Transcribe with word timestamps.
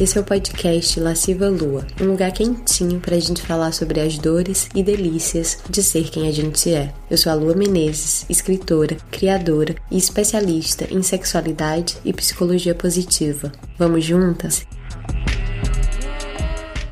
Esse 0.00 0.18
é 0.18 0.20
o 0.20 0.24
podcast 0.24 0.98
Lasciva 0.98 1.48
Lua, 1.48 1.86
um 2.00 2.06
lugar 2.06 2.32
quentinho 2.32 2.98
para 2.98 3.14
a 3.14 3.20
gente 3.20 3.40
falar 3.40 3.70
sobre 3.70 4.00
as 4.00 4.18
dores 4.18 4.68
e 4.74 4.82
delícias 4.82 5.58
de 5.70 5.84
ser 5.84 6.10
quem 6.10 6.26
a 6.26 6.32
gente 6.32 6.74
é. 6.74 6.92
Eu 7.08 7.16
sou 7.16 7.30
a 7.30 7.34
Lua 7.36 7.54
Menezes, 7.54 8.26
escritora, 8.28 8.96
criadora 9.12 9.76
e 9.92 9.96
especialista 9.96 10.92
em 10.92 11.00
sexualidade 11.00 11.96
e 12.04 12.12
psicologia 12.12 12.74
positiva. 12.74 13.52
Vamos 13.78 14.04
juntas? 14.04 14.66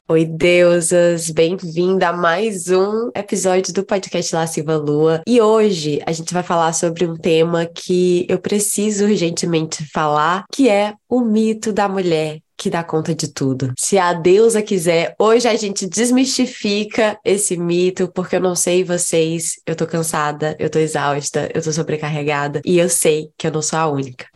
Oi, 0.09 0.25
deusas! 0.25 1.29
Bem-vinda 1.31 2.11
a 2.11 2.13
mais 2.13 2.69
um 2.69 3.11
episódio 3.17 3.75
do 3.75 3.85
podcast 3.85 4.33
Lasciva 4.33 4.77
Lua. 4.77 5.23
E 5.27 5.41
hoje 5.41 6.01
a 6.07 6.13
gente 6.13 6.33
vai 6.33 6.45
falar 6.45 6.73
sobre 6.73 7.05
um 7.05 7.17
tema 7.17 7.67
que 7.67 8.25
eu 8.29 8.39
preciso 8.39 9.07
urgentemente 9.07 9.85
falar, 9.91 10.45
que 10.53 10.69
é 10.69 10.95
o 11.09 11.21
mito 11.21 11.73
da 11.73 11.89
mulher 11.89 12.39
que 12.63 12.71
dá 12.71 12.85
conta 12.85 13.13
de 13.13 13.27
tudo. 13.27 13.73
Se 13.77 13.99
a 13.99 14.13
deusa 14.13 14.63
quiser, 14.63 15.17
hoje 15.19 15.49
a 15.49 15.57
gente 15.57 15.85
desmistifica 15.85 17.19
esse 17.25 17.57
mito, 17.57 18.09
porque 18.15 18.37
eu 18.37 18.41
não 18.41 18.55
sei 18.55 18.85
vocês, 18.85 19.61
eu 19.67 19.75
tô 19.75 19.85
cansada, 19.85 20.55
eu 20.61 20.71
tô 20.71 20.79
exausta, 20.79 21.51
eu 21.53 21.61
tô 21.61 21.73
sobrecarregada 21.73 22.61
e 22.65 22.79
eu 22.79 22.89
sei 22.89 23.31
que 23.37 23.49
eu 23.49 23.51
não 23.51 23.63
sou 23.63 23.81
a 23.81 23.89
única. 23.89 24.27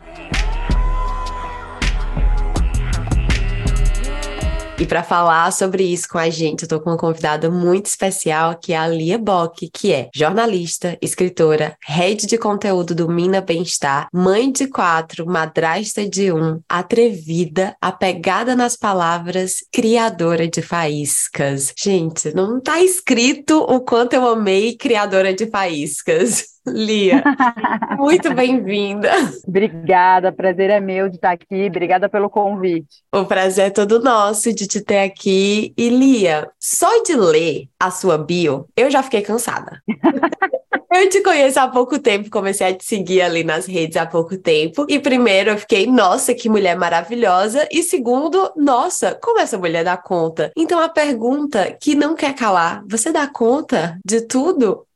E 4.79 4.85
para 4.85 5.01
falar 5.01 5.51
sobre 5.51 5.83
isso 5.83 6.07
com 6.07 6.19
a 6.19 6.29
gente, 6.29 6.61
eu 6.61 6.69
tô 6.69 6.79
com 6.79 6.91
uma 6.91 6.97
convidada 6.97 7.49
muito 7.49 7.87
especial, 7.87 8.55
que 8.55 8.73
é 8.73 8.77
a 8.77 8.87
Lia 8.87 9.17
Bock, 9.17 9.67
que 9.73 9.91
é 9.91 10.07
jornalista, 10.13 10.95
escritora, 11.01 11.75
head 11.83 12.27
de 12.27 12.37
conteúdo 12.37 12.93
do 12.93 13.09
Mina 13.09 13.41
Bem-Estar, 13.41 14.07
mãe 14.13 14.51
de 14.51 14.67
quatro, 14.67 15.25
madrasta 15.25 16.07
de 16.07 16.31
um, 16.31 16.61
atrevida, 16.69 17.75
apegada 17.81 18.55
nas 18.55 18.75
palavras, 18.75 19.65
criadora 19.73 20.47
de 20.47 20.61
faíscas. 20.61 21.73
Gente, 21.75 22.31
não 22.35 22.61
tá 22.61 22.79
escrito 22.79 23.57
o 23.57 23.81
quanto 23.81 24.13
eu 24.13 24.27
amei 24.27 24.75
criadora 24.75 25.33
de 25.33 25.47
faíscas. 25.47 26.56
Lia, 26.67 27.23
muito 27.97 28.33
bem-vinda. 28.33 29.09
Obrigada, 29.47 30.31
prazer 30.31 30.69
é 30.69 30.79
meu 30.79 31.09
de 31.09 31.15
estar 31.15 31.31
aqui. 31.31 31.67
Obrigada 31.67 32.09
pelo 32.09 32.29
convite. 32.29 33.03
O 33.13 33.25
prazer 33.25 33.67
é 33.67 33.69
todo 33.69 34.01
nosso 34.01 34.53
de 34.53 34.67
te 34.67 34.81
ter 34.81 34.99
aqui. 34.99 35.73
E 35.77 35.89
Lia, 35.89 36.49
só 36.59 37.03
de 37.03 37.15
ler 37.15 37.67
a 37.79 37.89
sua 37.91 38.17
bio, 38.17 38.67
eu 38.75 38.91
já 38.91 39.01
fiquei 39.01 39.21
cansada. 39.21 39.81
Eu 40.89 41.09
te 41.09 41.21
conheço 41.21 41.59
há 41.59 41.67
pouco 41.67 41.99
tempo, 41.99 42.29
comecei 42.29 42.67
a 42.67 42.73
te 42.73 42.83
seguir 42.83 43.21
ali 43.21 43.43
nas 43.43 43.65
redes 43.65 43.97
há 43.97 44.05
pouco 44.05 44.37
tempo. 44.37 44.85
E 44.89 44.97
primeiro 44.97 45.51
eu 45.51 45.57
fiquei, 45.57 45.85
nossa, 45.85 46.33
que 46.33 46.49
mulher 46.49 46.75
maravilhosa. 46.77 47.67
E 47.71 47.83
segundo, 47.83 48.51
nossa, 48.55 49.13
como 49.21 49.39
essa 49.39 49.57
mulher 49.57 49.83
dá 49.83 49.97
conta? 49.97 50.51
Então 50.57 50.79
a 50.79 50.89
pergunta 50.89 51.77
que 51.79 51.93
não 51.93 52.15
quer 52.15 52.33
calar, 52.33 52.83
você 52.89 53.11
dá 53.11 53.27
conta 53.27 53.99
de 54.03 54.21
tudo? 54.21 54.87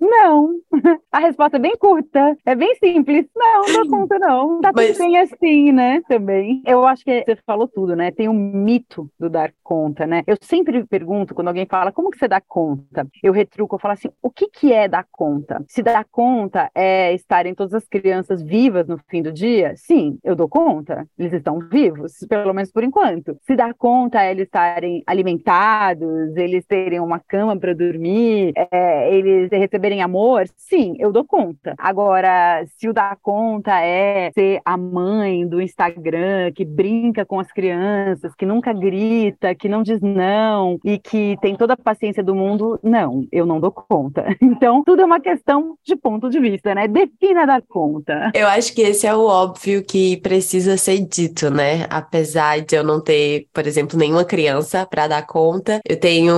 Não. 0.00 0.60
A 1.10 1.20
resposta 1.20 1.56
é 1.56 1.60
bem 1.60 1.76
curta, 1.76 2.36
é 2.44 2.54
bem 2.54 2.74
simples. 2.76 3.26
Não, 3.34 3.62
não 3.66 3.84
dá 3.84 3.90
conta, 3.90 4.18
não. 4.18 4.60
Tá 4.60 4.72
Mas... 4.74 4.98
bem 4.98 5.18
assim, 5.18 5.72
né? 5.72 6.00
Também. 6.08 6.62
Eu 6.66 6.86
acho 6.86 7.04
que 7.04 7.24
você 7.24 7.36
falou 7.46 7.66
tudo, 7.66 7.96
né? 7.96 8.10
Tem 8.10 8.28
um 8.28 8.34
mito 8.34 9.10
do 9.18 9.28
dar 9.28 9.52
conta, 9.62 10.06
né? 10.06 10.22
Eu 10.26 10.36
sempre 10.40 10.84
pergunto 10.86 11.34
quando 11.34 11.48
alguém 11.48 11.66
fala 11.66 11.92
como 11.92 12.10
que 12.10 12.18
você 12.18 12.28
dá 12.28 12.40
conta? 12.40 13.06
Eu 13.22 13.32
retruco, 13.32 13.74
eu 13.74 13.78
falo 13.78 13.94
assim, 13.94 14.08
o 14.22 14.30
que 14.30 14.48
que 14.48 14.72
é 14.72 14.86
dar 14.86 15.06
conta? 15.10 15.64
Se 15.66 15.82
dar 15.82 16.04
conta 16.10 16.70
é 16.74 17.12
estarem 17.14 17.54
todas 17.54 17.74
as 17.74 17.88
crianças 17.88 18.42
vivas 18.42 18.86
no 18.86 18.98
fim 19.08 19.22
do 19.22 19.32
dia, 19.32 19.74
sim, 19.76 20.18
eu 20.22 20.36
dou 20.36 20.48
conta. 20.48 21.06
Eles 21.18 21.32
estão 21.32 21.58
vivos, 21.58 22.12
pelo 22.28 22.52
menos 22.52 22.70
por 22.70 22.84
enquanto. 22.84 23.36
Se 23.42 23.56
dar 23.56 23.74
conta 23.74 24.22
é 24.22 24.30
eles 24.30 24.44
estarem 24.44 25.02
alimentados, 25.06 26.36
eles 26.36 26.64
terem 26.66 27.00
uma 27.00 27.18
cama 27.18 27.58
para 27.58 27.74
dormir, 27.74 28.52
é, 28.70 29.12
eles 29.14 29.50
receberem 29.50 29.87
receberem 29.88 30.02
amor, 30.02 30.46
sim, 30.56 30.94
eu 30.98 31.10
dou 31.10 31.24
conta. 31.24 31.74
Agora, 31.78 32.64
se 32.78 32.88
o 32.88 32.92
dar 32.92 33.16
conta 33.22 33.80
é 33.80 34.30
ser 34.32 34.60
a 34.64 34.76
mãe 34.76 35.46
do 35.46 35.60
Instagram 35.60 36.52
que 36.54 36.64
brinca 36.64 37.24
com 37.24 37.40
as 37.40 37.50
crianças, 37.50 38.34
que 38.34 38.44
nunca 38.44 38.72
grita, 38.72 39.54
que 39.54 39.68
não 39.68 39.82
diz 39.82 40.00
não 40.00 40.78
e 40.84 40.98
que 40.98 41.36
tem 41.40 41.56
toda 41.56 41.72
a 41.72 41.76
paciência 41.76 42.22
do 42.22 42.34
mundo, 42.34 42.78
não, 42.82 43.26
eu 43.32 43.46
não 43.46 43.58
dou 43.58 43.70
conta. 43.72 44.26
Então, 44.58 44.82
tudo 44.82 45.02
é 45.02 45.04
uma 45.04 45.20
questão 45.20 45.76
de 45.84 45.94
ponto 45.94 46.28
de 46.28 46.40
vista, 46.40 46.74
né? 46.74 46.88
Defina 46.88 47.46
dar 47.46 47.62
conta. 47.62 48.32
Eu 48.34 48.48
acho 48.48 48.74
que 48.74 48.82
esse 48.82 49.06
é 49.06 49.14
o 49.14 49.24
óbvio 49.24 49.84
que 49.84 50.16
precisa 50.16 50.76
ser 50.76 50.98
dito, 51.00 51.48
né? 51.48 51.86
Apesar 51.88 52.60
de 52.60 52.74
eu 52.74 52.82
não 52.82 53.00
ter, 53.00 53.46
por 53.52 53.66
exemplo, 53.66 53.96
nenhuma 53.96 54.24
criança 54.24 54.84
para 54.84 55.06
dar 55.06 55.26
conta, 55.26 55.80
eu 55.88 55.98
tenho 56.00 56.34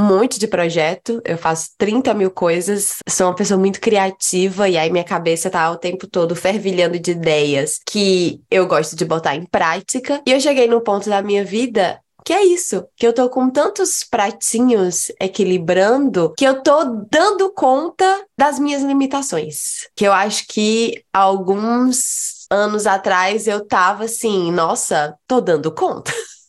monte 0.00 0.38
de 0.38 0.46
projeto, 0.46 1.20
eu 1.24 1.36
faço 1.36 1.70
30 1.76 2.14
mil 2.14 2.30
coisas, 2.30 2.96
sou 3.08 3.26
uma 3.26 3.34
pessoa 3.34 3.58
muito 3.58 3.80
criativa 3.80 4.68
e 4.68 4.76
aí 4.78 4.90
minha 4.90 5.04
cabeça 5.04 5.50
tá 5.50 5.70
o 5.70 5.76
tempo 5.76 6.06
todo 6.06 6.34
fervilhando 6.34 6.98
de 6.98 7.10
ideias 7.10 7.78
que 7.86 8.40
eu 8.50 8.66
gosto 8.66 8.96
de 8.96 9.04
botar 9.04 9.36
em 9.36 9.44
prática. 9.44 10.22
E 10.26 10.32
eu 10.32 10.40
cheguei 10.40 10.66
num 10.66 10.80
ponto 10.80 11.08
da 11.08 11.22
minha 11.22 11.44
vida 11.44 12.00
que 12.24 12.32
é 12.32 12.44
isso, 12.44 12.86
que 12.96 13.04
eu 13.06 13.12
tô 13.12 13.28
com 13.28 13.50
tantos 13.50 14.04
pratinhos 14.04 15.10
equilibrando 15.20 16.32
que 16.36 16.44
eu 16.44 16.62
tô 16.62 16.84
dando 17.10 17.52
conta 17.52 18.24
das 18.38 18.60
minhas 18.60 18.82
limitações. 18.82 19.88
Que 19.96 20.06
eu 20.06 20.12
acho 20.12 20.46
que 20.46 21.02
alguns 21.12 22.46
anos 22.48 22.86
atrás 22.86 23.48
eu 23.48 23.66
tava 23.66 24.04
assim, 24.04 24.52
nossa, 24.52 25.16
tô 25.26 25.40
dando 25.40 25.72
conta. 25.72 26.12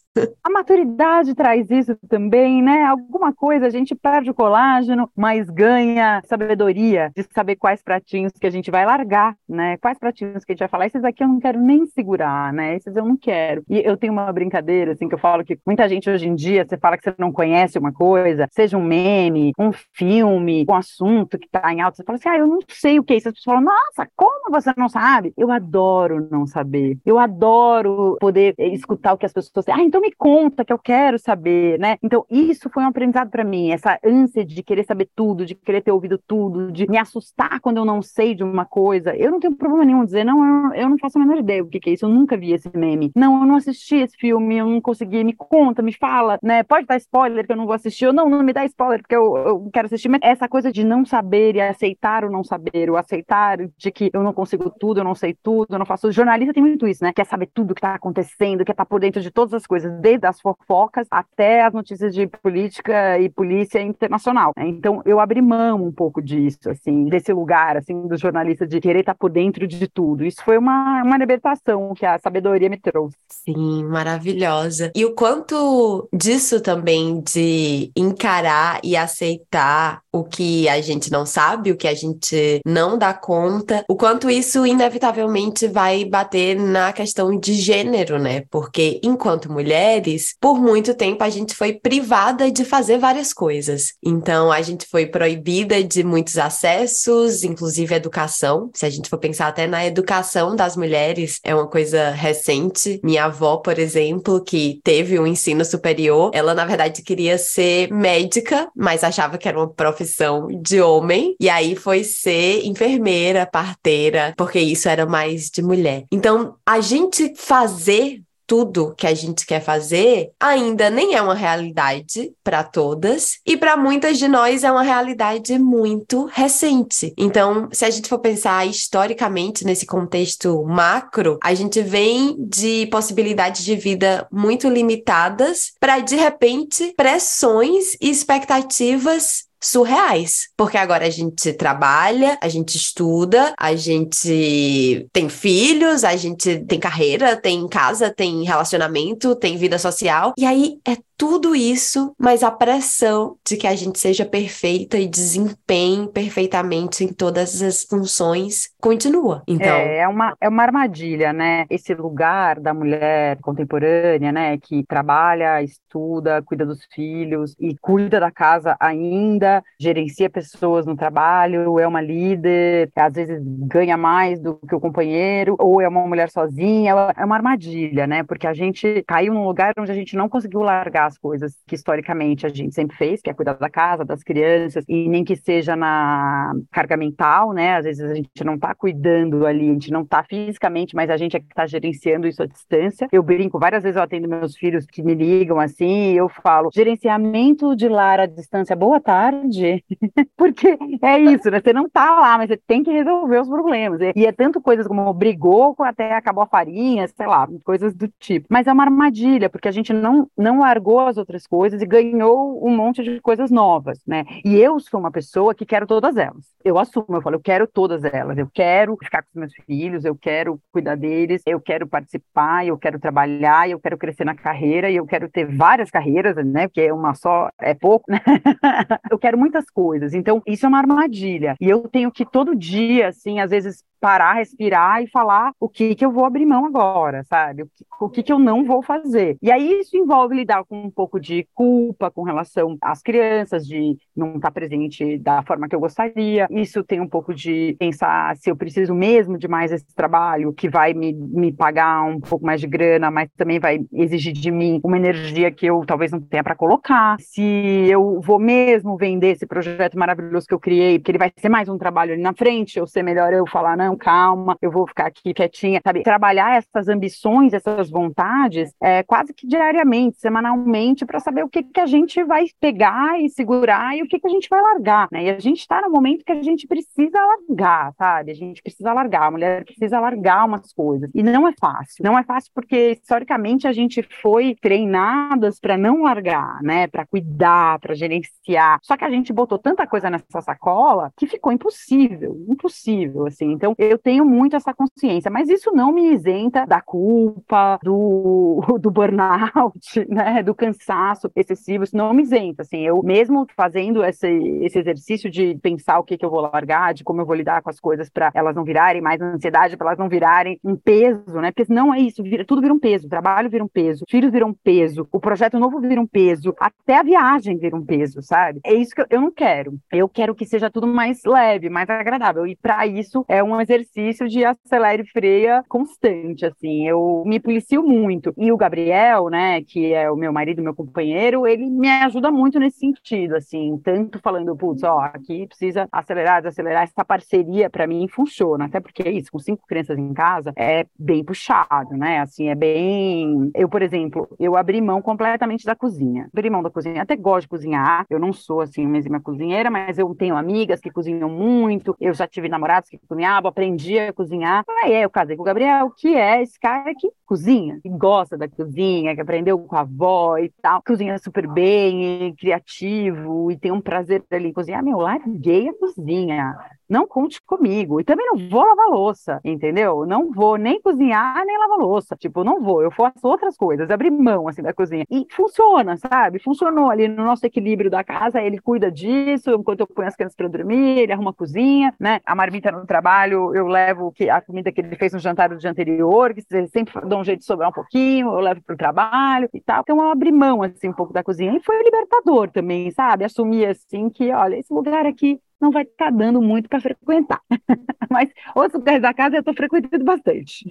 A 0.44 0.50
maturidade 0.50 1.34
traz 1.34 1.72
isso 1.72 1.96
também, 2.07 2.62
né? 2.62 2.84
Alguma 2.84 3.34
coisa 3.34 3.66
a 3.66 3.69
gente 3.69 3.96
perde 3.96 4.29
o 4.29 4.34
colágeno, 4.34 5.09
mas 5.16 5.50
ganha 5.50 6.22
sabedoria 6.25 7.12
de 7.16 7.25
saber 7.34 7.56
quais 7.56 7.81
pratinhos 7.81 8.31
que 8.34 8.46
a 8.46 8.50
gente 8.51 8.69
vai 8.69 8.85
largar, 8.85 9.35
né? 9.50 9.78
Quais 9.78 9.97
pratinhos 9.97 10.46
que 10.46 10.51
a 10.51 10.53
gente 10.53 10.59
vai 10.59 10.68
falar, 10.68 10.85
esses 10.85 11.03
aqui 11.03 11.24
eu 11.24 11.28
não 11.28 11.40
quero 11.40 11.59
nem 11.59 11.85
segurar, 11.88 12.53
né? 12.53 12.75
Esses 12.75 12.96
eu 12.96 13.06
não 13.06 13.18
quero. 13.18 13.63
E 13.68 13.79
eu 13.79 13.97
tenho 13.97 14.13
uma 14.13 14.31
brincadeira, 14.31 14.91
assim, 14.91 15.09
que 15.09 15.16
eu 15.16 15.19
falo 15.19 15.44
que 15.44 15.57
muita 15.66 15.90
gente 15.90 16.09
hoje 16.09 16.28
em 16.28 16.35
dia, 16.35 16.66
você 16.68 16.78
fala 16.78 16.97
que 16.97 17.03
você 17.03 17.16
não 17.18 17.31
conhece 17.31 17.80
uma 17.80 17.91
coisa, 17.91 18.47
seja 18.51 18.78
um 18.78 18.84
meme, 18.84 19.51
um 19.57 19.72
filme, 19.94 20.66
um 20.69 20.75
assunto 20.75 21.40
que 21.40 21.50
tá 21.50 21.74
em 21.74 21.81
alta, 21.81 21.97
você 21.97 22.03
fala 22.03 22.18
assim, 22.18 22.30
ah, 22.30 22.38
eu 22.38 22.47
não 22.47 22.59
sei 22.69 23.00
o 23.00 23.03
que 23.03 23.13
é 23.13 23.18
isso. 23.18 23.30
As 23.30 23.35
pessoas 23.35 23.56
falam, 23.56 23.74
nossa, 23.74 24.07
como 24.16 24.51
você 24.51 24.72
não 24.78 24.90
sabe? 24.90 25.34
Eu 25.35 25.50
adoro 25.50 26.28
não 26.30 26.45
saber. 26.45 27.00
Eu 27.03 27.18
adoro 27.18 28.18
poder 28.19 28.53
escutar 28.59 29.13
o 29.13 29.18
que 29.18 29.25
as 29.25 29.34
pessoas... 29.34 29.68
Ah, 29.69 29.81
então 29.81 30.02
me 30.03 30.11
conta 30.11 30.65
que 30.65 30.73
eu 30.73 30.77
quero 30.77 31.17
saber, 31.17 31.79
né? 31.79 31.97
Então, 32.03 32.25
isso 32.29 32.69
foi 32.69 32.83
um 32.83 32.87
aprendizado 32.87 33.29
para 33.29 33.43
mim, 33.43 33.71
essa 33.71 33.97
ânsia 34.03 34.45
de 34.45 34.61
querer 34.61 34.83
saber 34.83 35.09
tudo, 35.15 35.45
de 35.45 35.55
querer 35.55 35.81
ter 35.81 35.91
ouvido 35.91 36.17
tudo, 36.17 36.71
de 36.73 36.85
me 36.89 36.97
assustar 36.97 37.61
quando 37.61 37.77
eu 37.77 37.85
não 37.85 38.01
sei 38.01 38.35
de 38.35 38.43
uma 38.43 38.65
coisa. 38.65 39.15
Eu 39.15 39.31
não 39.31 39.39
tenho 39.39 39.55
problema 39.55 39.85
nenhum 39.85 40.03
dizer, 40.03 40.25
não, 40.25 40.73
eu, 40.75 40.89
não 40.89 40.97
faço 40.97 41.17
a 41.17 41.21
menor 41.21 41.37
ideia 41.37 41.63
do 41.63 41.69
que, 41.69 41.79
que 41.79 41.89
é 41.89 41.93
isso, 41.93 42.05
eu 42.05 42.09
nunca 42.09 42.35
vi 42.35 42.51
esse 42.51 42.69
meme. 42.75 43.11
Não, 43.15 43.39
eu 43.39 43.45
não 43.45 43.55
assisti 43.55 43.95
esse 43.95 44.17
filme, 44.17 44.57
eu 44.57 44.67
não 44.67 44.81
consegui, 44.81 45.23
me 45.23 45.33
conta, 45.33 45.81
me 45.81 45.93
fala, 45.93 46.37
né? 46.43 46.63
Pode 46.63 46.85
dar 46.85 46.97
spoiler 46.97 47.45
que 47.45 47.53
eu 47.53 47.57
não 47.57 47.65
vou 47.65 47.73
assistir, 47.73 48.07
ou 48.07 48.13
não, 48.13 48.29
não 48.29 48.43
me 48.43 48.51
dá 48.51 48.65
spoiler 48.65 48.99
porque 48.99 49.15
eu, 49.15 49.37
eu 49.37 49.69
quero 49.71 49.85
assistir. 49.85 50.09
Mas 50.09 50.19
essa 50.21 50.49
coisa 50.49 50.69
de 50.69 50.83
não 50.83 51.05
saber 51.05 51.55
e 51.55 51.61
aceitar 51.61 52.25
o 52.25 52.29
não 52.29 52.43
saber, 52.43 52.89
o 52.89 52.97
aceitar 52.97 53.57
de 53.77 53.91
que 53.91 54.09
eu 54.13 54.21
não 54.21 54.33
consigo 54.33 54.69
tudo, 54.69 54.99
eu 54.99 55.03
não 55.05 55.15
sei 55.15 55.33
tudo, 55.41 55.67
eu 55.71 55.79
não 55.79 55.85
faço. 55.85 56.07
O 56.07 56.11
jornalista 56.11 56.53
tem 56.53 56.63
muito 56.63 56.85
isso, 56.87 57.03
né? 57.03 57.13
Quer 57.13 57.25
saber 57.25 57.49
tudo 57.53 57.71
o 57.71 57.75
que 57.75 57.81
tá 57.81 57.95
acontecendo, 57.95 58.65
quer 58.65 58.73
estar 58.73 58.83
tá 58.83 58.89
por 58.89 58.99
dentro 58.99 59.21
de 59.21 59.31
todas 59.31 59.53
as 59.53 59.65
coisas 59.65 59.92
desde 60.01 60.27
as 60.27 60.39
fofocas 60.39 61.07
até 61.09 61.63
as 61.63 61.73
notícias 61.73 62.13
de 62.13 62.27
política 62.27 63.19
e 63.19 63.29
polícia 63.29 63.81
internacional. 63.81 64.51
Né? 64.57 64.67
Então, 64.67 65.01
eu 65.05 65.19
abri 65.19 65.41
mão 65.41 65.83
um 65.83 65.91
pouco 65.91 66.21
disso, 66.21 66.69
assim, 66.69 67.05
desse 67.05 67.33
lugar, 67.33 67.77
assim, 67.77 68.07
do 68.07 68.17
jornalista 68.17 68.67
de 68.67 68.79
querer 68.79 68.99
estar 69.01 69.15
por 69.15 69.31
dentro 69.31 69.67
de 69.67 69.87
tudo. 69.87 70.25
Isso 70.25 70.43
foi 70.43 70.57
uma, 70.57 71.01
uma 71.03 71.17
libertação 71.17 71.93
que 71.93 72.05
a 72.05 72.19
sabedoria 72.19 72.69
me 72.69 72.77
trouxe. 72.77 73.18
Sim, 73.27 73.85
maravilhosa. 73.85 74.91
E 74.95 75.06
o 75.06 75.15
quanto 75.15 76.07
disso 76.13 76.62
também 76.62 77.21
de 77.21 77.91
encarar 77.95 78.79
e 78.83 78.95
aceitar 78.95 80.02
o 80.13 80.24
que 80.24 80.69
a 80.69 80.80
gente 80.80 81.12
não 81.12 81.25
sabe, 81.25 81.71
o 81.71 81.75
que 81.75 81.88
a 81.88 81.94
gente 81.95 82.62
não 82.63 82.98
dá 82.98 83.13
conta, 83.13 83.83
o 83.89 83.95
quanto 83.95 84.30
isso 84.30 84.65
inevitavelmente 84.65 85.68
vai 85.68 86.06
bater 86.06 86.56
na 86.56 86.94
questão 86.94 87.38
de 87.38 87.56
gênero, 87.56 88.19
né? 88.19 88.44
Porque 88.51 89.01
enquanto 89.04 89.51
mulheres, 89.51 90.36
por 90.39 90.60
muito 90.60 90.94
tempo 90.94 91.24
a 91.24 91.30
gente 91.30 91.56
foi 91.56 91.74
privada 91.74 92.51
de 92.51 92.63
fazer 92.63 93.00
várias 93.00 93.33
coisas. 93.33 93.94
Então 94.04 94.51
a 94.51 94.62
gente 94.62 94.86
foi 94.86 95.07
proibida 95.07 95.83
de 95.83 96.04
muitos 96.04 96.38
acessos, 96.38 97.44
inclusive 97.44 97.95
educação. 97.95 98.69
Se 98.75 98.86
a 98.86 98.89
gente 98.89 99.09
for 99.09 99.18
pensar 99.18 99.48
até 99.48 99.66
na 99.66 99.83
educação 99.83 100.56
das 100.56 100.77
mulheres, 100.77 101.39
é 101.44 101.56
uma 101.56 101.68
coisa 101.68 102.12
recente. 102.12 103.00
Minha 103.04 103.25
avó, 103.25 103.57
por 103.57 103.80
exemplo, 103.80 104.44
que 104.44 104.80
teve 104.83 105.18
um 105.18 105.25
ensino 105.25 105.66
superior, 105.66 106.30
ela 106.33 106.54
na 106.54 106.66
verdade 106.66 107.01
queria 107.01 107.38
ser 107.39 107.92
médica, 107.92 108.69
mas 108.75 109.04
achava 109.04 109.39
que 109.39 109.48
era 109.48 109.57
uma 109.57 109.69
profissão 109.69 110.02
profissão 110.03 110.47
de 110.61 110.81
homem, 110.81 111.35
e 111.39 111.50
aí 111.50 111.75
foi 111.75 112.03
ser 112.03 112.65
enfermeira, 112.65 113.45
parteira, 113.45 114.33
porque 114.38 114.59
isso 114.59 114.89
era 114.89 115.05
mais 115.05 115.50
de 115.50 115.61
mulher. 115.61 116.03
Então, 116.11 116.55
a 116.65 116.79
gente 116.81 117.33
fazer 117.35 118.21
tudo 118.45 118.94
que 118.95 119.07
a 119.07 119.13
gente 119.13 119.45
quer 119.45 119.61
fazer, 119.61 120.31
ainda 120.39 120.89
nem 120.89 121.15
é 121.15 121.21
uma 121.21 121.33
realidade 121.33 122.31
para 122.44 122.63
todas 122.63 123.39
e 123.45 123.55
para 123.55 123.77
muitas 123.77 124.19
de 124.19 124.27
nós 124.27 124.63
é 124.63 124.71
uma 124.71 124.83
realidade 124.83 125.57
muito 125.57 126.25
recente. 126.25 127.13
Então, 127.17 127.69
se 127.71 127.85
a 127.85 127.89
gente 127.89 128.09
for 128.09 128.19
pensar 128.19 128.65
historicamente 128.65 129.65
nesse 129.65 129.85
contexto 129.85 130.63
macro, 130.65 131.39
a 131.44 131.53
gente 131.53 131.81
vem 131.81 132.35
de 132.38 132.88
possibilidades 132.88 133.63
de 133.63 133.75
vida 133.75 134.27
muito 134.31 134.69
limitadas 134.69 135.71
para 135.79 135.99
de 135.99 136.15
repente 136.15 136.94
pressões 136.95 137.95
e 137.99 138.09
expectativas 138.09 139.45
surreais. 139.63 140.50
Porque 140.57 140.77
agora 140.77 141.06
a 141.06 141.10
gente 141.10 141.54
trabalha, 141.54 142.38
a 142.42 142.50
gente 142.50 142.75
estuda, 142.75 143.54
a 143.57 143.75
gente 143.75 145.07
tem 145.12 145.30
filhos, 145.30 146.04
a 146.04 146.15
gente 146.15 146.60
tem 146.65 146.80
carreira, 146.80 147.36
tem 147.36 147.68
casa, 147.68 148.13
tem 148.13 148.44
relacionamento, 148.44 149.36
tem 149.36 149.57
vida 149.57 149.80
social. 149.80 150.33
E 150.38 150.45
aí 150.45 150.77
é 150.88 150.98
tudo 151.18 151.56
isso, 151.56 152.13
mas 152.19 152.44
a 152.44 152.51
pressão 152.51 153.38
de 153.48 153.56
que 153.56 153.68
a 153.68 153.75
gente 153.75 154.00
seja 154.00 154.25
perfeita 154.25 154.98
e 154.98 155.07
desempenhe 155.07 156.07
perfeitamente 156.12 157.04
em 157.04 157.07
todas 157.07 157.62
as 157.62 157.83
funções 157.83 158.72
continua. 158.83 159.41
Então, 159.47 159.77
é, 159.77 160.00
é 160.00 160.07
uma 160.09 160.35
é 160.41 160.50
uma 160.50 160.62
armadilha, 160.62 161.31
né? 161.31 161.65
Esse 161.69 161.94
lugar 161.94 162.59
da 162.59 162.74
mulher 162.74 163.38
contemporânea, 163.41 164.30
né, 164.30 164.57
que 164.57 164.83
trabalha, 164.83 165.63
estuda, 165.63 166.41
cuida 166.41 166.65
dos 166.65 166.83
filhos 166.91 167.56
e 167.57 167.77
cuida 167.77 168.19
da 168.19 168.30
casa 168.30 168.75
ainda, 168.77 169.63
gerencia 169.80 170.30
pessoas 170.30 170.85
no 170.85 170.97
trabalho, 170.97 171.80
é 171.80 171.88
uma 171.88 172.01
líder, 172.01 172.91
às 172.94 173.13
vezes 173.13 173.41
ganha 173.41 173.95
mais 173.95 174.41
do 174.41 174.56
que 174.68 174.75
o 174.75 174.81
companheiro, 174.81 175.56
ou 175.59 175.80
é 175.80 175.88
uma 175.88 176.06
mulher 176.06 176.30
sozinha, 176.30 176.91
é 177.15 177.24
uma 177.24 177.35
armadilha, 177.35 178.06
né? 178.06 178.24
Porque 178.24 178.45
a 178.45 178.53
gente 178.53 179.01
caiu 179.07 179.33
num 179.33 179.45
lugar 179.45 179.74
onde 179.80 179.91
a 179.91 179.95
gente 179.95 180.18
não 180.18 180.27
conseguiu 180.27 180.62
largar 180.62 181.06
as 181.06 181.18
coisas 181.18 181.56
que 181.65 181.75
historicamente 181.75 182.45
a 182.45 182.50
gente 182.50 182.75
sempre 182.75 182.97
fez, 182.97 183.21
que 183.21 183.30
é 183.30 183.33
cuidar 183.33 183.53
da 183.53 183.69
casa, 183.69 184.03
das 184.03 184.24
crianças, 184.24 184.83
e 184.89 185.07
nem 185.07 185.24
que 185.24 185.38
seja 185.38 185.74
na 185.74 186.51
carga 186.69 186.97
mental, 186.97 187.53
né? 187.53 187.77
Às 187.77 187.85
vezes 187.85 188.03
a 188.03 188.13
gente 188.13 188.44
não 188.44 188.59
está 188.73 188.75
cuidando 188.75 189.45
ali, 189.45 189.69
a 189.69 189.73
gente 189.73 189.91
não 189.91 190.01
está 190.01 190.23
fisicamente, 190.23 190.95
mas 190.95 191.09
a 191.09 191.17
gente 191.17 191.37
é 191.37 191.39
que 191.39 191.45
está 191.45 191.65
gerenciando 191.65 192.27
isso 192.27 192.41
à 192.41 192.45
distância. 192.45 193.07
Eu 193.11 193.23
brinco, 193.23 193.59
várias 193.59 193.83
vezes 193.83 193.95
eu 193.95 194.03
atendo 194.03 194.27
meus 194.27 194.57
filhos 194.57 194.85
que 194.85 195.03
me 195.03 195.13
ligam 195.13 195.59
assim, 195.59 196.13
e 196.13 196.17
eu 196.17 196.27
falo, 196.27 196.69
gerenciamento 196.73 197.75
de 197.75 197.87
lar 197.87 198.19
à 198.19 198.25
distância, 198.25 198.75
boa 198.75 198.99
tarde, 198.99 199.83
porque 200.35 200.77
é 201.01 201.19
isso, 201.19 201.49
né? 201.49 201.61
Você 201.63 201.71
não 201.71 201.85
está 201.85 202.19
lá, 202.19 202.37
mas 202.37 202.49
você 202.49 202.57
tem 202.57 202.83
que 202.83 202.91
resolver 202.91 203.39
os 203.39 203.47
problemas. 203.47 203.99
E 204.15 204.25
é 204.25 204.31
tanto 204.31 204.59
coisas 204.59 204.87
como 204.87 205.13
brigou 205.13 205.75
até 205.79 206.13
acabou 206.13 206.43
a 206.43 206.47
farinha, 206.47 207.07
sei 207.07 207.27
lá, 207.27 207.47
coisas 207.63 207.93
do 207.93 208.07
tipo. 208.19 208.47
Mas 208.49 208.67
é 208.67 208.73
uma 208.73 208.83
armadilha, 208.83 209.49
porque 209.49 209.67
a 209.67 209.71
gente 209.71 209.93
não, 209.93 210.27
não 210.37 210.59
largou 210.59 210.99
as 211.01 211.17
outras 211.17 211.45
coisas 211.45 211.81
e 211.81 211.85
ganhou 211.85 212.65
um 212.65 212.75
monte 212.75 213.03
de 213.03 213.19
coisas 213.21 213.51
novas, 213.51 213.99
né? 214.07 214.23
E 214.43 214.55
eu 214.55 214.79
sou 214.79 214.99
uma 214.99 215.11
pessoa 215.11 215.53
que 215.53 215.65
quero 215.65 215.85
todas 215.85 216.17
elas. 216.17 216.53
Eu 216.63 216.79
assumo, 216.79 217.05
eu 217.09 217.21
falo, 217.21 217.35
eu 217.35 217.41
quero 217.41 217.67
todas 217.67 218.03
elas. 218.03 218.37
Eu 218.37 218.49
quero 218.53 218.62
ficar 219.04 219.21
com 219.21 219.30
os 219.33 219.39
meus 219.39 219.54
filhos, 219.65 220.06
eu 220.06 220.15
quero 220.15 220.60
cuidar 220.71 220.95
deles, 220.95 221.42
eu 221.45 221.60
quero 221.60 221.88
participar, 221.88 222.65
eu 222.65 222.77
quero 222.77 223.00
trabalhar, 223.00 223.69
eu 223.69 223.80
quero 223.80 223.98
crescer 223.98 224.24
na 224.24 224.36
carreira 224.36 224.89
e 224.89 224.95
eu 224.95 225.06
quero 225.06 225.30
ter 225.30 225.45
várias 225.45 225.89
carreiras, 225.89 226.36
né? 226.45 226.68
Porque 226.68 226.92
uma 226.92 227.13
só 227.15 227.50
é 227.60 227.74
pouco, 227.74 228.12
né? 228.12 228.19
eu 229.12 229.19
quero 229.19 229.38
muitas 229.38 229.69
coisas. 229.69 230.13
Então, 230.13 230.42
isso 230.48 230.65
é 230.65 230.69
uma 230.69 230.80
armadilha. 230.80 231.56
E 231.60 231.69
eu 231.69 231.88
tenho 231.88 232.12
que 232.12 232.25
todo 232.25 232.56
dia, 232.56 233.10
assim, 233.10 233.39
às 233.39 233.51
vezes 233.51 233.83
parar, 234.03 234.33
respirar 234.33 235.01
e 235.01 235.07
falar 235.07 235.53
o 235.57 235.69
que 235.69 235.95
que 235.95 236.05
eu 236.05 236.11
vou 236.11 236.25
abrir 236.25 236.45
mão 236.45 236.65
agora, 236.65 237.23
sabe? 237.23 237.63
O 237.63 237.67
que, 237.67 237.85
o 238.01 238.09
que 238.09 238.21
que 238.23 238.33
eu 238.33 238.38
não 238.38 238.65
vou 238.65 238.83
fazer. 238.83 239.38
E 239.41 239.50
aí 239.50 239.79
isso 239.79 239.95
envolve 239.95 240.35
lidar 240.35 240.65
com 240.65 240.83
um 240.83 240.91
pouco 240.91 241.21
de 241.21 241.47
culpa 241.53 242.11
com 242.11 242.21
relação 242.23 242.77
às 242.81 243.01
crianças, 243.01 243.65
de 243.65 243.95
não 244.13 244.35
estar 244.35 244.51
presente 244.51 245.17
da 245.17 245.41
forma 245.44 245.69
que 245.69 245.75
eu 245.75 245.79
gostaria. 245.79 246.50
Isso 246.51 246.83
tem 246.83 247.00
um 247.00 247.07
pouco 247.07 247.33
de 247.33 247.77
pensar 247.79 248.35
se 248.35 248.50
eu 248.50 248.57
preciso 248.57 248.94
mesmo 248.94 249.38
de 249.38 249.47
mais 249.47 249.71
esse 249.71 249.95
trabalho, 249.95 250.51
que 250.51 250.67
vai 250.67 250.94
me, 250.94 251.13
me 251.13 251.53
pagar 251.53 252.03
um 252.03 252.19
pouco 252.19 252.45
mais 252.45 252.59
de 252.59 252.67
grana, 252.67 253.09
mas 253.09 253.29
também 253.38 253.57
vai 253.57 253.79
exigir 253.94 254.33
de 254.33 254.51
mim 254.51 254.81
uma 254.83 254.97
energia 254.97 255.49
que 255.49 255.65
eu 255.65 255.81
talvez 255.85 256.11
não 256.11 256.19
tenha 256.19 256.44
para 256.44 256.56
colocar. 256.57 257.15
Se 257.21 257.41
eu 257.41 258.19
vou 258.19 258.38
mesmo 258.38 258.97
vender 258.97 259.29
esse 259.29 259.45
projeto 259.45 259.97
maravilhoso 259.97 260.45
que 260.45 260.53
eu 260.53 260.59
criei, 260.59 260.99
porque 260.99 261.11
ele 261.11 261.17
vai 261.17 261.31
ser 261.38 261.47
mais 261.47 261.69
um 261.69 261.77
trabalho 261.77 262.11
ali 262.11 262.21
na 262.21 262.33
frente, 262.33 262.81
ou 262.81 262.85
ser 262.85 263.01
melhor 263.01 263.31
eu 263.31 263.47
falar, 263.47 263.77
não, 263.77 263.93
calma, 263.98 264.57
eu 264.62 264.72
vou 264.72 264.88
ficar 264.88 265.07
aqui 265.07 265.34
quietinha, 265.34 265.81
sabe? 265.84 266.04
Trabalhar 266.04 266.57
essas 266.57 266.88
ambições, 266.88 267.54
essas 267.54 267.90
vontades, 267.90 268.74
é, 268.81 269.04
quase 269.04 269.34
que 269.34 269.48
diariamente, 269.48 270.18
semanalmente, 270.19 271.06
para 271.06 271.19
saber 271.19 271.44
o 271.44 271.50
que, 271.50 271.63
que 271.63 271.80
a 271.80 271.86
gente 271.86 272.24
vai 272.24 272.45
pegar 272.60 273.19
e 273.19 273.30
segurar 273.30 273.95
e 273.98 274.04
o 274.04 274.07
que, 274.07 274.19
que 274.19 274.28
a 274.28 274.30
gente 274.30 274.50
vai 274.50 274.62
largar, 274.62 275.07
né? 275.12 275.24
E 275.25 275.30
a 275.30 275.40
gente 275.40 275.60
está 275.60 275.81
no 275.81 275.90
momento 275.90 276.25
que 276.25 276.31
a 276.31 276.42
gente 276.42 276.68
precisa 276.68 277.19
largar, 277.19 277.94
sabe? 277.98 278.31
A 278.31 278.36
gente 278.36 278.62
precisa 278.62 278.94
largar, 278.94 279.28
a 279.28 279.31
mulher 279.31 279.66
precisa 279.66 280.00
largar 280.00 280.45
umas 280.45 280.72
coisas. 280.74 281.10
E 281.13 281.24
não 281.24 281.48
é 281.48 281.54
fácil. 281.60 282.04
Não 282.04 282.18
é 282.18 282.24
fácil 282.24 282.51
porque, 282.54 282.92
historicamente, 282.92 283.68
a 283.68 283.72
gente 283.72 284.01
foi 284.22 284.56
treinadas 284.56 285.60
para 285.60 285.78
não 285.78 286.04
largar, 286.04 286.62
né? 286.62 286.88
Para 286.88 287.06
cuidar, 287.06 287.80
para 287.80 287.94
gerenciar. 287.94 288.80
Só 288.81 288.98
que 288.98 289.06
a 289.06 289.10
gente 289.10 289.34
botou 289.34 289.57
tanta 289.57 289.86
coisa 289.88 290.10
nessa 290.10 290.42
sacola 290.42 291.12
que 291.18 291.28
ficou 291.28 291.51
impossível, 291.51 292.38
impossível, 292.48 293.28
assim. 293.28 293.51
Então, 293.51 293.75
eu 293.89 293.97
tenho 293.97 294.25
muito 294.25 294.56
essa 294.56 294.74
consciência, 294.74 295.30
mas 295.30 295.50
isso 295.50 295.71
não 295.74 295.91
me 295.91 296.13
isenta 296.13 296.65
da 296.65 296.81
culpa, 296.81 297.80
do, 297.83 298.62
do 298.80 298.91
burnout, 298.91 300.06
né, 300.09 300.44
do 300.44 300.56
cansaço 300.56 301.31
excessivo, 301.35 301.83
isso 301.83 301.95
não 301.95 302.13
me 302.13 302.24
isenta, 302.24 302.62
assim, 302.62 302.81
eu 302.81 303.01
mesmo 303.03 303.45
fazendo 303.56 304.03
esse, 304.03 304.27
esse 304.62 304.80
exercício 304.80 305.30
de 305.30 305.56
pensar 305.62 306.00
o 306.00 306.03
que, 306.03 306.18
que 306.18 306.25
eu 306.25 306.30
vou 306.30 306.41
largar, 306.41 306.94
de 306.94 307.03
como 307.03 307.21
eu 307.21 307.25
vou 307.25 307.35
lidar 307.35 307.62
com 307.62 307.69
as 307.69 307.80
coisas 307.80 308.09
para 308.09 308.31
elas 308.33 308.56
não 308.56 308.63
virarem 308.63 309.01
mais 309.01 309.21
ansiedade, 309.21 309.77
para 309.77 309.88
elas 309.88 310.00
não 310.00 310.09
virarem 310.09 310.59
um 310.63 310.75
peso, 310.75 311.35
né, 311.35 311.51
porque 311.51 311.71
não 311.71 311.94
é 311.94 312.00
isso, 312.00 312.24
vira, 312.24 312.45
tudo 312.45 312.62
vira 312.62 312.74
um 312.74 312.80
peso, 312.80 313.09
trabalho 313.09 313.50
vira 313.50 313.63
um 313.63 313.68
peso, 313.68 314.06
filhos 314.09 314.31
viram 314.31 314.50
um 314.50 314.53
peso, 314.53 315.07
o 315.12 315.19
projeto 315.19 315.59
novo 315.59 315.80
vira 315.80 316.00
um 316.00 316.07
peso, 316.07 316.53
até 316.59 316.97
a 316.97 317.03
viagem 317.03 317.57
vira 317.57 317.75
um 317.75 317.85
peso, 317.85 318.21
sabe? 318.21 318.59
É 318.65 318.74
isso 318.74 318.95
que 318.95 319.01
eu, 319.01 319.07
eu 319.09 319.21
não 319.21 319.31
quero, 319.31 319.77
eu 319.91 320.07
quero 320.07 320.35
que 320.35 320.45
seja 320.45 320.69
tudo 320.69 320.88
mais 320.88 321.24
leve, 321.25 321.69
mais 321.69 321.89
agradável, 321.89 322.47
e 322.47 322.56
para 322.56 322.85
isso 322.88 323.25
é 323.27 323.44
um 323.44 323.59
exercício 323.59 323.72
exercício 323.73 324.27
de 324.27 324.45
acelera 324.45 325.01
e 325.01 325.07
freia 325.07 325.63
constante, 325.67 326.45
assim, 326.45 326.87
eu 326.87 327.23
me 327.25 327.39
policio 327.39 327.83
muito. 327.83 328.33
E 328.37 328.51
o 328.51 328.57
Gabriel, 328.57 329.30
né, 329.30 329.61
que 329.63 329.94
é 329.94 330.09
o 330.09 330.15
meu 330.15 330.31
marido, 330.31 330.61
meu 330.61 330.75
companheiro, 330.75 331.47
ele 331.47 331.69
me 331.69 331.89
ajuda 331.89 332.31
muito 332.31 332.59
nesse 332.59 332.80
sentido, 332.80 333.35
assim, 333.35 333.80
tanto 333.83 334.19
falando, 334.19 334.56
putz, 334.56 334.83
ó, 334.83 334.99
aqui 334.99 335.47
precisa 335.47 335.87
acelerar, 335.92 336.42
desacelerar, 336.42 336.83
essa 336.83 337.03
parceria 337.03 337.69
para 337.69 337.87
mim 337.87 338.07
funciona, 338.07 338.65
até 338.65 338.80
porque 338.80 339.03
é 339.03 339.11
isso, 339.11 339.31
com 339.31 339.39
cinco 339.39 339.65
crianças 339.68 339.97
em 339.97 340.13
casa, 340.13 340.53
é 340.56 340.85
bem 340.97 341.23
puxado, 341.23 341.95
né, 341.97 342.19
assim, 342.19 342.49
é 342.49 342.56
bem... 342.56 343.51
Eu, 343.56 343.68
por 343.68 343.81
exemplo, 343.81 344.27
eu 344.39 344.56
abri 344.56 344.81
mão 344.81 345.01
completamente 345.01 345.65
da 345.65 345.75
cozinha, 345.75 346.30
abri 346.31 346.49
mão 346.49 346.61
da 346.61 346.69
cozinha, 346.69 347.01
até 347.01 347.15
gosto 347.15 347.44
de 347.44 347.49
cozinhar, 347.49 348.06
eu 348.09 348.19
não 348.19 348.31
sou, 348.31 348.61
assim, 348.61 348.85
uma 348.85 348.97
exímia 348.97 349.19
cozinheira, 349.19 349.69
mas 349.69 349.97
eu 349.97 350.13
tenho 350.15 350.35
amigas 350.35 350.80
que 350.80 350.92
cozinham 350.92 351.30
muito, 351.30 351.95
eu 351.99 352.13
já 352.13 352.27
tive 352.27 352.47
namorados 352.49 352.89
que 352.89 352.97
cozinhavam, 353.07 353.49
aprendi 353.49 353.62
a 353.63 354.13
cozinhar. 354.13 354.63
Aí 354.83 355.03
eu 355.03 355.09
casei 355.09 355.35
com 355.35 355.43
o 355.43 355.45
Gabriel, 355.45 355.91
que 355.91 356.15
é 356.15 356.41
esse 356.41 356.59
cara 356.59 356.93
que 356.95 357.09
cozinha, 357.25 357.79
que 357.81 357.89
gosta 357.89 358.37
da 358.37 358.47
cozinha, 358.47 359.15
que 359.15 359.21
aprendeu 359.21 359.57
com 359.59 359.75
a 359.75 359.81
avó 359.81 360.37
e 360.37 360.49
tal, 360.61 360.81
cozinha 360.83 361.17
super 361.17 361.47
bem, 361.47 362.27
e 362.27 362.35
criativo 362.35 363.51
e 363.51 363.57
tem 363.57 363.71
um 363.71 363.81
prazer 363.81 364.23
ali 364.31 364.53
cozinhar. 364.53 364.83
Meu, 364.83 364.97
larguei 364.97 365.69
a 365.69 365.73
cozinha 365.73 366.55
não 366.90 367.07
conte 367.07 367.42
comigo. 367.45 367.99
E 367.99 368.04
também 368.04 368.25
não 368.28 368.49
vou 368.49 368.63
lavar 368.66 368.87
louça, 368.87 369.40
entendeu? 369.44 370.06
Não 370.06 370.31
vou 370.31 370.57
nem 370.57 370.81
cozinhar, 370.81 371.44
nem 371.45 371.57
lavar 371.57 371.78
louça. 371.78 372.16
Tipo, 372.16 372.44
não 372.44 372.61
vou, 372.61 372.81
eu 372.81 372.92
faço 372.92 373.19
outras 373.23 373.57
coisas, 373.57 373.90
abrir 373.90 374.11
mão, 374.11 374.47
assim, 374.47 374.61
da 374.61 374.73
cozinha. 374.73 375.06
E 375.09 375.25
funciona, 375.31 375.97
sabe? 375.97 376.40
Funcionou 376.40 376.90
ali 376.90 377.07
no 377.07 377.23
nosso 377.23 377.45
equilíbrio 377.45 377.90
da 377.90 378.04
casa, 378.04 378.42
ele 378.42 378.59
cuida 378.59 378.92
disso, 378.92 379.52
enquanto 379.52 379.81
eu 379.81 379.87
ponho 379.87 380.07
as 380.07 380.16
crianças 380.16 380.35
para 380.35 380.47
dormir, 380.47 380.99
ele 380.99 381.11
arruma 381.11 381.31
a 381.31 381.33
cozinha, 381.33 381.94
né? 381.99 382.19
A 382.25 382.35
marmita 382.35 382.71
no 382.71 382.85
trabalho, 382.85 383.56
eu 383.56 383.68
levo 383.68 384.13
a 384.31 384.42
comida 384.42 384.71
que 384.71 384.81
ele 384.81 384.95
fez 384.95 385.13
no 385.13 385.19
jantar 385.19 385.49
do 385.49 385.57
dia 385.57 385.71
anterior, 385.71 386.33
que 386.33 386.42
sempre 386.68 386.94
dá 387.07 387.18
um 387.18 387.23
jeito 387.23 387.40
de 387.40 387.45
sobrar 387.45 387.69
um 387.69 387.73
pouquinho, 387.73 388.28
eu 388.28 388.40
levo 388.40 388.61
para 388.63 388.73
o 388.73 388.78
trabalho 388.78 389.49
e 389.54 389.61
tal. 389.61 389.81
Então, 389.81 389.97
eu 389.97 390.09
abri 390.11 390.31
mão, 390.31 390.61
assim, 390.61 390.90
um 390.90 390.94
pouco 390.94 391.13
da 391.13 391.23
cozinha. 391.23 391.56
E 391.56 391.61
foi 391.63 391.81
libertador 391.83 392.49
também, 392.52 392.92
sabe? 392.92 393.25
Assumir, 393.25 393.66
assim, 393.68 394.09
que, 394.09 394.31
olha, 394.31 394.57
esse 394.57 394.73
lugar 394.73 395.06
aqui 395.06 395.40
não 395.63 395.71
vai 395.71 395.83
estar 395.83 396.05
tá 396.05 396.11
dando 396.11 396.41
muito 396.41 396.67
para 396.67 396.81
frequentar. 396.81 397.41
Mas 398.11 398.29
outros 398.53 398.73
lugares 398.73 399.01
da 399.01 399.13
casa 399.13 399.37
eu 399.37 399.39
estou 399.39 399.53
frequentando 399.53 400.03
bastante. 400.03 400.69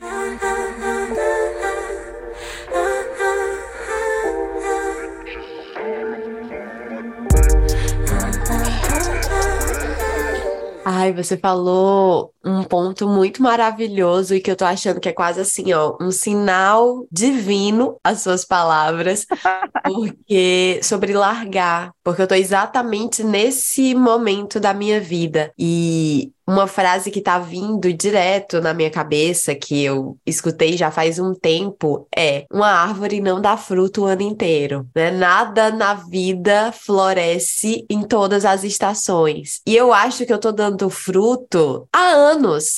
Ai, 10.84 11.12
você 11.12 11.36
falou 11.36 12.34
um 12.44 12.62
ponto 12.64 13.08
muito 13.08 13.42
maravilhoso 13.42 14.34
e 14.34 14.40
que 14.40 14.50
eu 14.50 14.56
tô 14.56 14.64
achando 14.64 15.00
que 15.00 15.08
é 15.08 15.12
quase 15.12 15.40
assim, 15.40 15.72
ó, 15.72 15.96
um 16.00 16.10
sinal 16.10 17.06
divino 17.10 17.96
as 18.02 18.20
suas 18.20 18.44
palavras, 18.44 19.26
porque 19.84 20.80
sobre 20.82 21.12
largar, 21.12 21.92
porque 22.02 22.22
eu 22.22 22.26
tô 22.26 22.34
exatamente 22.34 23.22
nesse 23.22 23.94
momento 23.94 24.58
da 24.58 24.74
minha 24.74 25.00
vida 25.00 25.52
e 25.58 26.32
uma 26.46 26.66
frase 26.66 27.10
que 27.10 27.20
tá 27.20 27.38
vindo 27.38 27.92
direto 27.92 28.60
na 28.60 28.74
minha 28.74 28.90
cabeça, 28.90 29.54
que 29.54 29.84
eu 29.84 30.16
escutei 30.26 30.76
já 30.76 30.90
faz 30.90 31.18
um 31.18 31.34
tempo, 31.34 32.06
é: 32.14 32.44
uma 32.52 32.68
árvore 32.68 33.20
não 33.20 33.40
dá 33.40 33.56
fruto 33.56 34.02
o 34.02 34.04
ano 34.06 34.22
inteiro, 34.22 34.86
né? 34.94 35.10
Nada 35.10 35.70
na 35.70 35.94
vida 35.94 36.72
floresce 36.72 37.86
em 37.88 38.02
todas 38.02 38.44
as 38.44 38.64
estações. 38.64 39.60
E 39.66 39.76
eu 39.76 39.92
acho 39.92 40.26
que 40.26 40.32
eu 40.32 40.38
tô 40.38 40.50
dando 40.52 40.90
fruto 40.90 41.86
há 41.92 42.10
anos, 42.10 42.31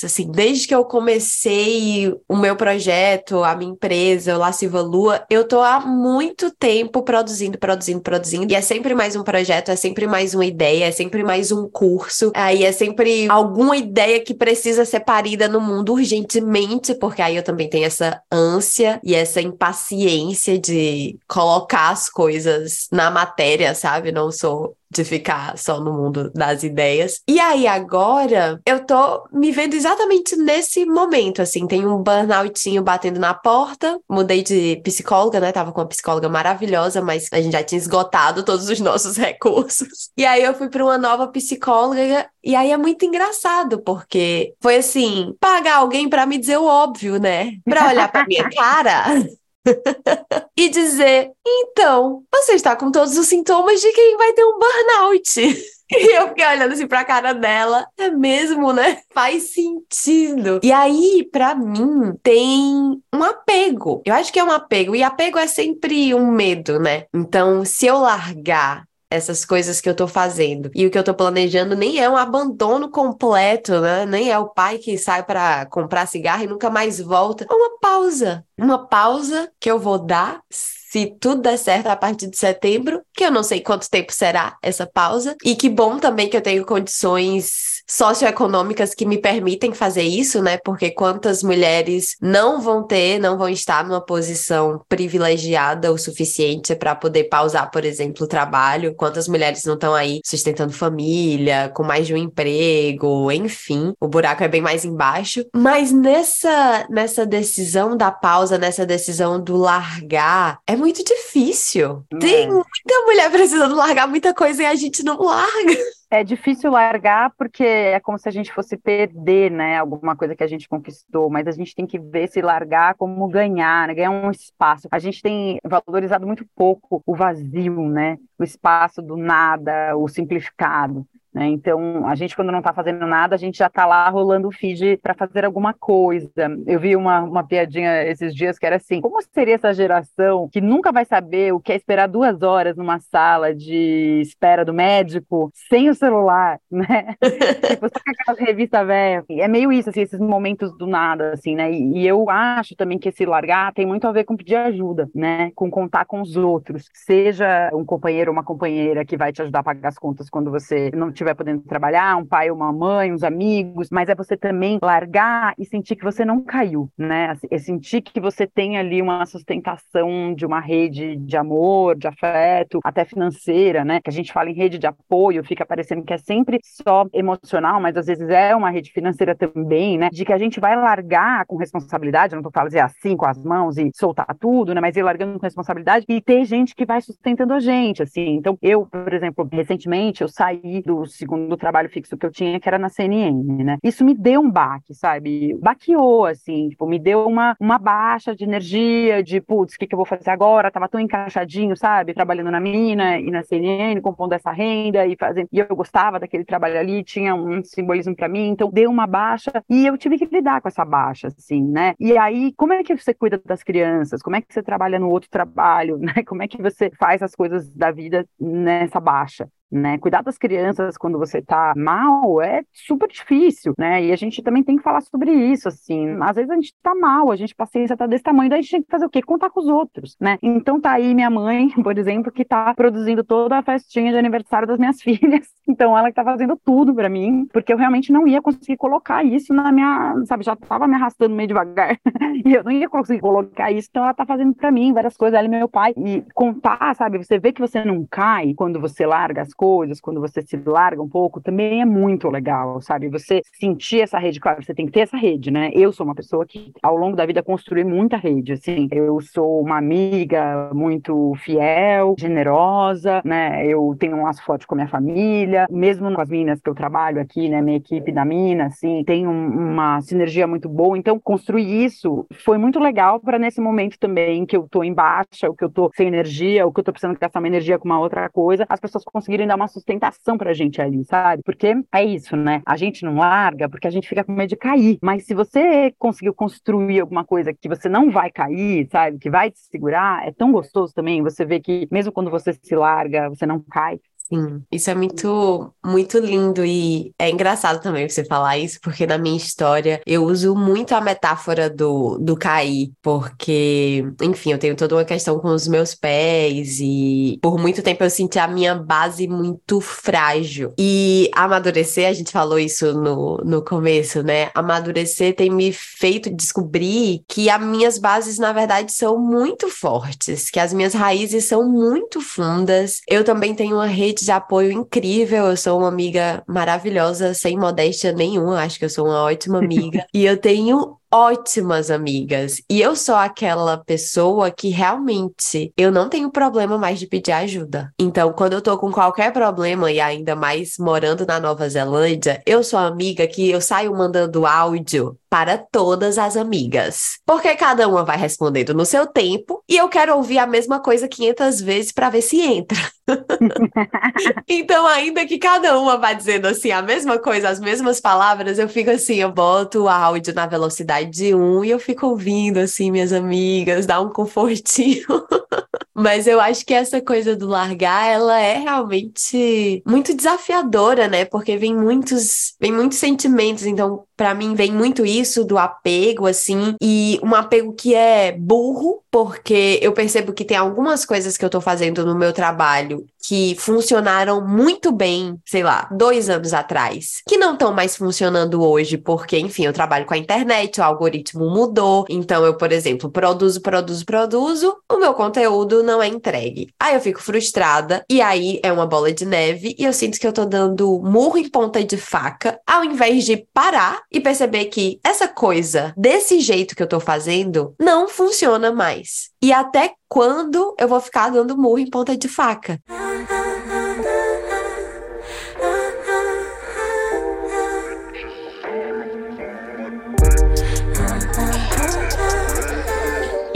assim, 0.06 0.30
desde 0.30 0.68
que 0.68 0.74
eu 0.74 0.84
comecei 0.84 2.14
o 2.28 2.36
meu 2.36 2.54
projeto, 2.56 3.42
a 3.42 3.56
minha 3.56 3.72
empresa, 3.72 4.36
o 4.36 4.38
Lasciva 4.38 4.80
Lua, 4.80 5.24
eu 5.28 5.46
tô 5.46 5.60
há 5.60 5.80
muito 5.80 6.50
tempo 6.50 7.02
produzindo, 7.02 7.58
produzindo, 7.58 8.00
produzindo. 8.00 8.52
E 8.52 8.56
é 8.56 8.60
sempre 8.60 8.94
mais 8.94 9.16
um 9.16 9.22
projeto, 9.22 9.70
é 9.70 9.76
sempre 9.76 10.06
mais 10.06 10.34
uma 10.34 10.44
ideia, 10.44 10.84
é 10.84 10.92
sempre 10.92 11.24
mais 11.24 11.50
um 11.50 11.68
curso, 11.68 12.30
aí 12.34 12.62
é 12.64 12.72
sempre 12.72 13.28
algum 13.28 13.64
alguma 13.64 13.76
ideia 13.76 14.20
que 14.20 14.34
precisa 14.34 14.84
ser 14.84 15.00
parida 15.00 15.48
no 15.48 15.60
mundo 15.60 15.94
urgentemente, 15.94 16.94
porque 16.94 17.22
aí 17.22 17.36
eu 17.36 17.42
também 17.42 17.68
tenho 17.68 17.86
essa 17.86 18.20
ânsia 18.30 19.00
e 19.02 19.14
essa 19.14 19.40
impaciência 19.40 20.58
de 20.58 21.16
colocar 21.26 21.90
as 21.90 22.10
coisas 22.10 22.88
na 22.92 23.10
matéria, 23.10 23.74
sabe? 23.74 24.12
Não 24.12 24.30
sou 24.30 24.76
de 25.02 25.04
ficar 25.04 25.56
só 25.58 25.80
no 25.80 25.92
mundo 25.92 26.30
das 26.34 26.62
ideias. 26.62 27.20
E 27.28 27.40
aí 27.40 27.66
agora 27.66 28.60
eu 28.66 28.84
tô 28.84 29.26
me 29.32 29.50
vendo 29.50 29.74
exatamente 29.74 30.36
nesse 30.36 30.84
momento, 30.84 31.42
assim, 31.42 31.66
tem 31.66 31.86
um 31.86 32.02
burnoutinho 32.02 32.82
batendo 32.82 33.18
na 33.18 33.34
porta, 33.34 33.98
mudei 34.08 34.42
de 34.42 34.80
psicóloga, 34.82 35.40
né? 35.40 35.52
Tava 35.52 35.72
com 35.72 35.80
uma 35.80 35.88
psicóloga 35.88 36.28
maravilhosa, 36.28 37.00
mas 37.00 37.28
a 37.32 37.40
gente 37.40 37.52
já 37.52 37.62
tinha 37.62 37.78
esgotado 37.78 38.42
todos 38.42 38.68
os 38.68 38.80
nossos 38.80 39.16
recursos. 39.18 40.10
E 40.16 40.24
aí 40.24 40.42
eu 40.42 40.54
fui 40.54 40.68
para 40.68 40.84
uma 40.84 40.98
nova 40.98 41.28
psicóloga 41.28 42.28
e 42.42 42.54
aí 42.54 42.70
é 42.70 42.76
muito 42.76 43.04
engraçado, 43.04 43.80
porque 43.82 44.54
foi 44.60 44.76
assim, 44.76 45.34
pagar 45.40 45.76
alguém 45.76 46.08
para 46.08 46.26
me 46.26 46.38
dizer 46.38 46.58
o 46.58 46.66
óbvio, 46.66 47.18
né? 47.18 47.52
Para 47.64 47.88
olhar 47.88 48.10
para 48.10 48.26
minha 48.26 48.48
cara 48.50 49.04
e 50.56 50.68
dizer: 50.68 51.30
então, 51.46 52.22
você 52.32 52.52
está 52.52 52.76
com 52.76 52.90
todos 52.90 53.16
os 53.16 53.26
sintomas 53.26 53.80
de 53.80 53.92
quem 53.92 54.16
vai 54.16 54.32
ter 54.32 54.44
um 54.44 54.58
burnout. 54.58 55.74
E 55.96 56.16
eu 56.16 56.28
fiquei 56.28 56.46
olhando 56.46 56.72
assim 56.72 56.86
pra 56.86 57.04
cara 57.04 57.34
dela. 57.34 57.86
É 57.98 58.10
mesmo, 58.10 58.72
né? 58.72 59.02
Faz 59.12 59.52
sentido. 59.52 60.58
E 60.62 60.72
aí, 60.72 61.28
para 61.30 61.54
mim, 61.54 62.14
tem 62.22 63.00
um 63.14 63.22
apego. 63.22 64.02
Eu 64.04 64.14
acho 64.14 64.32
que 64.32 64.38
é 64.38 64.44
um 64.44 64.50
apego. 64.50 64.96
E 64.96 65.02
apego 65.02 65.38
é 65.38 65.46
sempre 65.46 66.14
um 66.14 66.32
medo, 66.32 66.80
né? 66.80 67.04
Então, 67.14 67.64
se 67.66 67.86
eu 67.86 67.98
largar 67.98 68.84
essas 69.10 69.44
coisas 69.44 69.80
que 69.80 69.88
eu 69.88 69.94
tô 69.94 70.08
fazendo. 70.08 70.70
E 70.74 70.86
o 70.86 70.90
que 70.90 70.98
eu 70.98 71.04
tô 71.04 71.14
planejando 71.14 71.76
nem 71.76 71.98
é 71.98 72.08
um 72.08 72.16
abandono 72.16 72.90
completo, 72.90 73.80
né? 73.80 74.06
Nem 74.06 74.30
é 74.30 74.38
o 74.38 74.48
pai 74.48 74.78
que 74.78 74.98
sai 74.98 75.22
para 75.22 75.66
comprar 75.66 76.06
cigarro 76.06 76.44
e 76.44 76.48
nunca 76.48 76.70
mais 76.70 77.00
volta. 77.00 77.46
É 77.48 77.54
uma 77.54 77.78
pausa. 77.78 78.44
Uma 78.58 78.86
pausa 78.86 79.50
que 79.60 79.70
eu 79.70 79.78
vou 79.78 79.98
dar 79.98 80.40
se 80.50 81.06
tudo 81.20 81.42
der 81.42 81.56
certo 81.58 81.88
a 81.88 81.96
partir 81.96 82.28
de 82.28 82.38
setembro, 82.38 83.02
que 83.12 83.24
eu 83.24 83.30
não 83.30 83.42
sei 83.42 83.60
quanto 83.60 83.90
tempo 83.90 84.12
será 84.12 84.56
essa 84.62 84.86
pausa. 84.86 85.36
E 85.44 85.56
que 85.56 85.68
bom 85.68 85.98
também 85.98 86.28
que 86.28 86.36
eu 86.36 86.40
tenho 86.40 86.64
condições 86.64 87.73
socioeconômicas 87.86 88.94
que 88.94 89.06
me 89.06 89.18
permitem 89.18 89.72
fazer 89.72 90.02
isso, 90.02 90.42
né? 90.42 90.58
Porque 90.58 90.90
quantas 90.90 91.42
mulheres 91.42 92.16
não 92.20 92.60
vão 92.60 92.82
ter, 92.82 93.18
não 93.18 93.36
vão 93.36 93.48
estar 93.48 93.84
numa 93.84 94.00
posição 94.00 94.80
privilegiada 94.88 95.92
o 95.92 95.98
suficiente 95.98 96.74
para 96.74 96.94
poder 96.94 97.24
pausar, 97.24 97.70
por 97.70 97.84
exemplo, 97.84 98.24
o 98.24 98.28
trabalho? 98.28 98.94
Quantas 98.94 99.28
mulheres 99.28 99.64
não 99.64 99.74
estão 99.74 99.94
aí 99.94 100.20
sustentando 100.24 100.72
família, 100.72 101.70
com 101.74 101.82
mais 101.82 102.06
de 102.06 102.14
um 102.14 102.16
emprego, 102.16 103.30
enfim, 103.30 103.92
o 104.00 104.08
buraco 104.08 104.42
é 104.42 104.48
bem 104.48 104.60
mais 104.60 104.84
embaixo. 104.84 105.44
Mas 105.54 105.92
nessa 105.92 106.86
nessa 106.90 107.26
decisão 107.26 107.96
da 107.96 108.10
pausa, 108.10 108.58
nessa 108.58 108.86
decisão 108.86 109.40
do 109.40 109.56
largar, 109.56 110.58
é 110.66 110.76
muito 110.76 111.04
difícil. 111.04 112.04
É. 112.12 112.18
Tem 112.18 112.48
muita 112.48 113.04
mulher 113.06 113.30
precisando 113.30 113.74
largar 113.74 114.06
muita 114.06 114.32
coisa 114.34 114.62
e 114.62 114.66
a 114.66 114.74
gente 114.74 115.02
não 115.02 115.20
larga. 115.20 115.76
É 116.14 116.22
difícil 116.22 116.70
largar 116.70 117.32
porque 117.36 117.64
é 117.64 117.98
como 117.98 118.16
se 118.16 118.28
a 118.28 118.30
gente 118.30 118.52
fosse 118.52 118.76
perder, 118.76 119.50
né, 119.50 119.78
alguma 119.78 120.14
coisa 120.14 120.36
que 120.36 120.44
a 120.44 120.46
gente 120.46 120.68
conquistou, 120.68 121.28
mas 121.28 121.48
a 121.48 121.50
gente 121.50 121.74
tem 121.74 121.88
que 121.88 121.98
ver 121.98 122.28
se 122.28 122.40
largar 122.40 122.94
como 122.94 123.26
ganhar, 123.26 123.88
né, 123.88 123.94
ganhar 123.94 124.12
um 124.12 124.30
espaço. 124.30 124.86
A 124.92 125.00
gente 125.00 125.20
tem 125.20 125.58
valorizado 125.64 126.24
muito 126.24 126.46
pouco 126.54 127.02
o 127.04 127.16
vazio, 127.16 127.88
né, 127.88 128.16
o 128.38 128.44
espaço 128.44 129.02
do 129.02 129.16
nada, 129.16 129.96
o 129.96 130.06
simplificado. 130.06 131.04
Né? 131.34 131.48
Então, 131.48 132.06
a 132.06 132.14
gente, 132.14 132.36
quando 132.36 132.52
não 132.52 132.60
está 132.60 132.72
fazendo 132.72 133.04
nada, 133.06 133.34
a 133.34 133.38
gente 133.38 133.58
já 133.58 133.66
está 133.66 133.84
lá 133.84 134.08
rolando 134.08 134.46
o 134.46 134.52
feed 134.52 134.98
para 134.98 135.14
fazer 135.14 135.44
alguma 135.44 135.74
coisa. 135.74 136.30
Eu 136.64 136.78
vi 136.78 136.94
uma, 136.94 137.22
uma 137.22 137.44
piadinha 137.44 138.04
esses 138.04 138.32
dias 138.32 138.56
que 138.56 138.64
era 138.64 138.76
assim: 138.76 139.00
como 139.00 139.20
seria 139.32 139.56
essa 139.56 139.74
geração 139.74 140.48
que 140.52 140.60
nunca 140.60 140.92
vai 140.92 141.04
saber 141.04 141.52
o 141.52 141.58
que 141.58 141.72
é 141.72 141.76
esperar 141.76 142.06
duas 142.06 142.42
horas 142.42 142.76
numa 142.76 143.00
sala 143.00 143.52
de 143.52 144.20
espera 144.22 144.64
do 144.64 144.72
médico 144.72 145.50
sem 145.68 145.90
o 145.90 145.94
celular, 145.94 146.60
né? 146.70 147.16
tipo, 147.68 147.88
só 147.88 148.00
com 148.04 148.10
aquelas 148.10 148.38
revistas 148.38 148.86
velhas. 148.86 149.24
É 149.30 149.48
meio 149.48 149.72
isso, 149.72 149.90
assim, 149.90 150.02
esses 150.02 150.20
momentos 150.20 150.76
do 150.78 150.86
nada, 150.86 151.32
assim, 151.32 151.56
né? 151.56 151.72
E, 151.72 151.98
e 151.98 152.06
eu 152.06 152.30
acho 152.30 152.76
também 152.76 152.98
que 152.98 153.08
esse 153.08 153.26
largar 153.26 153.72
tem 153.72 153.84
muito 153.84 154.06
a 154.06 154.12
ver 154.12 154.22
com 154.22 154.36
pedir 154.36 154.56
ajuda, 154.56 155.10
né? 155.12 155.50
Com 155.56 155.68
contar 155.68 156.04
com 156.04 156.20
os 156.20 156.36
outros. 156.36 156.88
Seja 156.94 157.70
um 157.72 157.84
companheiro 157.84 158.30
ou 158.30 158.36
uma 158.36 158.44
companheira 158.44 159.04
que 159.04 159.16
vai 159.16 159.32
te 159.32 159.42
ajudar 159.42 159.60
a 159.60 159.64
pagar 159.64 159.88
as 159.88 159.98
contas 159.98 160.30
quando 160.30 160.50
você 160.50 160.90
não 160.94 161.10
tiver 161.10 161.23
estiver 161.24 161.34
podendo 161.34 161.62
trabalhar, 161.62 162.16
um 162.16 162.26
pai 162.26 162.50
uma 162.50 162.72
mãe, 162.72 163.12
uns 163.12 163.22
amigos, 163.22 163.88
mas 163.90 164.08
é 164.08 164.14
você 164.14 164.36
também 164.36 164.78
largar 164.82 165.54
e 165.58 165.64
sentir 165.64 165.96
que 165.96 166.04
você 166.04 166.24
não 166.24 166.42
caiu, 166.42 166.90
né? 166.96 167.30
Assim, 167.30 167.46
é 167.50 167.58
sentir 167.58 168.02
que 168.02 168.20
você 168.20 168.46
tem 168.46 168.78
ali 168.78 169.00
uma 169.00 169.24
sustentação 169.26 170.34
de 170.34 170.44
uma 170.44 170.60
rede 170.60 171.16
de 171.16 171.36
amor, 171.36 171.96
de 171.96 172.06
afeto, 172.06 172.80
até 172.84 173.04
financeira, 173.04 173.84
né? 173.84 174.00
Que 174.00 174.10
a 174.10 174.12
gente 174.12 174.32
fala 174.32 174.50
em 174.50 174.54
rede 174.54 174.78
de 174.78 174.86
apoio, 174.86 175.42
fica 175.44 175.64
parecendo 175.64 176.04
que 176.04 176.12
é 176.12 176.18
sempre 176.18 176.60
só 176.62 177.06
emocional, 177.12 177.80
mas 177.80 177.96
às 177.96 178.06
vezes 178.06 178.28
é 178.28 178.54
uma 178.54 178.70
rede 178.70 178.92
financeira 178.92 179.34
também, 179.34 179.98
né? 179.98 180.08
De 180.12 180.24
que 180.24 180.32
a 180.32 180.38
gente 180.38 180.60
vai 180.60 180.76
largar 180.76 181.46
com 181.46 181.56
responsabilidade, 181.56 182.34
não 182.34 182.42
tô 182.42 182.50
falando 182.50 182.74
assim 182.76 183.16
com 183.16 183.26
as 183.26 183.38
mãos 183.38 183.78
e 183.78 183.90
soltar 183.94 184.26
tudo, 184.38 184.74
né? 184.74 184.80
Mas 184.80 184.96
ir 184.96 185.02
largando 185.02 185.38
com 185.38 185.46
responsabilidade 185.46 186.04
e 186.08 186.20
ter 186.20 186.44
gente 186.44 186.74
que 186.74 186.84
vai 186.84 187.00
sustentando 187.00 187.54
a 187.54 187.60
gente, 187.60 188.02
assim. 188.02 188.36
Então, 188.36 188.58
eu, 188.60 188.86
por 188.86 189.12
exemplo, 189.12 189.48
recentemente 189.50 190.22
eu 190.22 190.28
saí 190.28 190.82
do 190.82 191.06
segundo 191.14 191.56
trabalho 191.56 191.88
fixo 191.88 192.16
que 192.16 192.26
eu 192.26 192.30
tinha, 192.30 192.60
que 192.60 192.68
era 192.68 192.78
na 192.78 192.88
CNN, 192.88 193.64
né? 193.64 193.78
Isso 193.82 194.04
me 194.04 194.14
deu 194.14 194.40
um 194.40 194.50
baque, 194.50 194.94
sabe? 194.94 195.56
Baqueou, 195.60 196.26
assim, 196.26 196.68
tipo, 196.68 196.86
me 196.86 196.98
deu 196.98 197.26
uma, 197.26 197.56
uma 197.60 197.78
baixa 197.78 198.34
de 198.34 198.44
energia, 198.44 199.22
de, 199.22 199.40
putz, 199.40 199.74
o 199.74 199.78
que, 199.78 199.86
que 199.86 199.94
eu 199.94 199.96
vou 199.96 200.06
fazer 200.06 200.30
agora? 200.30 200.70
Tava 200.70 200.88
tão 200.88 201.00
encaixadinho, 201.00 201.76
sabe? 201.76 202.14
Trabalhando 202.14 202.50
na 202.50 202.60
mina 202.60 203.18
e 203.18 203.30
na 203.30 203.42
CNN, 203.42 204.00
compondo 204.00 204.32
essa 204.32 204.50
renda 204.50 205.06
e 205.06 205.16
fazendo. 205.16 205.48
E 205.52 205.58
eu 205.58 205.76
gostava 205.76 206.18
daquele 206.18 206.44
trabalho 206.44 206.78
ali, 206.78 207.02
tinha 207.04 207.34
um 207.34 207.62
simbolismo 207.62 208.14
para 208.14 208.28
mim, 208.28 208.48
então 208.48 208.70
deu 208.70 208.90
uma 208.90 209.06
baixa 209.06 209.52
e 209.68 209.86
eu 209.86 209.96
tive 209.96 210.18
que 210.18 210.26
lidar 210.26 210.60
com 210.60 210.68
essa 210.68 210.84
baixa, 210.84 211.28
assim, 211.28 211.62
né? 211.62 211.94
E 211.98 212.16
aí, 212.18 212.52
como 212.56 212.72
é 212.72 212.82
que 212.82 212.96
você 212.96 213.14
cuida 213.14 213.40
das 213.44 213.62
crianças? 213.62 214.22
Como 214.22 214.36
é 214.36 214.40
que 214.40 214.52
você 214.52 214.62
trabalha 214.62 214.98
no 214.98 215.08
outro 215.08 215.30
trabalho, 215.30 215.96
né? 215.98 216.14
Como 216.26 216.42
é 216.42 216.48
que 216.48 216.60
você 216.60 216.90
faz 216.98 217.22
as 217.22 217.34
coisas 217.34 217.68
da 217.70 217.90
vida 217.90 218.26
nessa 218.38 219.00
baixa? 219.00 219.48
Né? 219.74 219.98
Cuidar 219.98 220.22
das 220.22 220.38
crianças 220.38 220.96
quando 220.96 221.18
você 221.18 221.42
tá 221.42 221.74
mal 221.76 222.40
é 222.40 222.62
super 222.72 223.08
difícil, 223.08 223.74
né? 223.76 224.04
E 224.04 224.12
a 224.12 224.16
gente 224.16 224.42
também 224.42 224.62
tem 224.62 224.76
que 224.76 224.82
falar 224.82 225.00
sobre 225.00 225.32
isso, 225.32 225.68
assim. 225.68 226.16
Às 226.22 226.36
vezes 226.36 226.50
a 226.50 226.54
gente 226.54 226.72
tá 226.82 226.94
mal, 226.94 227.30
a 227.30 227.36
gente 227.36 227.54
paciência 227.54 227.96
tá 227.96 228.06
desse 228.06 228.22
tamanho, 228.22 228.48
daí 228.48 228.60
a 228.60 228.62
gente 228.62 228.70
tem 228.70 228.82
que 228.82 228.90
fazer 228.90 229.06
o 229.06 229.10
quê? 229.10 229.20
Contar 229.20 229.50
com 229.50 229.60
os 229.60 229.66
outros, 229.66 230.16
né? 230.20 230.38
Então 230.42 230.80
tá 230.80 230.92
aí 230.92 231.14
minha 231.14 231.30
mãe, 231.30 231.68
por 231.82 231.98
exemplo, 231.98 232.30
que 232.30 232.44
tá 232.44 232.72
produzindo 232.74 233.24
toda 233.24 233.58
a 233.58 233.62
festinha 233.62 234.12
de 234.12 234.18
aniversário 234.18 234.68
das 234.68 234.78
minhas 234.78 235.00
filhas. 235.02 235.48
Então 235.68 235.96
ela 235.96 236.08
que 236.08 236.14
tá 236.14 236.24
fazendo 236.24 236.58
tudo 236.64 236.94
para 236.94 237.08
mim, 237.08 237.46
porque 237.52 237.72
eu 237.72 237.76
realmente 237.76 238.12
não 238.12 238.28
ia 238.28 238.40
conseguir 238.40 238.76
colocar 238.76 239.24
isso 239.24 239.52
na 239.52 239.72
minha, 239.72 240.14
sabe, 240.26 240.44
já 240.44 240.54
tava 240.54 240.86
me 240.86 240.94
arrastando 240.94 241.34
meio 241.34 241.48
devagar. 241.48 241.98
e 242.44 242.54
eu 242.54 242.62
não 242.62 242.70
ia 242.70 242.88
conseguir 242.88 243.20
colocar 243.20 243.72
isso, 243.72 243.88
então 243.90 244.04
ela 244.04 244.14
tá 244.14 244.24
fazendo 244.24 244.54
para 244.54 244.70
mim 244.70 244.92
várias 244.92 245.16
coisas, 245.16 245.36
ela 245.36 245.46
e 245.46 245.50
meu 245.50 245.68
pai. 245.68 245.94
E 245.96 246.22
contar, 246.34 246.94
sabe, 246.94 247.18
você 247.18 247.38
vê 247.38 247.52
que 247.52 247.60
você 247.60 247.84
não 247.84 248.06
cai 248.08 248.54
quando 248.54 248.80
você 248.80 249.04
larga 249.04 249.42
as 249.42 249.52
coisas 249.52 249.63
coisas, 249.64 249.98
quando 249.98 250.20
você 250.20 250.42
se 250.42 250.60
larga 250.66 251.02
um 251.02 251.08
pouco, 251.08 251.40
também 251.40 251.80
é 251.80 251.86
muito 251.86 252.28
legal, 252.28 252.82
sabe? 252.82 253.08
Você 253.08 253.40
sentir 253.54 254.02
essa 254.02 254.18
rede, 254.18 254.38
claro, 254.38 254.62
você 254.62 254.74
tem 254.74 254.84
que 254.84 254.92
ter 254.92 255.00
essa 255.00 255.16
rede, 255.16 255.50
né? 255.50 255.70
Eu 255.72 255.90
sou 255.90 256.04
uma 256.04 256.14
pessoa 256.14 256.44
que, 256.44 256.70
ao 256.82 256.94
longo 256.96 257.16
da 257.16 257.24
vida, 257.24 257.42
construí 257.42 257.82
muita 257.82 258.18
rede, 258.18 258.52
assim. 258.52 258.88
Eu 258.92 259.22
sou 259.22 259.62
uma 259.62 259.78
amiga 259.78 260.70
muito 260.74 261.32
fiel, 261.36 262.14
generosa, 262.18 263.22
né? 263.24 263.66
Eu 263.66 263.96
tenho 263.98 264.16
um 264.16 264.24
laço 264.24 264.44
forte 264.44 264.66
com 264.66 264.74
a 264.74 264.76
minha 264.76 264.88
família, 264.88 265.66
mesmo 265.70 266.12
com 266.14 266.20
as 266.20 266.28
minas 266.28 266.60
que 266.60 266.68
eu 266.68 266.74
trabalho 266.74 267.20
aqui, 267.20 267.48
né? 267.48 267.62
Minha 267.62 267.78
equipe 267.78 268.12
da 268.12 268.24
mina, 268.24 268.66
assim, 268.66 269.02
tem 269.04 269.26
um, 269.26 269.46
uma 269.48 269.98
sinergia 270.02 270.46
muito 270.46 270.68
boa. 270.68 270.98
Então, 270.98 271.18
construir 271.18 271.84
isso 271.86 272.26
foi 272.44 272.58
muito 272.58 272.78
legal 272.78 273.18
para 273.18 273.38
nesse 273.38 273.62
momento 273.62 273.98
também 273.98 274.44
que 274.44 274.56
eu 274.56 274.68
tô 274.68 274.84
em 274.84 274.92
baixa, 274.92 275.48
ou 275.48 275.54
que 275.54 275.64
eu 275.64 275.70
tô 275.70 275.90
sem 275.94 276.06
energia, 276.06 276.66
ou 276.66 276.72
que 276.72 276.80
eu 276.80 276.84
tô 276.84 276.92
precisando 276.92 277.18
gastar 277.18 277.38
uma 277.38 277.48
energia 277.48 277.78
com 277.78 277.86
uma 277.86 277.98
outra 277.98 278.28
coisa, 278.28 278.66
as 278.68 278.80
pessoas 278.80 279.04
conseguirem 279.04 279.46
dar 279.54 279.56
uma 279.56 279.68
sustentação 279.68 280.36
pra 280.36 280.52
gente 280.52 280.80
ali, 280.82 281.04
sabe? 281.04 281.42
Porque 281.44 281.74
é 281.92 282.04
isso, 282.04 282.36
né? 282.36 282.62
A 282.66 282.76
gente 282.76 283.04
não 283.04 283.16
larga 283.16 283.68
porque 283.68 283.86
a 283.86 283.90
gente 283.90 284.08
fica 284.08 284.24
com 284.24 284.32
medo 284.32 284.48
de 284.50 284.56
cair. 284.56 284.98
Mas 285.02 285.24
se 285.24 285.34
você 285.34 285.92
conseguiu 285.98 286.34
construir 286.34 287.00
alguma 287.00 287.24
coisa 287.24 287.54
que 287.54 287.68
você 287.68 287.88
não 287.88 288.10
vai 288.10 288.30
cair, 288.30 288.88
sabe? 288.90 289.18
Que 289.18 289.30
vai 289.30 289.50
te 289.50 289.58
segurar, 289.58 290.26
é 290.26 290.32
tão 290.32 290.52
gostoso 290.52 290.92
também 290.92 291.22
você 291.22 291.44
ver 291.44 291.60
que 291.60 291.88
mesmo 291.90 292.12
quando 292.12 292.30
você 292.30 292.52
se 292.52 292.74
larga, 292.74 293.28
você 293.28 293.46
não 293.46 293.60
cai. 293.60 293.98
Sim, 294.26 294.62
isso 294.72 294.90
é 294.90 294.94
muito, 294.94 295.70
muito 295.84 296.18
lindo 296.18 296.64
e 296.64 297.12
é 297.18 297.28
engraçado 297.28 297.82
também 297.82 298.08
você 298.08 298.24
falar 298.24 298.56
isso, 298.56 298.78
porque 298.80 299.06
na 299.06 299.18
minha 299.18 299.36
história 299.36 300.00
eu 300.06 300.24
uso 300.24 300.54
muito 300.54 300.94
a 300.94 301.00
metáfora 301.00 301.68
do, 301.68 302.16
do 302.18 302.34
cair, 302.34 302.90
porque, 303.02 304.02
enfim, 304.22 304.52
eu 304.52 304.58
tenho 304.58 304.74
toda 304.76 304.94
uma 304.96 305.04
questão 305.04 305.38
com 305.38 305.48
os 305.48 305.68
meus 305.68 305.94
pés 305.94 306.78
e 306.80 307.38
por 307.42 307.58
muito 307.58 307.82
tempo 307.82 308.02
eu 308.02 308.08
senti 308.08 308.38
a 308.38 308.48
minha 308.48 308.74
base 308.74 309.28
muito 309.28 309.78
frágil. 309.78 310.72
E 310.78 311.30
amadurecer, 311.34 312.08
a 312.08 312.12
gente 312.14 312.32
falou 312.32 312.58
isso 312.58 312.94
no, 312.94 313.36
no 313.44 313.62
começo, 313.62 314.22
né? 314.22 314.50
Amadurecer 314.54 315.36
tem 315.36 315.50
me 315.50 315.70
feito 315.70 316.34
descobrir 316.34 317.22
que 317.28 317.50
as 317.50 317.62
minhas 317.62 317.98
bases, 317.98 318.38
na 318.38 318.54
verdade, 318.54 318.90
são 318.90 319.18
muito 319.18 319.68
fortes, 319.68 320.48
que 320.48 320.58
as 320.58 320.72
minhas 320.72 320.94
raízes 320.94 321.44
são 321.44 321.68
muito 321.68 322.22
fundas. 322.22 323.02
Eu 323.06 323.22
também 323.22 323.54
tenho 323.54 323.76
uma 323.76 323.86
rede 323.86 324.13
rede 324.14 324.24
de 324.24 324.30
apoio 324.30 324.70
incrível. 324.72 325.46
Eu 325.46 325.56
sou 325.56 325.78
uma 325.78 325.88
amiga 325.88 326.42
maravilhosa, 326.46 327.34
sem 327.34 327.58
modéstia 327.58 328.12
nenhuma. 328.12 328.62
Acho 328.62 328.78
que 328.78 328.84
eu 328.84 328.90
sou 328.90 329.06
uma 329.06 329.22
ótima 329.22 329.58
amiga. 329.58 330.06
e 330.14 330.24
eu 330.24 330.36
tenho 330.36 330.96
ótimas 331.14 331.92
amigas. 331.92 332.60
E 332.68 332.82
eu 332.82 332.96
sou 332.96 333.14
aquela 333.14 333.78
pessoa 333.78 334.50
que 334.50 334.68
realmente 334.70 335.72
eu 335.76 335.92
não 335.92 336.08
tenho 336.08 336.28
problema 336.28 336.76
mais 336.76 336.98
de 336.98 337.06
pedir 337.06 337.30
ajuda. 337.30 337.92
Então, 337.96 338.32
quando 338.32 338.54
eu 338.54 338.60
tô 338.60 338.76
com 338.76 338.90
qualquer 338.90 339.32
problema 339.32 339.92
e 339.92 340.00
ainda 340.00 340.34
mais 340.34 340.76
morando 340.76 341.24
na 341.24 341.38
Nova 341.38 341.68
Zelândia, 341.68 342.42
eu 342.44 342.64
sou 342.64 342.80
amiga 342.80 343.28
que 343.28 343.48
eu 343.48 343.60
saio 343.60 343.96
mandando 343.96 344.44
áudio 344.44 345.16
para 345.34 345.58
todas 345.58 346.16
as 346.16 346.36
amigas. 346.36 347.18
Porque 347.26 347.56
cada 347.56 347.88
uma 347.88 348.04
vai 348.04 348.16
respondendo 348.16 348.72
no 348.72 348.84
seu 348.84 349.04
tempo 349.04 349.62
e 349.68 349.76
eu 349.76 349.88
quero 349.88 350.16
ouvir 350.16 350.38
a 350.38 350.46
mesma 350.46 350.78
coisa 350.78 351.08
500 351.08 351.60
vezes 351.60 351.90
para 351.90 352.08
ver 352.08 352.22
se 352.22 352.40
entra. 352.40 352.78
então, 354.48 354.86
ainda 354.86 355.26
que 355.26 355.36
cada 355.36 355.76
uma 355.76 355.98
vá 355.98 356.12
dizendo 356.12 356.46
assim 356.46 356.70
a 356.70 356.80
mesma 356.80 357.18
coisa, 357.18 357.48
as 357.48 357.58
mesmas 357.58 358.00
palavras, 358.00 358.60
eu 358.60 358.68
fico 358.68 358.90
assim, 358.90 359.16
eu 359.16 359.32
boto 359.32 359.82
o 359.82 359.88
áudio 359.88 360.32
na 360.34 360.46
velocidade 360.46 361.03
de 361.04 361.34
um 361.34 361.64
e 361.64 361.70
eu 361.70 361.78
fico 361.78 362.06
ouvindo 362.06 362.58
assim 362.58 362.90
minhas 362.90 363.12
amigas, 363.12 363.86
dá 363.86 364.00
um 364.00 364.10
confortinho. 364.10 365.06
Mas 365.96 366.26
eu 366.26 366.40
acho 366.40 366.66
que 366.66 366.74
essa 366.74 367.00
coisa 367.00 367.36
do 367.36 367.46
largar, 367.46 368.08
ela 368.08 368.40
é 368.40 368.58
realmente 368.58 369.80
muito 369.86 370.12
desafiadora, 370.12 371.06
né? 371.06 371.24
Porque 371.24 371.56
vem 371.56 371.74
muitos, 371.74 372.56
vem 372.60 372.72
muitos 372.72 372.98
sentimentos, 372.98 373.64
então 373.64 374.04
para 374.16 374.34
mim 374.34 374.54
vem 374.54 374.72
muito 374.72 375.04
isso 375.04 375.44
do 375.44 375.58
apego 375.58 376.26
assim, 376.26 376.74
e 376.82 377.18
um 377.22 377.34
apego 377.34 377.72
que 377.72 377.94
é 377.94 378.32
burro, 378.32 379.02
porque 379.10 379.78
eu 379.80 379.92
percebo 379.92 380.32
que 380.32 380.44
tem 380.44 380.56
algumas 380.56 381.04
coisas 381.04 381.36
que 381.36 381.44
eu 381.44 381.50
tô 381.50 381.60
fazendo 381.60 382.04
no 382.04 382.16
meu 382.16 382.32
trabalho 382.32 383.06
que 383.26 383.56
funcionaram 383.58 384.46
muito 384.46 384.92
bem, 384.92 385.38
sei 385.46 385.62
lá, 385.62 385.88
dois 385.90 386.28
anos 386.28 386.52
atrás, 386.52 387.22
que 387.26 387.38
não 387.38 387.54
estão 387.54 387.72
mais 387.72 387.96
funcionando 387.96 388.62
hoje, 388.62 388.98
porque, 388.98 389.38
enfim, 389.38 389.64
eu 389.64 389.72
trabalho 389.72 390.04
com 390.04 390.12
a 390.12 390.18
internet, 390.18 390.78
o 390.78 390.84
algoritmo 390.84 391.48
mudou. 391.48 392.04
Então, 392.10 392.44
eu, 392.44 392.54
por 392.56 392.70
exemplo, 392.70 393.10
produzo, 393.10 393.62
produzo, 393.62 394.04
produzo, 394.04 394.76
o 394.92 394.98
meu 394.98 395.14
conteúdo 395.14 395.82
não 395.82 396.02
é 396.02 396.08
entregue. 396.08 396.68
Aí 396.78 396.94
eu 396.94 397.00
fico 397.00 397.22
frustrada, 397.22 398.04
e 398.10 398.20
aí 398.20 398.60
é 398.62 398.70
uma 398.70 398.86
bola 398.86 399.10
de 399.10 399.24
neve, 399.24 399.74
e 399.78 399.84
eu 399.84 399.92
sinto 399.92 400.20
que 400.20 400.26
eu 400.26 400.32
tô 400.32 400.44
dando 400.44 401.00
murro 401.02 401.38
em 401.38 401.48
ponta 401.48 401.82
de 401.82 401.96
faca, 401.96 402.60
ao 402.66 402.84
invés 402.84 403.24
de 403.24 403.46
parar 403.54 404.02
e 404.14 404.20
perceber 404.20 404.66
que 404.66 405.00
essa 405.02 405.26
coisa, 405.26 405.92
desse 405.96 406.38
jeito 406.38 406.76
que 406.76 406.82
eu 406.82 406.86
tô 406.86 407.00
fazendo, 407.00 407.74
não 407.80 408.06
funciona 408.06 408.70
mais. 408.72 409.30
E 409.42 409.52
até 409.52 409.94
quando 410.08 410.72
eu 410.78 410.86
vou 410.86 411.00
ficar 411.00 411.30
dando 411.30 411.58
murro 411.58 411.80
em 411.80 411.90
ponta 411.90 412.16
de 412.16 412.28
faca? 412.28 412.80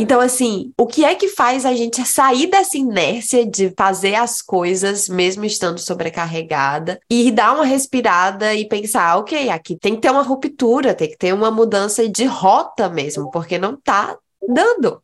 Então, 0.01 0.21
assim, 0.21 0.73
o 0.79 0.87
que 0.87 1.05
é 1.05 1.17
que 1.17 1.29
faz 1.29 1.67
a 1.67 1.75
gente 1.75 2.05
sair 2.07 2.47
dessa 2.47 2.79
inércia 2.79 3.45
de 3.45 3.75
fazer 3.77 4.15
as 4.15 4.41
coisas 4.41 5.09
mesmo 5.09 5.45
estando 5.45 5.81
sobrecarregada 5.81 7.01
e 7.11 7.33
dar 7.33 7.53
uma 7.53 7.65
respirada 7.65 8.55
e 8.55 8.69
pensar, 8.69 9.17
ok, 9.19 9.51
aqui 9.51 9.77
tem 9.77 9.97
que 9.97 10.03
ter 10.03 10.11
uma 10.11 10.23
ruptura, 10.23 10.95
tem 10.95 11.11
que 11.11 11.19
ter 11.19 11.35
uma 11.35 11.51
mudança 11.51 12.09
de 12.09 12.25
rota 12.25 12.89
mesmo, 12.89 13.29
porque 13.33 13.59
não 13.59 13.77
tá 13.77 14.17
dando. 14.49 15.03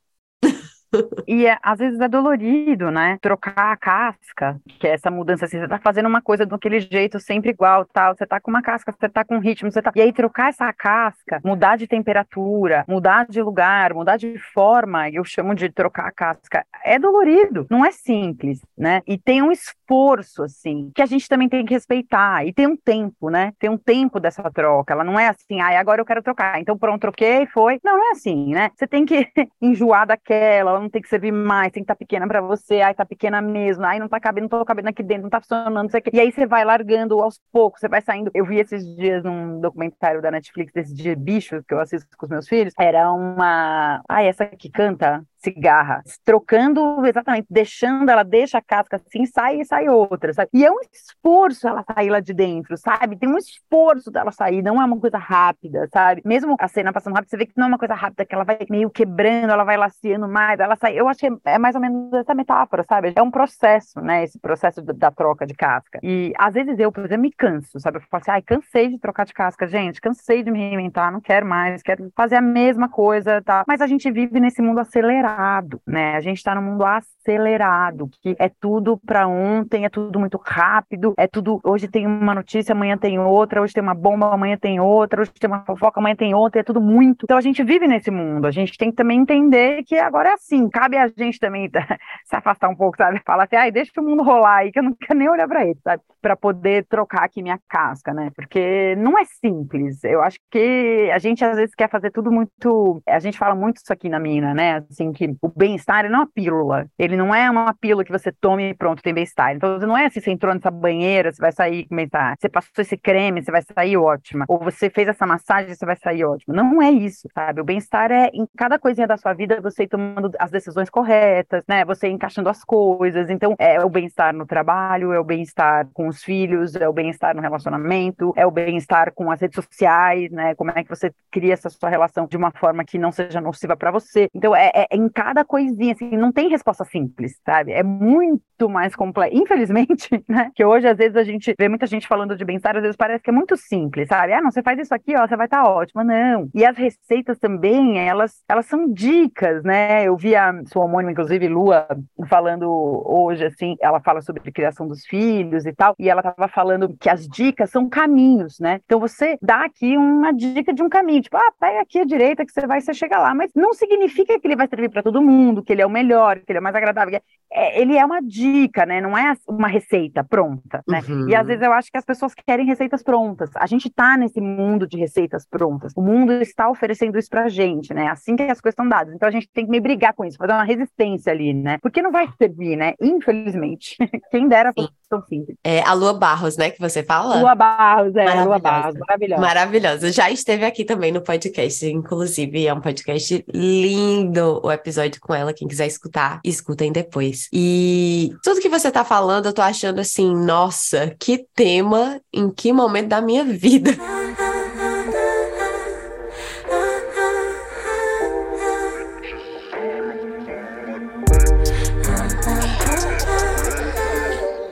E 1.27 1.47
é, 1.47 1.59
às 1.63 1.79
vezes 1.79 1.99
é 2.01 2.09
dolorido, 2.09 2.91
né? 2.91 3.19
Trocar 3.21 3.73
a 3.73 3.77
casca, 3.77 4.61
que 4.79 4.87
é 4.87 4.93
essa 4.93 5.11
mudança 5.11 5.47
assim, 5.47 5.59
você 5.59 5.67
tá 5.67 5.79
fazendo 5.79 6.07
uma 6.07 6.21
coisa 6.21 6.45
daquele 6.45 6.81
jeito 6.81 7.19
sempre 7.19 7.51
igual, 7.51 7.85
tal, 7.87 8.15
você 8.15 8.27
tá 8.27 8.39
com 8.39 8.51
uma 8.51 8.63
casca, 8.63 8.93
você 8.93 9.09
tá 9.09 9.25
com 9.25 9.39
ritmo, 9.39 9.71
você 9.71 9.81
tá. 9.81 9.91
E 9.95 10.01
aí 10.01 10.13
trocar 10.13 10.51
essa 10.51 10.71
casca, 10.73 11.41
mudar 11.43 11.77
de 11.77 11.87
temperatura, 11.87 12.85
mudar 12.87 13.27
de 13.27 13.41
lugar, 13.41 13.95
mudar 13.95 14.17
de 14.17 14.39
forma, 14.39 15.09
eu 15.09 15.25
chamo 15.25 15.55
de 15.55 15.71
trocar 15.71 16.07
a 16.07 16.13
casca, 16.13 16.65
é 16.85 16.99
dolorido, 16.99 17.67
não 17.71 17.85
é 17.85 17.91
simples, 17.91 18.61
né? 18.77 19.03
E 19.07 19.17
tem 19.17 19.43
um 19.43 19.51
esforço 19.51 20.43
assim, 20.43 20.91
que 20.95 21.03
a 21.03 21.07
gente 21.07 21.29
também 21.29 21.49
tem 21.49 21.65
que 21.65 21.75
respeitar. 21.75 22.47
E 22.47 22.53
tem 22.53 22.67
um 22.67 22.77
tempo, 22.77 23.31
né? 23.31 23.53
Tem 23.59 23.71
um 23.71 23.79
tempo 23.79 24.21
dessa 24.21 24.43
troca. 24.51 24.93
Ela 24.93 25.05
não 25.05 25.19
é 25.19 25.29
assim, 25.29 25.61
ah, 25.61 25.79
agora 25.79 26.01
eu 26.01 26.07
quero 26.07 26.23
trocar. 26.23 26.61
Então 26.61 26.77
pronto, 26.77 27.01
troquei, 27.01 27.47
foi. 27.47 27.81
Não, 27.83 27.95
não 27.97 28.09
é 28.09 28.11
assim, 28.11 28.53
né? 28.53 28.71
Você 28.75 28.87
tem 28.87 29.07
que 29.07 29.27
enjoar 29.63 30.07
daquela, 30.07 30.84
não 30.85 30.91
tem 30.91 31.03
que 31.03 31.09
servir 31.09 31.33
mais, 31.33 31.73
tem 31.73 31.83
que 31.83 31.85
estar 31.85 31.95
tá 31.95 31.99
pequena 31.99 32.27
para 32.27 32.41
você, 32.41 32.81
ai, 32.81 32.95
tá 32.95 33.05
pequena 33.05 33.41
mesmo, 33.41 33.85
ai, 33.85 33.99
não 33.99 34.09
tá 34.09 34.21
cabendo, 34.21 34.45
não 34.45 34.49
tô 34.49 34.65
cabendo 34.65 34.89
aqui 34.89 35.03
dentro, 35.03 35.25
não 35.25 35.31
tá 35.31 35.41
funcionando, 35.41 35.75
não 35.75 35.89
sei 35.89 36.01
o 36.01 36.03
quê. 36.03 36.11
E 36.13 36.21
aí 36.21 36.31
você 36.31 36.47
vai 36.47 36.65
largando 36.65 37.21
aos 37.21 37.41
poucos, 37.53 37.81
você 37.81 37.89
vai 37.89 38.01
saindo. 38.01 38.31
Eu 38.35 38.45
vi 38.45 38.59
esses 38.59 38.85
dias 38.97 39.23
num 39.25 39.61
documentário 39.61 40.23
da 40.23 40.31
Netflix, 40.31 40.73
desse 40.73 40.95
dia 40.95 41.17
bicho 41.17 41.63
que 41.67 41.75
eu 41.75 41.81
assisto 41.81 42.17
com 42.17 42.27
os 42.27 42.31
meus 42.31 42.49
filhos, 42.49 42.75
era 42.79 43.11
uma. 43.13 44.03
Ai, 44.09 44.29
essa 44.29 44.47
que 44.47 44.71
canta 44.71 45.25
cigarra, 45.45 46.03
trocando 46.25 47.05
exatamente, 47.07 47.47
deixando, 47.51 48.09
ela 48.09 48.23
deixa 48.23 48.59
a 48.59 48.63
casca 48.63 48.97
assim, 48.97 49.27
sai 49.27 49.61
e 49.61 49.65
sai 49.65 49.89
outra, 49.89 50.33
sabe? 50.33 50.49
E 50.53 50.65
é 50.65 50.71
um 50.71 50.81
esforço 50.91 51.69
ela 51.69 51.85
sair 51.95 52.11
lá 52.11 52.21
de 52.21 52.33
dentro, 52.33 52.77
sabe? 52.79 53.17
Tem 53.17 53.29
um 53.29 53.37
esforço 53.37 54.11
dela 54.11 54.33
sair, 54.33 54.63
não 54.63 54.81
é 54.81 54.85
uma 54.85 54.99
coisa 54.99 55.19
rápida, 55.19 55.87
sabe? 55.93 56.23
Mesmo 56.25 56.57
a 56.59 56.69
cena 56.69 56.93
passando 56.93 57.15
rápido, 57.15 57.31
você 57.31 57.37
vê 57.37 57.47
que 57.47 57.53
não 57.57 57.67
é 57.67 57.69
uma 57.69 57.79
coisa 57.79 57.95
rápida, 57.95 58.25
que 58.25 58.35
ela 58.35 58.45
vai 58.45 58.59
meio 58.71 58.91
quebrando, 58.91 59.51
ela 59.51 59.65
vai 59.65 59.77
laciando 59.77 60.27
mais, 60.27 60.59
ela 60.59 60.77
sai. 60.77 60.99
Eu 60.99 61.09
achei 61.09 61.31
é 61.45 61.59
mais 61.59 61.75
ou 61.75 61.81
menos 61.81 62.13
essa 62.15 62.35
metáfora, 62.35 62.83
sabe? 62.89 63.13
É 63.15 63.23
um 63.23 63.31
processo, 63.31 64.01
né? 64.01 64.25
Esse 64.25 64.39
processo 64.39 64.81
da 64.83 65.11
troca 65.11 65.47
de 65.47 65.55
casca. 65.55 66.01
E 66.03 66.33
às 66.39 66.55
vezes 66.55 66.79
eu, 66.79 66.91
por 66.91 67.05
exemplo, 67.05 67.23
me 67.23 67.33
canso, 67.33 67.79
sabe? 67.79 67.99
Eu 67.99 68.03
falo 68.03 68.23
assim, 68.23 68.31
ai, 68.31 68.43
cansei 68.43 68.89
de 68.89 68.99
trocar 68.99 69.27
de 69.27 69.35
casca, 69.35 69.67
gente, 69.67 70.01
cansei 70.01 70.43
de 70.43 70.51
me 70.51 70.59
reinventar, 70.59 71.13
não 71.13 71.21
quero 71.21 71.47
mais, 71.47 71.83
quero 71.83 72.11
fazer 72.17 72.37
a 72.37 72.41
mesma 72.41 72.89
coisa, 72.89 73.43
tá? 73.43 73.65
Mas 73.67 73.81
a 73.81 73.87
gente 73.87 74.11
vive 74.11 74.41
nesse 74.41 74.63
mundo 74.63 74.79
acelerado 74.79 75.34
acelerado, 75.35 75.81
né? 75.87 76.17
A 76.17 76.21
gente 76.21 76.39
está 76.39 76.55
num 76.55 76.63
mundo 76.63 76.85
acelerado, 76.85 78.09
que 78.23 78.37
é 78.39 78.49
tudo 78.49 78.99
para 78.99 79.27
ontem, 79.27 79.85
é 79.85 79.89
tudo 79.89 80.19
muito 80.19 80.41
rápido, 80.43 81.15
é 81.17 81.27
tudo. 81.27 81.61
Hoje 81.65 81.89
tem 81.89 82.07
uma 82.07 82.35
notícia, 82.35 82.73
amanhã 82.73 82.97
tem 82.97 83.19
outra, 83.19 83.61
hoje 83.61 83.75
tem 83.75 83.83
uma 83.83 83.95
bomba, 83.95 84.33
amanhã 84.33 84.57
tem 84.57 84.81
outra, 84.81 85.21
hoje 85.21 85.33
tem 85.33 85.49
uma 85.49 85.65
fofoca, 85.65 86.01
amanhã 86.01 86.17
tem 86.17 86.35
outra, 86.35 86.61
é 86.61 86.65
tudo 86.65 86.81
muito. 86.81 87.25
Então 87.25 87.37
a 87.37 87.41
gente 87.41 87.63
vive 87.63 87.87
nesse 87.87 88.11
mundo, 88.11 88.47
a 88.47 88.51
gente 88.51 88.77
tem 88.79 88.91
que 88.91 88.97
também 88.97 89.21
entender 89.21 89.83
que 89.85 89.97
agora 89.97 90.31
é 90.31 90.33
assim, 90.35 90.69
cabe 90.69 90.97
a 90.97 91.09
gente 91.09 91.39
também 91.39 91.71
se 92.25 92.37
afastar 92.37 92.69
um 92.69 92.77
pouco, 92.77 92.97
sabe? 92.97 93.21
Falar 93.25 93.45
assim, 93.45 93.57
ai, 93.57 93.71
deixa 93.71 93.93
o 94.01 94.05
mundo 94.05 94.23
rolar 94.23 94.59
aí, 94.59 94.73
que 94.73 94.79
eu 94.79 94.83
não 94.83 94.95
quero 94.95 95.19
nem 95.19 95.29
olhar 95.29 95.49
para 95.49 95.65
ele, 95.65 95.79
sabe? 95.83 96.03
Para 96.21 96.37
poder 96.37 96.87
trocar 96.87 97.25
aqui 97.25 97.43
minha 97.43 97.59
casca, 97.69 98.13
né? 98.13 98.31
Porque 98.35 98.95
não 98.97 99.19
é 99.19 99.25
simples. 99.25 100.03
Eu 100.05 100.23
acho 100.23 100.39
que 100.51 101.11
a 101.13 101.19
gente 101.19 101.45
às 101.45 101.57
vezes 101.57 101.75
quer 101.75 101.91
fazer 101.91 102.11
tudo 102.11 102.31
muito. 102.31 103.03
A 103.07 103.19
gente 103.19 103.39
fala 103.39 103.55
muito 103.55 103.79
isso 103.79 103.93
aqui 103.93 104.09
na 104.09 104.19
mina, 104.19 104.55
né? 104.55 104.85
Assim, 104.91 105.13
que 105.13 105.24
que 105.29 105.37
o 105.41 105.49
bem-estar 105.49 106.09
não 106.09 106.21
é 106.21 106.23
uma 106.23 106.27
pílula. 106.27 106.87
Ele 106.99 107.17
não 107.17 107.35
é 107.35 107.51
uma 107.51 107.75
pílula 107.75 108.05
que 108.05 108.13
você 108.13 108.33
tome 108.33 108.71
e 108.71 108.75
pronto, 108.75 109.03
tem 109.03 109.15
bem-estar. 109.15 109.55
Então, 109.55 109.79
não 109.79 109.97
é 109.97 110.09
se 110.11 110.21
você 110.21 110.31
entrou 110.31 110.55
nessa 110.55 110.71
banheira, 110.71 111.33
você 111.33 111.41
vai 111.41 111.53
sair 111.53 111.87
com 111.87 111.97
bem-estar. 111.97 112.37
Você 112.39 112.49
passou 112.49 112.71
esse 112.79 112.97
creme, 112.97 113.43
você 113.43 113.51
vai 113.51 113.63
sair 113.63 113.97
ótima. 113.97 114.45
Ou 114.49 114.59
você 114.59 114.91
fez 114.91 115.09
essa 115.09 115.27
massagem, 115.27 115.75
você 115.75 115.87
vai 115.87 115.97
sair 115.97 116.25
ótima. 116.25 116.55
Não 116.55 116.83
é 116.83 116.91
isso, 116.91 117.29
sabe? 117.35 117.61
O 117.61 117.65
bem-estar 117.65 118.11
é 118.11 118.31
em 118.33 118.47
cada 118.57 118.79
coisinha 118.79 119.07
da 119.07 119.17
sua 119.17 119.33
vida 119.33 119.61
você 119.61 119.85
ir 119.85 119.89
tomando 119.89 120.31
as 120.39 120.51
decisões 120.51 120.91
corretas, 120.91 121.63
né? 121.69 121.85
Você 121.85 122.09
encaixando 122.09 122.49
as 122.49 122.65
coisas. 122.65 123.31
Então, 123.31 123.55
é 123.59 123.85
o 123.85 123.89
bem-estar 123.89 124.35
no 124.35 124.47
trabalho, 124.47 125.13
é 125.13 125.21
o 125.21 125.25
bem-estar 125.25 125.89
com 125.93 126.09
os 126.09 126.23
filhos, 126.23 126.75
é 126.75 126.89
o 126.89 126.93
bem-estar 126.93 127.35
no 127.35 127.43
relacionamento, 127.43 128.33
é 128.37 128.47
o 128.47 128.51
bem-estar 128.51 129.13
com 129.13 129.31
as 129.31 129.41
redes 129.41 129.57
sociais, 129.57 130.31
né? 130.31 130.55
Como 130.55 130.71
é 130.71 130.83
que 130.83 130.91
você 130.91 131.13
cria 131.31 131.55
essa 131.55 131.69
sua 131.71 131.89
relação 131.89 132.27
de 132.27 132.37
uma 132.37 132.51
forma 132.51 132.85
que 132.85 132.99
não 132.99 133.13
seja 133.13 133.41
nociva 133.41 133.77
para 133.77 133.91
você. 133.91 134.29
Então, 134.35 134.55
é, 134.55 134.71
é, 134.75 134.87
em 134.93 135.09
cada 135.15 135.45
coisinha, 135.45 135.93
assim, 135.93 136.11
não 136.17 136.33
tem 136.33 136.49
resposta 136.49 136.85
simples, 136.85 137.39
sabe? 137.45 137.73
É 137.73 137.83
muito 137.83 138.69
mais 138.69 138.97
complexo. 138.97 139.37
Infelizmente, 139.37 140.09
né? 140.29 140.51
Que 140.55 140.65
hoje, 140.65 140.89
às 140.89 140.99
vezes, 140.99 141.17
a 141.17 141.23
gente 141.23 141.55
vê 141.59 141.69
muita 141.69 141.87
gente 141.87 142.09
falando 142.09 142.37
de 142.37 142.45
bem-estar, 142.45 142.77
às 142.77 142.83
vezes 142.83 142.97
parece 142.97 143.23
que 143.23 143.31
é 143.31 143.33
muito 143.33 143.57
simples, 143.57 144.09
sabe? 144.09 144.33
Ah, 144.33 144.43
não, 144.43 144.51
você 144.51 144.63
faz 144.63 144.79
isso 144.79 144.95
aqui, 144.95 145.17
ó, 145.17 145.27
você 145.27 145.37
vai 145.37 145.47
estar 145.47 145.63
tá 145.63 145.71
ótima. 145.71 146.03
Não. 146.03 146.49
E 146.53 146.65
as 146.67 146.77
receitas 146.77 147.39
também, 147.39 147.99
elas, 147.99 148.43
elas 148.49 148.67
são 148.67 148.93
dicas, 148.93 149.63
né? 149.63 150.05
Eu 150.05 150.17
vi 150.17 150.35
a 150.35 150.53
sua 150.67 150.85
homônima, 150.85 151.13
inclusive, 151.13 151.47
Lua, 151.47 151.87
falando 152.29 152.69
hoje, 153.07 153.45
assim, 153.45 153.77
ela 153.81 154.01
fala 154.01 154.21
sobre 154.21 154.51
criação 154.51 154.89
dos 154.89 155.07
filhos 155.07 155.65
e 155.65 155.73
tal, 155.73 155.95
e 155.99 156.09
ela 156.11 156.21
estava 156.21 156.49
falando 156.49 156.97
que 156.99 157.09
as 157.09 157.29
dicas 157.29 157.71
são 157.71 157.89
caminhos, 157.89 158.59
né? 158.59 158.81
Então, 158.85 158.99
você 158.99 159.39
dá 159.41 159.65
aqui 159.65 159.97
uma 159.97 160.33
dica 160.33 160.73
de 160.73 160.83
um 160.83 160.89
caminho, 160.89 161.23
tipo, 161.23 161.37
ah, 161.37 161.53
pega 161.61 161.81
aqui 161.81 162.01
a 162.01 162.05
direita 162.05 162.45
que 162.45 162.53
você 162.53 162.67
vai, 162.67 162.81
você 162.81 162.93
chega 162.93 163.19
lá, 163.19 163.35
mas 163.35 163.51
não 163.55 163.73
significa 163.73 164.39
que 164.39 164.47
ele 164.47 164.57
vai 164.57 164.67
servir 164.67 164.91
para 164.91 165.04
todo 165.05 165.23
mundo, 165.23 165.63
que 165.63 165.73
ele 165.73 165.83
é 165.83 165.87
o 165.87 165.91
melhor, 165.91 166.39
que 166.39 166.51
ele 166.51 166.59
é 166.59 166.61
mais 166.61 166.75
agradável. 166.75 167.21
É, 167.53 167.81
ele 167.81 167.97
é 167.97 168.05
uma 168.05 168.21
dica, 168.21 168.85
né? 168.85 169.01
Não 169.01 169.17
é 169.17 169.37
uma 169.47 169.69
receita 169.69 170.25
pronta, 170.25 170.83
né? 170.89 171.03
Uhum. 171.09 171.29
E 171.29 171.37
às 171.37 171.47
vezes 171.47 171.63
eu 171.63 171.73
acho 171.73 171.91
que 171.91 171.99
as 171.99 172.05
pessoas 172.05 172.33
querem 172.35 172.67
receitas 172.67 173.03
prontas. 173.03 173.51
A 173.55 173.67
gente 173.67 173.89
tá 173.91 174.17
nesse 174.17 174.41
mundo 174.41 174.89
de 174.89 174.97
receitas 174.97 175.47
prontas. 175.49 175.93
O 175.95 176.03
mundo 176.03 176.33
está 176.33 176.69
oferecendo 176.69 177.19
isso 177.19 177.29
pra 177.29 177.49
gente, 177.49 177.93
né? 177.93 178.09
Assim 178.09 178.35
que 178.35 178.43
as 178.43 178.61
coisas 178.61 178.73
estão 178.73 178.89
dadas. 178.89 179.15
Então 179.15 179.29
a 179.29 179.31
gente 179.31 179.49
tem 179.53 179.67
que 179.67 179.71
me 179.71 179.79
brigar 179.79 180.15
com 180.15 180.25
isso, 180.25 180.39
fazer 180.39 180.53
uma 180.53 180.65
resistência 180.65 181.31
ali, 181.31 181.53
né? 181.53 181.79
Porque 181.79 182.03
não 182.03 182.11
vai 182.11 182.29
servir, 182.39 182.77
né? 182.77 182.95
Infelizmente. 183.01 183.97
Quem 184.33 184.49
dera 184.49 184.73
fosse 184.73 184.91
tão 185.09 185.23
simples. 185.23 185.57
É 185.63 185.81
a 185.83 185.93
Lua 185.93 186.15
Barros, 186.15 186.57
né, 186.57 186.71
que 186.71 186.81
você 186.81 187.03
fala? 187.03 187.37
Lua 187.37 187.55
Barros, 187.55 188.17
é, 188.17 188.45
Lua 188.45 188.59
Barros, 188.59 188.97
maravilhosa. 188.99 189.41
Maravilhosa. 189.41 190.13
Já 190.13 190.31
esteve 190.31 190.65
aqui 190.65 190.85
também 190.85 191.13
no 191.13 191.21
podcast, 191.21 191.87
inclusive, 191.87 192.67
é 192.67 192.75
um 192.75 192.81
podcast 192.81 193.45
lindo 193.53 194.61
o 194.65 194.73
episódio 194.73 194.84
com 195.21 195.35
ela. 195.35 195.53
Quem 195.53 195.69
quiser 195.69 195.87
escutar, 195.87 196.41
escutem 196.45 196.93
depois. 196.93 197.49
E 197.53 198.35
tudo 198.43 198.61
que 198.61 198.69
você 198.69 198.91
tá 198.91 199.05
falando, 199.05 199.47
eu 199.47 199.53
tô 199.53 199.63
achando 199.63 200.01
assim, 200.01 200.35
nossa, 200.35 201.15
que 201.19 201.47
tema, 201.55 202.21
em 202.33 202.51
que 202.51 202.73
momento 202.73 203.09
da 203.09 203.21
minha 203.21 203.45
vida. 203.45 203.93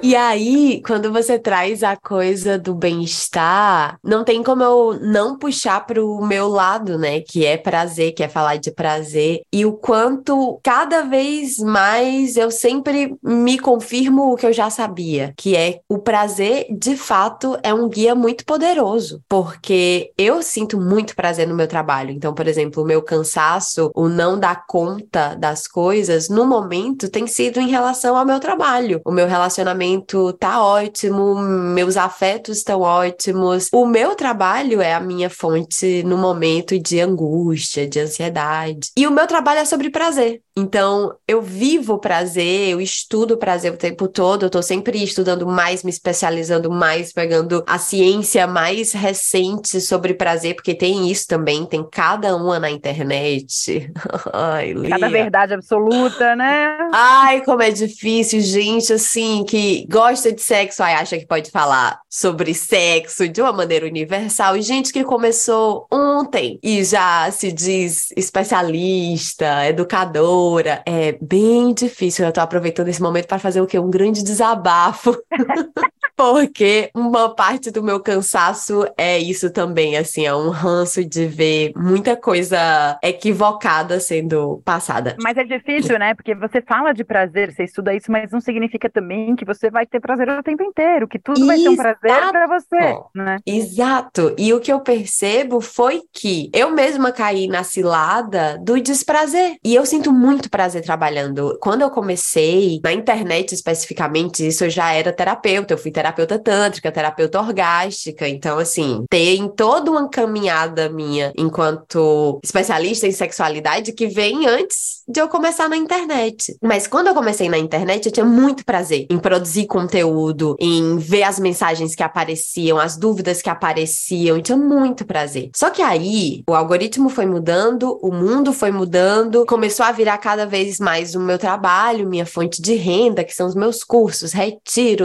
E 0.05 0.17
aí, 0.17 0.83
quando 0.85 1.13
você 1.13 1.39
traz 1.39 1.85
a 1.85 1.97
coisa 1.97 2.59
do 2.59 2.75
bem-estar, 2.75 3.97
não 4.03 4.25
tem 4.25 4.43
como 4.43 4.61
eu 4.61 4.99
não 5.01 5.39
puxar 5.39 5.87
pro 5.87 6.21
meu 6.27 6.49
lado, 6.49 6.99
né? 6.99 7.21
Que 7.21 7.47
é 7.47 7.57
prazer, 7.57 8.13
que 8.13 8.25
é 8.25 8.29
falar 8.29 8.57
de 8.57 8.73
prazer. 8.73 9.43
E 9.53 9.65
o 9.65 9.75
quanto 9.75 10.59
cada 10.61 11.03
vez 11.03 11.59
mais 11.59 12.37
eu 12.37 12.51
sempre 12.51 13.15
me 13.23 13.57
confirmo 13.61 14.33
o 14.33 14.37
que 14.37 14.45
eu 14.45 14.53
já 14.53 14.71
sabia, 14.71 15.33
que 15.37 15.57
é 15.57 15.79
o 15.89 16.01
prazer, 16.01 16.67
de 16.77 16.97
fato, 16.97 17.57
é 17.63 17.73
um 17.73 17.89
guia 17.89 18.13
muito 18.13 18.45
poderoso, 18.45 19.23
porque 19.29 20.11
eu 20.19 20.43
sinto 20.43 20.81
muito 20.81 21.15
prazer 21.15 21.47
no 21.47 21.55
meu 21.55 21.69
trabalho. 21.69 22.11
Então, 22.11 22.35
por 22.35 22.49
exemplo, 22.49 22.83
o 22.83 22.87
meu 22.87 23.03
cansaço, 23.03 23.93
o 23.95 24.09
não 24.09 24.37
dar 24.37 24.67
conta 24.67 25.37
das 25.37 25.69
coisas, 25.69 26.29
no 26.29 26.45
momento 26.45 27.09
tem 27.09 27.29
sido 27.29 27.61
em 27.61 27.69
relação 27.69 28.17
ao 28.17 28.27
meu 28.27 28.41
trabalho, 28.41 29.01
o 29.05 29.13
meu 29.13 29.29
relacionamento 29.29 29.92
relacionamento 29.93 30.33
tá 30.35 30.63
ótimo, 30.63 31.35
meus 31.37 31.97
afetos 31.97 32.59
estão 32.59 32.81
ótimos. 32.81 33.69
O 33.73 33.87
meu 33.87 34.15
trabalho 34.15 34.81
é 34.81 34.95
a 34.95 35.01
minha 35.01 35.29
fonte 35.29 36.03
no 36.05 36.17
momento 36.17 36.79
de 36.79 37.01
angústia, 37.01 37.87
de 37.87 38.01
ansiedade. 38.01 38.91
E 38.97 39.07
o 39.07 39.11
meu 39.11 39.27
trabalho 39.27 39.61
é 39.61 39.65
sobre 39.65 39.91
prazer. 39.91 40.41
Então, 40.55 41.15
eu 41.27 41.41
vivo 41.41 41.99
prazer, 41.99 42.69
eu 42.69 42.81
estudo 42.81 43.39
prazer 43.39 43.73
o 43.73 43.77
tempo 43.77 44.07
todo, 44.07 44.45
eu 44.45 44.51
tô 44.51 44.63
sempre 44.63 45.03
estudando 45.03 45.47
mais, 45.47 45.83
me 45.83 45.91
especializando 45.91 46.71
mais, 46.71 47.11
pegando 47.11 47.65
a 47.67 47.79
ciência 47.79 48.47
mais 48.47 48.93
recente 48.93 49.81
sobre 49.81 50.13
prazer, 50.13 50.55
porque 50.55 50.75
tem 50.75 51.11
isso 51.11 51.27
também, 51.27 51.65
tem 51.65 51.83
cada 51.91 52.37
uma 52.37 52.59
na 52.59 52.71
internet. 52.71 53.91
Ai, 54.31 54.75
Cada 54.91 55.09
verdade 55.09 55.55
absoluta, 55.55 56.37
né? 56.37 56.77
Ai, 56.93 57.43
como 57.45 57.63
é 57.63 57.71
difícil, 57.71 58.41
gente, 58.41 58.93
assim, 58.93 59.45
que 59.49 59.82
gosta 59.91 60.33
de 60.33 60.41
sexo, 60.41 60.83
aí 60.83 60.95
acha 60.95 61.19
que 61.19 61.27
pode 61.27 61.51
falar 61.51 62.01
sobre 62.09 62.55
sexo 62.55 63.29
de 63.29 63.41
uma 63.41 63.53
maneira 63.53 63.87
universal, 63.87 64.57
e 64.57 64.63
gente 64.63 64.93
que 64.93 65.05
começou 65.05 65.87
ontem 65.93 66.59
e 66.63 66.85
já 66.85 67.31
se 67.31 67.53
diz 67.53 68.13
especialista, 68.17 69.67
educador, 69.67 70.65
é 70.87 71.13
bem 71.21 71.73
difícil. 71.73 72.27
Eu 72.27 72.33
tô 72.33 72.41
aproveitando 72.41 72.89
esse 72.89 73.03
momento 73.03 73.27
para 73.27 73.39
fazer 73.39 73.61
o 73.61 73.67
quê? 73.67 73.79
Um 73.79 73.91
grande 73.91 74.23
desabafo. 74.23 75.17
Porque 76.17 76.91
uma 76.95 77.35
parte 77.35 77.71
do 77.71 77.83
meu 77.83 77.99
cansaço 77.99 78.85
é 78.97 79.19
isso 79.19 79.51
também, 79.51 79.97
assim, 79.97 80.27
é 80.27 80.35
um 80.35 80.51
ranço 80.51 81.05
de 81.05 81.27
ver 81.27 81.73
muita 81.75 82.17
coisa 82.17 82.99
equivocada 83.03 83.99
sendo 83.99 84.63
passada. 84.65 85.17
Mas 85.23 85.37
é 85.37 85.45
difícil, 85.45 85.99
né? 85.99 86.15
Porque 86.15 86.35
você 86.35 86.61
fala 86.61 86.93
de 86.93 87.03
prazer, 87.03 87.53
você 87.53 87.65
estuda 87.65 87.95
isso, 87.95 88.13
mas 88.13 88.31
não 88.31 88.41
significa 88.41 88.91
também 88.91 89.35
que 89.35 89.45
você 89.45 89.71
vai 89.71 89.87
ter 89.87 90.01
prazer 90.01 90.29
o 90.29 90.43
tempo 90.43 90.63
inteiro, 90.63 91.09
que 91.09 91.19
tudo 91.19 91.39
Exato. 91.39 91.47
vai 91.47 91.59
ser 91.59 91.69
um 91.69 91.77
prazer 91.77 92.31
para 92.31 92.47
você, 92.47 92.99
né? 93.15 93.39
Exato. 93.47 94.35
E 94.39 94.53
o 94.53 94.61
que 94.61 94.73
eu 94.73 94.81
percebo 94.81 95.61
foi 95.61 96.03
que 96.13 96.51
eu 96.55 96.71
mesma 96.71 97.11
caí 97.11 97.47
na 97.47 97.65
cilada 97.65 98.59
do 98.59 98.81
desprazer. 98.81 99.57
E 99.65 99.75
eu 99.75 99.85
sinto 99.87 100.13
muito 100.13 100.51
prazer 100.51 100.83
trabalhando. 100.83 101.59
Quando 101.61 101.83
eu 101.83 101.91
comecei, 101.91 102.81
na 102.85 102.93
internet 102.93 103.55
especificamente, 103.55 104.47
isso 104.47 104.65
eu 104.65 104.71
já 104.71 104.93
era 104.93 105.13
terapeuta, 105.13 105.75
eu 105.75 105.79
fui 105.79 105.91
terapeuta 105.91 106.02
terapeuta 106.03 106.39
tântrica, 106.39 106.91
terapeuta 106.91 107.41
orgástica. 107.41 108.29
Então, 108.29 108.59
assim, 108.59 109.05
tem 109.09 109.49
toda 109.49 109.91
uma 109.91 110.09
caminhada 110.09 110.89
minha 110.89 111.33
enquanto 111.37 112.41
especialista 112.43 113.07
em 113.07 113.13
sexualidade 113.13 113.93
que 113.93 114.09
vem 114.09 114.49
antes 114.49 115.03
de 115.07 115.21
eu 115.21 115.29
começar 115.29 115.69
na 115.69 115.77
internet. 115.77 116.57
Mas 116.61 116.87
quando 116.87 117.09
eu 117.09 117.15
comecei 117.15 117.49
na 117.49 117.59
internet, 117.59 118.07
eu 118.07 118.13
tinha 118.13 118.27
muito 118.27 118.65
prazer 118.65 119.07
em 119.09 119.19
produzir 119.19 119.67
conteúdo, 119.67 120.57
em 120.59 120.99
ver 120.99 121.23
as 121.23 121.39
mensagens 121.39 121.95
que 121.95 122.03
apareciam, 122.03 122.79
as 122.79 122.97
dúvidas 122.97 123.41
que 123.41 123.51
apareciam. 123.51 124.37
Eu 124.37 124.43
tinha 124.43 124.59
muito 124.59 125.05
prazer. 125.05 125.51
Só 125.55 125.71
que 125.71 125.83
aí, 125.83 126.43
o 126.49 126.55
algoritmo 126.55 127.09
foi 127.09 127.27
mudando, 127.27 127.99
o 128.03 128.13
mundo 128.13 128.53
foi 128.53 128.73
mudando, 128.73 129.47
começou 129.47 129.87
a 129.87 129.93
virar 129.93 130.19
cada 130.19 130.47
vez 130.47 130.81
mais 130.81 131.15
o 131.15 131.21
meu 131.21 131.39
trabalho, 131.39 132.09
minha 132.09 132.27
fonte 132.27 132.61
de 132.61 132.75
renda, 132.75 133.23
que 133.23 133.35
são 133.35 133.47
os 133.47 133.55
meus 133.55 133.85
cursos, 133.85 134.33
retiro, 134.33 135.05